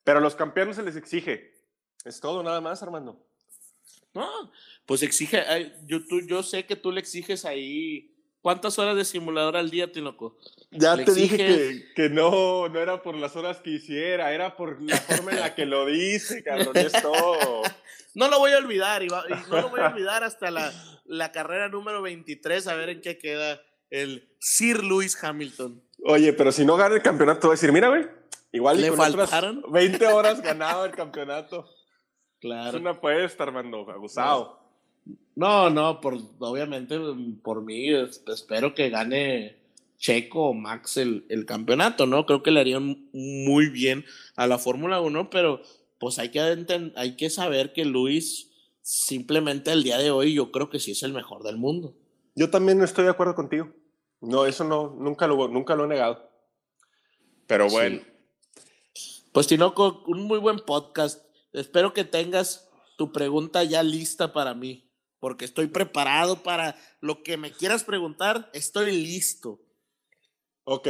Pero 0.05 0.19
a 0.19 0.23
los 0.23 0.35
campeones 0.35 0.77
se 0.77 0.83
les 0.83 0.97
exige. 0.97 1.53
Es 2.05 2.21
todo, 2.21 2.43
nada 2.43 2.61
más, 2.61 2.83
Armando. 2.83 3.25
No, 4.15 4.29
pues 4.87 5.03
exige, 5.03 5.43
yo, 5.87 6.05
tú, 6.07 6.21
yo 6.27 6.43
sé 6.43 6.67
que 6.67 6.77
tú 6.77 6.91
le 6.93 7.01
exiges 7.01 7.45
ahí. 7.45 8.15
¿Cuántas 8.43 8.77
horas 8.79 8.97
de 8.97 9.05
simulador 9.05 9.57
al 9.57 9.71
día, 9.71 9.93
Tinoco? 9.93 10.37
Ya 10.73 10.97
te 10.97 11.15
dije 11.15 11.37
que, 11.37 11.85
que 11.95 12.09
no, 12.11 12.69
no 12.69 12.81
era 12.81 13.01
por 13.03 13.15
las 13.15 13.37
horas 13.37 13.61
que 13.61 13.71
hiciera, 13.71 14.33
era 14.33 14.57
por 14.57 14.83
la 14.83 14.97
forma 14.97 15.31
en 15.31 15.41
la 15.41 15.55
que 15.55 15.65
lo 15.65 15.87
dice, 15.87 16.43
cabrón, 16.45 16.77
es 16.77 16.91
todo. 17.01 17.63
No 18.15 18.29
lo 18.29 18.41
voy 18.41 18.51
a 18.53 18.59
olvidar, 18.59 19.03
y, 19.05 19.07
no 19.07 19.61
lo 19.61 19.69
voy 19.71 19.81
a 19.81 19.87
olvidar 19.89 20.25
hasta 20.25 20.51
la, 20.51 20.73
la 21.07 21.31
carrera 21.31 21.69
número 21.69 22.03
23, 22.03 22.67
a 22.67 22.75
ver 22.75 22.89
en 22.89 23.01
qué 23.01 23.17
queda 23.17 23.63
el 23.91 24.35
Sir 24.41 24.83
Lewis 24.83 25.17
Hamilton. 25.23 25.81
Oye, 26.05 26.33
pero 26.33 26.51
si 26.51 26.65
no 26.65 26.77
gana 26.77 26.97
el 26.97 27.03
campeonato, 27.03 27.47
voy 27.47 27.53
a 27.55 27.57
decir, 27.57 27.71
mira, 27.71 27.89
güey, 27.91 28.09
igual 28.51 28.79
y 28.81 28.83
¿Le 28.83 28.89
con 28.89 28.97
faltaron? 28.99 29.63
20 29.71 30.05
horas 30.09 30.43
ganado 30.43 30.85
el 30.85 30.93
campeonato. 30.93 31.65
Es 32.43 32.49
Claro. 32.49 32.79
una 32.79 32.91
apuesta, 32.91 33.45
Armando, 33.45 33.89
abusado. 33.89 34.62
No, 35.35 35.71
no, 35.71 36.01
por, 36.01 36.19
obviamente 36.39 36.99
por 37.43 37.63
mí 37.63 37.89
es- 37.91 38.23
espero 38.29 38.75
que 38.75 38.91
gane 38.91 39.57
Checo 39.99 40.49
o 40.49 40.55
Max 40.55 40.97
el, 40.99 41.25
el 41.29 41.47
campeonato, 41.47 42.07
¿no? 42.07 42.27
Creo 42.27 42.43
que 42.43 42.51
le 42.51 42.61
harían 42.61 43.09
muy 43.13 43.69
bien 43.71 44.05
a 44.37 44.47
la 44.47 44.59
Fórmula 44.59 45.01
1, 45.01 45.31
pero 45.31 45.63
pues 45.99 46.19
hay 46.19 46.31
que, 46.31 46.93
hay 46.97 47.17
que 47.17 47.31
saber 47.31 47.73
que 47.73 47.85
Luis 47.85 48.51
simplemente 48.83 49.71
el 49.73 49.85
día 49.85 49.97
de 49.99 50.11
hoy 50.11 50.35
yo 50.35 50.51
creo 50.51 50.69
que 50.69 50.81
sí 50.81 50.91
es 50.91 51.03
el 51.03 51.13
mejor 51.13 51.43
del 51.45 51.57
mundo. 51.57 51.95
Yo 52.35 52.51
también 52.51 52.79
no 52.79 52.85
estoy 52.85 53.05
de 53.05 53.11
acuerdo 53.11 53.35
contigo. 53.35 53.71
No, 54.21 54.45
eso 54.47 54.65
no, 54.65 54.95
nunca 54.99 55.27
lo, 55.27 55.49
nunca 55.49 55.75
lo 55.77 55.85
he 55.85 55.89
negado. 55.89 56.29
Pero 57.47 57.69
bueno, 57.69 58.01
Pues 59.33 59.47
Tinoco, 59.47 60.03
un 60.07 60.23
muy 60.25 60.39
buen 60.39 60.59
podcast. 60.59 61.25
Espero 61.53 61.93
que 61.93 62.05
tengas 62.05 62.69
tu 62.97 63.13
pregunta 63.13 63.63
ya 63.65 63.83
lista 63.83 64.33
para 64.33 64.55
mí, 64.55 64.89
porque 65.23 65.45
estoy 65.45 65.69
preparado 65.69 66.43
para 66.43 66.75
lo 67.01 67.23
que 67.23 67.37
me 67.37 67.53
quieras 67.53 67.85
preguntar, 67.85 68.51
estoy 68.53 68.91
listo. 68.91 69.61
ok. 70.65 70.89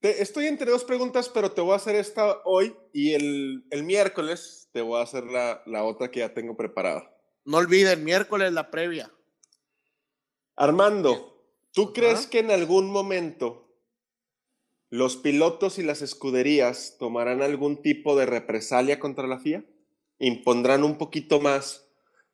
Te- 0.00 0.22
estoy 0.22 0.46
entre 0.46 0.70
dos 0.70 0.84
preguntas, 0.84 1.28
pero 1.28 1.52
te 1.52 1.60
voy 1.60 1.72
a 1.72 1.76
hacer 1.76 1.94
esta 1.94 2.38
hoy 2.46 2.74
y 2.94 3.12
el, 3.12 3.66
el 3.70 3.82
miércoles 3.82 4.70
te 4.72 4.80
voy 4.80 4.98
a 4.98 5.02
hacer 5.02 5.24
la, 5.24 5.60
la 5.66 5.84
otra 5.84 6.10
que 6.10 6.20
ya 6.20 6.32
tengo 6.32 6.56
preparada. 6.56 7.14
No 7.44 7.58
olviden, 7.58 8.04
miércoles 8.04 8.54
la 8.54 8.70
previa. 8.70 9.12
Armando, 10.56 11.44
¿tú 11.74 11.82
Ajá. 11.82 11.92
crees 11.92 12.26
que 12.26 12.38
en 12.38 12.50
algún 12.50 12.90
momento 12.90 13.76
los 14.88 15.16
pilotos 15.18 15.78
y 15.78 15.82
las 15.82 16.00
escuderías 16.00 16.96
tomarán 16.98 17.42
algún 17.42 17.82
tipo 17.82 18.16
de 18.16 18.24
represalia 18.24 18.98
contra 18.98 19.26
la 19.26 19.38
FIA? 19.40 19.62
¿Impondrán 20.20 20.84
un 20.84 20.96
poquito 20.96 21.38
más 21.38 21.87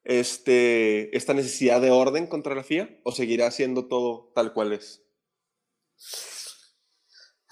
este, 0.05 1.17
esta 1.17 1.35
necesidad 1.35 1.81
de 1.81 1.91
orden 1.91 2.27
contra 2.27 2.55
la 2.55 2.63
FIA? 2.65 3.01
¿O 3.05 3.13
seguirá 3.13 3.51
siendo 3.51 3.87
todo 3.89 4.33
tal 4.35 4.53
cual 4.53 4.73
es? 4.73 5.03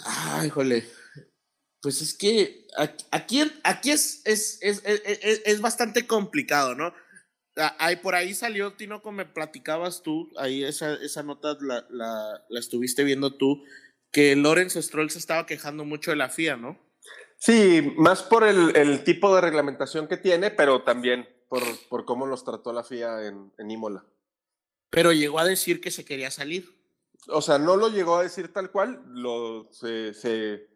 Ay, 0.04 0.48
híjole. 0.48 0.84
Pues 1.80 2.00
es 2.00 2.14
que 2.14 2.66
aquí, 3.10 3.42
aquí, 3.64 3.90
es, 3.90 4.22
es, 4.24 4.58
es, 4.62 4.82
es- 4.84 5.02
es- 5.04 5.42
es 5.44 5.60
bastante 5.60 6.06
complicado, 6.06 6.74
¿no? 6.74 6.94
Ah, 7.56 7.76
Ahí, 7.78 7.96
por 7.96 8.14
ahí 8.14 8.34
salió, 8.34 8.74
Tinoco, 8.74 9.12
me 9.12 9.26
platicabas 9.26 10.02
tú, 10.02 10.30
ahí 10.38 10.64
esa, 10.64 10.94
esa 10.94 11.22
nota 11.22 11.56
la, 11.60 11.84
la, 11.90 12.44
la 12.48 12.60
estuviste 12.60 13.04
viendo 13.04 13.36
tú, 13.36 13.64
que 14.12 14.36
Lawrence 14.36 14.80
Stroll 14.80 15.10
se 15.10 15.18
estaba 15.18 15.44
quejando 15.44 15.84
mucho 15.84 16.10
de 16.12 16.16
la 16.16 16.28
FIA, 16.30 16.56
¿no? 16.56 16.78
Sí, 17.36 17.92
más 17.96 18.22
por 18.22 18.44
el, 18.44 18.74
el 18.76 19.02
tipo 19.04 19.34
de 19.34 19.40
reglamentación 19.40 20.06
que 20.06 20.16
tiene, 20.16 20.50
pero 20.52 20.82
también 20.84 21.28
por, 21.52 21.62
por 21.90 22.04
cómo 22.06 22.24
los 22.24 22.44
trató 22.44 22.72
la 22.72 22.82
FIA 22.82 23.26
en, 23.26 23.52
en 23.58 23.70
Imola. 23.70 24.02
Pero 24.88 25.12
llegó 25.12 25.38
a 25.38 25.44
decir 25.44 25.82
que 25.82 25.90
se 25.90 26.02
quería 26.02 26.30
salir. 26.30 26.74
O 27.28 27.42
sea, 27.42 27.58
no 27.58 27.76
lo 27.76 27.90
llegó 27.90 28.16
a 28.16 28.22
decir 28.22 28.50
tal 28.54 28.70
cual, 28.70 29.02
lo, 29.08 29.68
se, 29.70 30.14
se- 30.14 30.66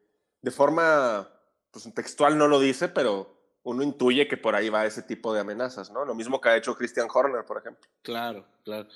de 0.43 0.51
forma 0.51 1.31
pues, 1.71 1.91
textual 1.95 2.37
no 2.37 2.47
lo 2.47 2.61
dice, 2.61 2.89
pero 2.89 3.41
uno 3.63 3.83
intuye 3.83 4.29
que 4.29 4.37
por 4.37 4.55
ahí 4.55 4.69
va 4.69 4.85
ese 4.85 5.01
tipo 5.03 5.33
de 5.33 5.41
amenazas, 5.41 5.91
¿no? 5.91 6.05
Lo 6.05 6.15
mismo 6.15 6.43
que 6.43 6.51
ha 6.51 6.57
hecho 6.59 6.77
Christian 6.77 7.09
Horner, 7.11 7.47
por 7.47 7.57
ejemplo. 7.57 7.89
Claro, 8.03 8.47
claro. 8.63 8.87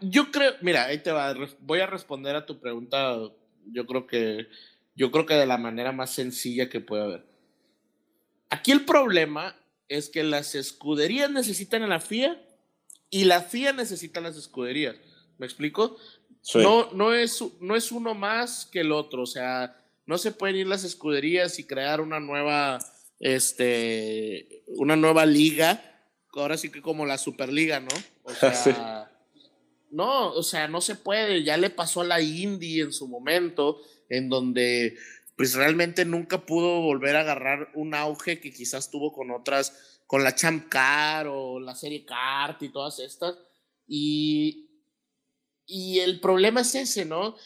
Yo 0.00 0.30
creo, 0.30 0.52
mira, 0.60 0.84
ahí 0.84 1.02
te 1.02 1.10
va, 1.10 1.34
voy 1.58 1.80
a 1.80 1.88
responder 1.88 2.36
a 2.36 2.46
tu 2.46 2.60
pregunta, 2.60 3.16
yo 3.66 3.84
creo 3.84 4.06
que, 4.06 4.46
yo 4.94 5.10
creo 5.10 5.26
que 5.26 5.34
de 5.34 5.46
la 5.46 5.58
manera 5.58 5.90
más 5.90 6.14
sencilla 6.14 6.68
que 6.68 6.80
puede 6.80 7.02
haber. 7.02 7.26
Aquí 8.48 8.70
el 8.70 8.84
problema 8.84 9.56
es 9.88 10.08
que 10.08 10.22
las 10.22 10.54
escuderías 10.54 11.30
necesitan 11.30 11.82
a 11.82 11.86
la 11.86 12.00
FIA 12.00 12.40
y 13.10 13.24
la 13.24 13.42
FIA 13.42 13.72
necesita 13.72 14.20
a 14.20 14.22
las 14.22 14.36
escuderías. 14.36 14.96
¿Me 15.38 15.46
explico? 15.46 15.96
No, 16.54 16.92
no, 16.92 17.14
es, 17.14 17.42
no 17.60 17.74
es 17.74 17.90
uno 17.90 18.14
más 18.14 18.66
que 18.66 18.80
el 18.80 18.92
otro, 18.92 19.22
o 19.22 19.26
sea, 19.26 19.80
no 20.06 20.18
se 20.18 20.32
pueden 20.32 20.56
ir 20.56 20.66
las 20.66 20.84
escuderías 20.84 21.58
y 21.58 21.64
crear 21.64 22.00
una 22.00 22.20
nueva, 22.20 22.78
este, 23.18 24.62
una 24.76 24.96
nueva 24.96 25.24
liga, 25.24 25.94
ahora 26.40 26.56
sí 26.56 26.70
que 26.70 26.82
como 26.82 27.06
la 27.06 27.18
Superliga, 27.18 27.80
¿no? 27.80 27.88
O 28.24 28.30
sea, 28.34 29.10
no, 29.90 30.32
o 30.32 30.42
sea, 30.42 30.68
no 30.68 30.80
se 30.80 30.96
puede. 30.96 31.42
Ya 31.44 31.56
le 31.56 31.70
pasó 31.70 32.00
a 32.00 32.04
la 32.04 32.20
Indy 32.20 32.80
en 32.80 32.92
su 32.92 33.08
momento, 33.08 33.80
en 34.08 34.28
donde 34.28 34.96
pues 35.36 35.54
realmente 35.54 36.04
nunca 36.04 36.46
pudo 36.46 36.80
volver 36.80 37.16
a 37.16 37.20
agarrar 37.20 37.70
un 37.74 37.94
auge 37.94 38.40
que 38.40 38.52
quizás 38.52 38.90
tuvo 38.90 39.12
con 39.12 39.30
otras, 39.30 40.02
con 40.06 40.22
la 40.22 40.34
Champ 40.34 40.68
Car 40.68 41.26
o 41.28 41.58
la 41.58 41.74
Serie 41.74 42.04
Kart 42.04 42.62
y 42.62 42.68
todas 42.68 42.98
estas. 43.00 43.36
Y, 43.86 44.70
y 45.66 45.98
el 46.00 46.20
problema 46.20 46.60
es 46.60 46.74
ese, 46.74 47.04
¿no? 47.04 47.36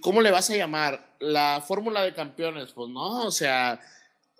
¿Cómo 0.00 0.22
le 0.22 0.30
vas 0.30 0.48
a 0.50 0.56
llamar? 0.56 1.16
¿La 1.20 1.62
fórmula 1.66 2.02
de 2.02 2.14
campeones? 2.14 2.72
Pues 2.72 2.88
no, 2.88 3.26
o 3.26 3.30
sea, 3.30 3.80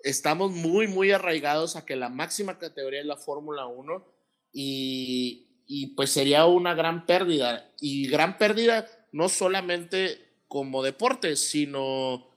estamos 0.03 0.51
muy, 0.51 0.87
muy 0.87 1.11
arraigados 1.11 1.75
a 1.75 1.85
que 1.85 1.95
la 1.95 2.09
máxima 2.09 2.57
categoría 2.57 3.01
es 3.01 3.05
la 3.05 3.17
Fórmula 3.17 3.67
1 3.67 4.05
y, 4.53 5.63
y 5.67 5.87
pues 5.95 6.11
sería 6.11 6.45
una 6.45 6.73
gran 6.73 7.05
pérdida. 7.05 7.71
Y 7.79 8.07
gran 8.07 8.37
pérdida 8.37 8.87
no 9.11 9.29
solamente 9.29 10.25
como 10.47 10.83
deporte, 10.83 11.35
sino, 11.35 12.34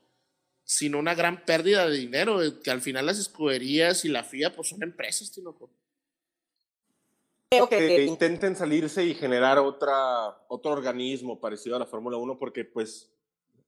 sino 0.71 0.99
una 0.99 1.15
gran 1.15 1.47
pérdida 1.47 1.89
de 1.89 1.97
dinero, 1.97 2.41
que 2.63 2.71
al 2.71 2.83
final 2.83 3.07
las 3.07 3.19
escuderías 3.19 4.05
y 4.05 4.11
la 4.11 4.23
FIA 4.23 4.55
pues 4.55 4.69
son 4.69 4.83
empresas, 4.83 5.33
Tinoco. 5.33 5.71
Creo 7.49 7.71
que 7.71 8.05
intenten 8.05 8.55
salirse 8.55 9.03
y 9.03 9.15
generar 9.15 9.59
otra, 9.59 10.45
otro 10.47 10.73
organismo 10.73 11.41
parecido 11.41 11.77
a 11.77 11.79
la 11.79 11.87
Fórmula 11.87 12.19
1 12.19 12.39
porque 12.39 12.67
pues 12.67 13.11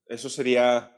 eso 0.08 0.28
sería 0.28 0.94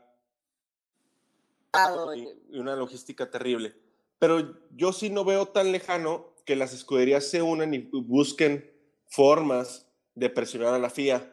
una 2.51 2.75
logística 2.75 3.31
terrible. 3.31 3.73
Pero 4.19 4.59
yo 4.73 4.93
sí 4.93 5.09
no 5.09 5.25
veo 5.25 5.47
tan 5.47 5.71
lejano 5.71 6.35
que 6.45 6.57
las 6.57 6.75
escuderías 6.75 7.31
se 7.31 7.43
unan 7.43 7.75
y 7.75 7.79
busquen 7.79 8.69
formas 9.07 9.87
de 10.17 10.31
presionar 10.31 10.75
a 10.75 10.81
la 10.81 10.91
FIA. 10.91 11.33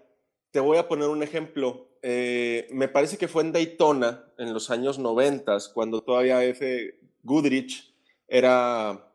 Te 0.51 0.59
voy 0.59 0.77
a 0.77 0.87
poner 0.87 1.09
un 1.09 1.23
ejemplo. 1.23 1.89
Eh, 2.01 2.67
me 2.71 2.87
parece 2.87 3.17
que 3.17 3.27
fue 3.27 3.43
en 3.43 3.51
Daytona, 3.51 4.25
en 4.37 4.53
los 4.53 4.69
años 4.71 4.99
90, 4.99 5.57
cuando 5.73 6.01
todavía 6.01 6.43
F. 6.43 6.99
Goodrich 7.23 7.93
era 8.27 9.13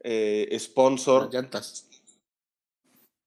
eh, 0.00 0.56
sponsor. 0.58 1.32
llantas. 1.32 1.88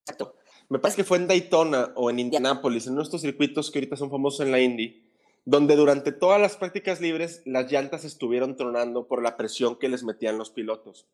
Exacto. 0.01 0.35
Me 0.69 0.79
parece 0.79 0.97
que 0.97 1.03
fue 1.03 1.17
en 1.17 1.27
Daytona 1.27 1.93
o 1.95 2.09
en 2.09 2.19
Indianapolis, 2.19 2.87
en 2.87 2.95
nuestros 2.95 3.21
circuitos 3.21 3.71
que 3.71 3.79
ahorita 3.79 3.95
son 3.95 4.11
famosos 4.11 4.45
en 4.45 4.51
la 4.51 4.59
Indy, 4.59 5.03
donde 5.45 5.75
durante 5.75 6.11
todas 6.11 6.39
las 6.39 6.57
prácticas 6.57 7.01
libres 7.01 7.41
las 7.45 7.71
llantas 7.71 8.05
estuvieron 8.05 8.55
tronando 8.55 9.07
por 9.07 9.23
la 9.23 9.35
presión 9.35 9.77
que 9.77 9.89
les 9.89 10.03
metían 10.03 10.37
los 10.37 10.51
pilotos. 10.51 11.07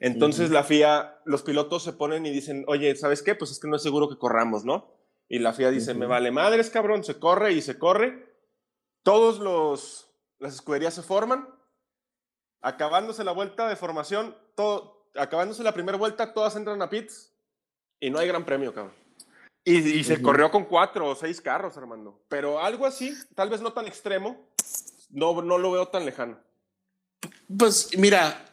Entonces 0.00 0.50
la 0.50 0.64
FIA, 0.64 1.22
los 1.24 1.42
pilotos 1.42 1.82
se 1.82 1.94
ponen 1.94 2.26
y 2.26 2.30
dicen, 2.30 2.64
oye, 2.66 2.94
¿sabes 2.96 3.22
qué? 3.22 3.34
Pues 3.34 3.52
es 3.52 3.58
que 3.58 3.68
no 3.68 3.76
es 3.76 3.82
seguro 3.82 4.08
que 4.08 4.18
corramos, 4.18 4.64
¿no? 4.64 4.92
Y 5.28 5.38
la 5.38 5.52
FIA 5.52 5.70
dice, 5.70 5.94
me 5.94 6.06
vale 6.06 6.30
madres, 6.30 6.70
cabrón, 6.70 7.04
se 7.04 7.18
corre 7.18 7.52
y 7.52 7.62
se 7.62 7.78
corre. 7.78 8.34
Todos 9.02 9.38
los, 9.38 10.10
las 10.38 10.54
escuderías 10.54 10.94
se 10.94 11.02
forman. 11.02 11.48
Acabándose 12.60 13.24
la 13.24 13.32
vuelta 13.32 13.68
de 13.68 13.76
formación, 13.76 14.36
todo, 14.54 15.08
acabándose 15.14 15.62
la 15.62 15.72
primera 15.72 15.98
vuelta, 15.98 16.32
todas 16.32 16.56
entran 16.56 16.80
a 16.82 16.88
pits 16.88 17.34
y 18.00 18.10
no 18.10 18.18
hay 18.18 18.28
gran 18.28 18.44
premio, 18.44 18.72
cabrón. 18.72 18.94
Y, 19.66 20.04
se 20.04 20.20
corrió 20.20 20.50
con 20.50 20.66
cuatro 20.66 21.08
o 21.08 21.14
seis 21.14 21.40
carros, 21.40 21.76
Armando. 21.78 22.22
Pero 22.28 22.60
algo 22.60 22.84
así, 22.84 23.14
tal 23.34 23.48
vez 23.48 23.62
no 23.62 23.72
tan 23.72 23.86
extremo, 23.86 24.46
no, 25.08 25.40
no 25.40 25.56
lo 25.56 25.70
veo 25.70 25.88
tan 25.88 26.04
lejano. 26.04 26.38
Pues 27.58 27.96
mira, 27.96 28.44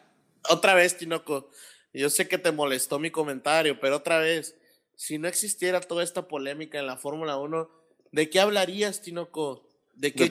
otra 0.48 0.72
vez, 0.72 0.96
Tinoco, 0.96 1.50
yo 1.92 2.08
sé 2.08 2.26
que 2.28 2.38
te 2.38 2.50
molestó 2.50 2.98
mi 2.98 3.10
comentario, 3.10 3.78
pero 3.78 3.96
otra 3.96 4.18
vez, 4.18 4.56
si 5.02 5.18
no 5.18 5.26
existiera 5.26 5.80
toda 5.80 6.04
esta 6.04 6.28
polémica 6.28 6.78
en 6.78 6.86
la 6.86 6.96
Fórmula 6.96 7.36
1, 7.36 7.68
¿de 8.12 8.30
qué 8.30 8.38
hablarías, 8.38 9.02
Tinoco? 9.02 9.68
¿De 9.94 10.12
qué, 10.12 10.30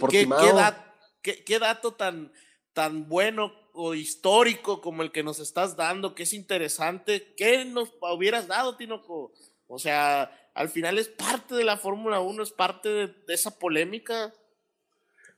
qué, 1.22 1.43
qué, 1.43 1.59
dato 1.59 1.95
tan, 1.95 2.32
tan 2.72 3.09
bueno 3.09 3.51
o 3.74 3.95
histórico 3.95 4.80
como 4.80 5.03
el 5.03 5.11
que 5.11 5.24
nos 5.24 5.41
estás 5.41 5.76
dando, 5.76 6.15
que 6.15 6.24
es 6.24 6.32
interesante, 6.32 7.34
qué 7.36 7.65
nos 7.65 7.91
hubieras 7.99 8.47
dado, 8.47 8.78
Tinoco? 8.78 9.34
O 9.67 9.78
sea, 9.78 10.32
al 10.53 10.69
final 10.69 10.97
es 10.99 11.09
parte 11.09 11.53
de 11.53 11.65
la 11.65 11.76
Fórmula 11.76 12.22
1, 12.22 12.41
es 12.41 12.51
parte 12.51 12.88
de, 12.88 13.13
esa 13.28 13.59
polémica. 13.59 14.34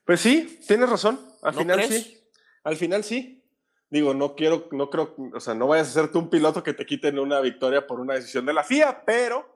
Pues 0.05 0.21
sí, 0.21 0.59
tienes 0.67 0.87
razón. 0.87 1.19
Al 1.41 1.55
final 1.55 1.83
sí. 1.85 2.21
Al 2.63 2.77
final 2.77 3.03
sí. 3.03 3.42
Digo, 3.93 4.15
no 4.15 4.33
quiero, 4.33 4.67
no 4.71 4.89
creo, 4.89 5.15
o 5.35 5.39
sea, 5.39 5.53
no 5.53 5.67
vayas 5.67 5.89
a 5.89 5.91
ser 5.91 6.11
tú 6.11 6.17
un 6.17 6.31
piloto 6.31 6.63
que 6.63 6.73
te 6.73 6.83
quiten 6.83 7.19
una 7.19 7.39
victoria 7.41 7.85
por 7.85 7.99
una 7.99 8.15
decisión 8.15 8.43
de 8.43 8.51
la 8.51 8.63
FIA, 8.63 9.05
pero 9.05 9.47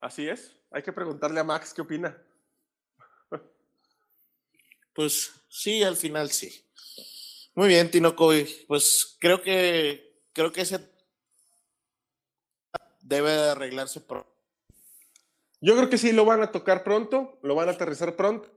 así 0.00 0.26
es. 0.26 0.56
Hay 0.70 0.82
que 0.82 0.94
preguntarle 0.94 1.38
a 1.38 1.44
Max 1.44 1.74
qué 1.74 1.82
opina. 1.82 2.16
Pues 4.94 5.30
sí, 5.50 5.82
al 5.82 5.96
final 5.96 6.30
sí. 6.30 6.64
Muy 7.54 7.68
bien, 7.68 7.90
Tinoco. 7.90 8.30
Pues 8.66 9.18
creo 9.20 9.42
que 9.42 10.22
creo 10.32 10.50
que 10.52 10.62
ese 10.62 10.90
debe 13.02 13.30
de 13.30 13.50
arreglarse 13.50 14.00
pronto. 14.00 14.32
Yo 15.60 15.76
creo 15.76 15.90
que 15.90 15.98
sí 15.98 16.12
lo 16.12 16.24
van 16.24 16.42
a 16.42 16.50
tocar 16.50 16.82
pronto, 16.82 17.38
lo 17.42 17.54
van 17.54 17.68
a 17.68 17.72
aterrizar 17.72 18.16
pronto. 18.16 18.50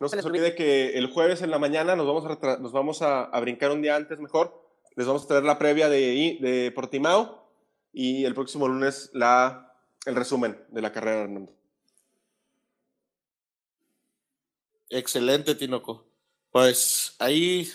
No 0.00 0.08
se 0.08 0.16
les 0.16 0.24
olvide 0.24 0.54
que 0.54 0.96
el 0.96 1.12
jueves 1.12 1.42
en 1.42 1.50
la 1.50 1.58
mañana 1.58 1.94
nos 1.94 2.06
vamos 2.06 2.24
a, 2.24 2.56
nos 2.56 2.72
vamos 2.72 3.02
a, 3.02 3.38
brincar 3.40 3.70
un 3.70 3.82
día 3.82 3.96
antes 3.96 4.18
mejor. 4.18 4.66
Les 4.96 5.06
vamos 5.06 5.24
a 5.24 5.28
traer 5.28 5.44
la 5.44 5.58
previa 5.58 5.90
de, 5.90 6.38
de 6.40 6.72
Portimao 6.74 7.46
y 7.92 8.24
el 8.24 8.34
próximo 8.34 8.66
lunes 8.66 9.10
la, 9.12 9.76
el 10.06 10.16
resumen 10.16 10.58
de 10.68 10.80
la 10.80 10.90
carrera, 10.90 11.20
Hernando. 11.20 11.52
Excelente, 14.88 15.54
Tinoco. 15.54 16.06
Pues 16.50 17.14
ahí 17.18 17.70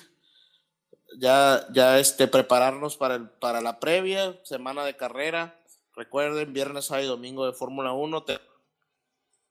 ya, 1.20 1.68
ya 1.72 2.00
este, 2.00 2.28
prepararnos 2.28 2.98
para, 2.98 3.16
el, 3.16 3.30
para 3.30 3.62
la 3.62 3.80
previa, 3.80 4.40
semana 4.44 4.84
de 4.84 4.98
carrera. 4.98 5.64
Recuerden, 5.96 6.54
viernes, 6.54 6.86
sábado 6.86 7.06
y 7.06 7.08
domingo 7.08 7.46
de 7.46 7.54
Fórmula 7.54 7.94
1. 7.94 8.26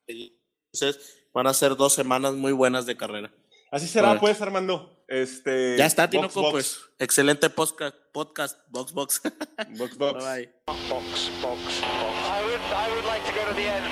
Entonces, 0.08 1.23
van 1.34 1.46
a 1.48 1.52
ser 1.52 1.76
dos 1.76 1.92
semanas 1.92 2.32
muy 2.34 2.52
buenas 2.52 2.86
de 2.86 2.96
carrera. 2.96 3.30
Así 3.70 3.88
será, 3.88 4.18
pues, 4.20 4.40
Armando. 4.40 4.90
Este, 5.08 5.76
ya 5.76 5.84
está, 5.84 6.08
Tinoco, 6.08 6.50
pues. 6.52 6.80
Excelente 6.98 7.50
podcast, 7.50 7.96
podcast, 8.12 8.58
Box 8.70 8.92
Box. 8.92 9.20
box 9.76 9.98
Box. 9.98 10.24
Bye, 10.24 10.48
Box 10.66 10.88
Box 10.88 11.30
Box. 11.42 11.82
I 11.82 12.42
would, 12.44 12.60
I 12.72 12.88
would 12.94 13.04
like 13.04 13.24
to 13.26 13.32
go 13.32 13.44
to 13.48 13.54
the 13.54 13.66
end. 13.66 13.84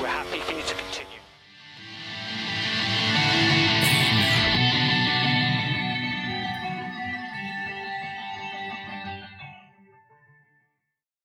We're 0.00 0.06
happy 0.06 0.38
for 0.40 0.52
you 0.52 0.62
to 0.62 0.74
continue. 0.74 1.13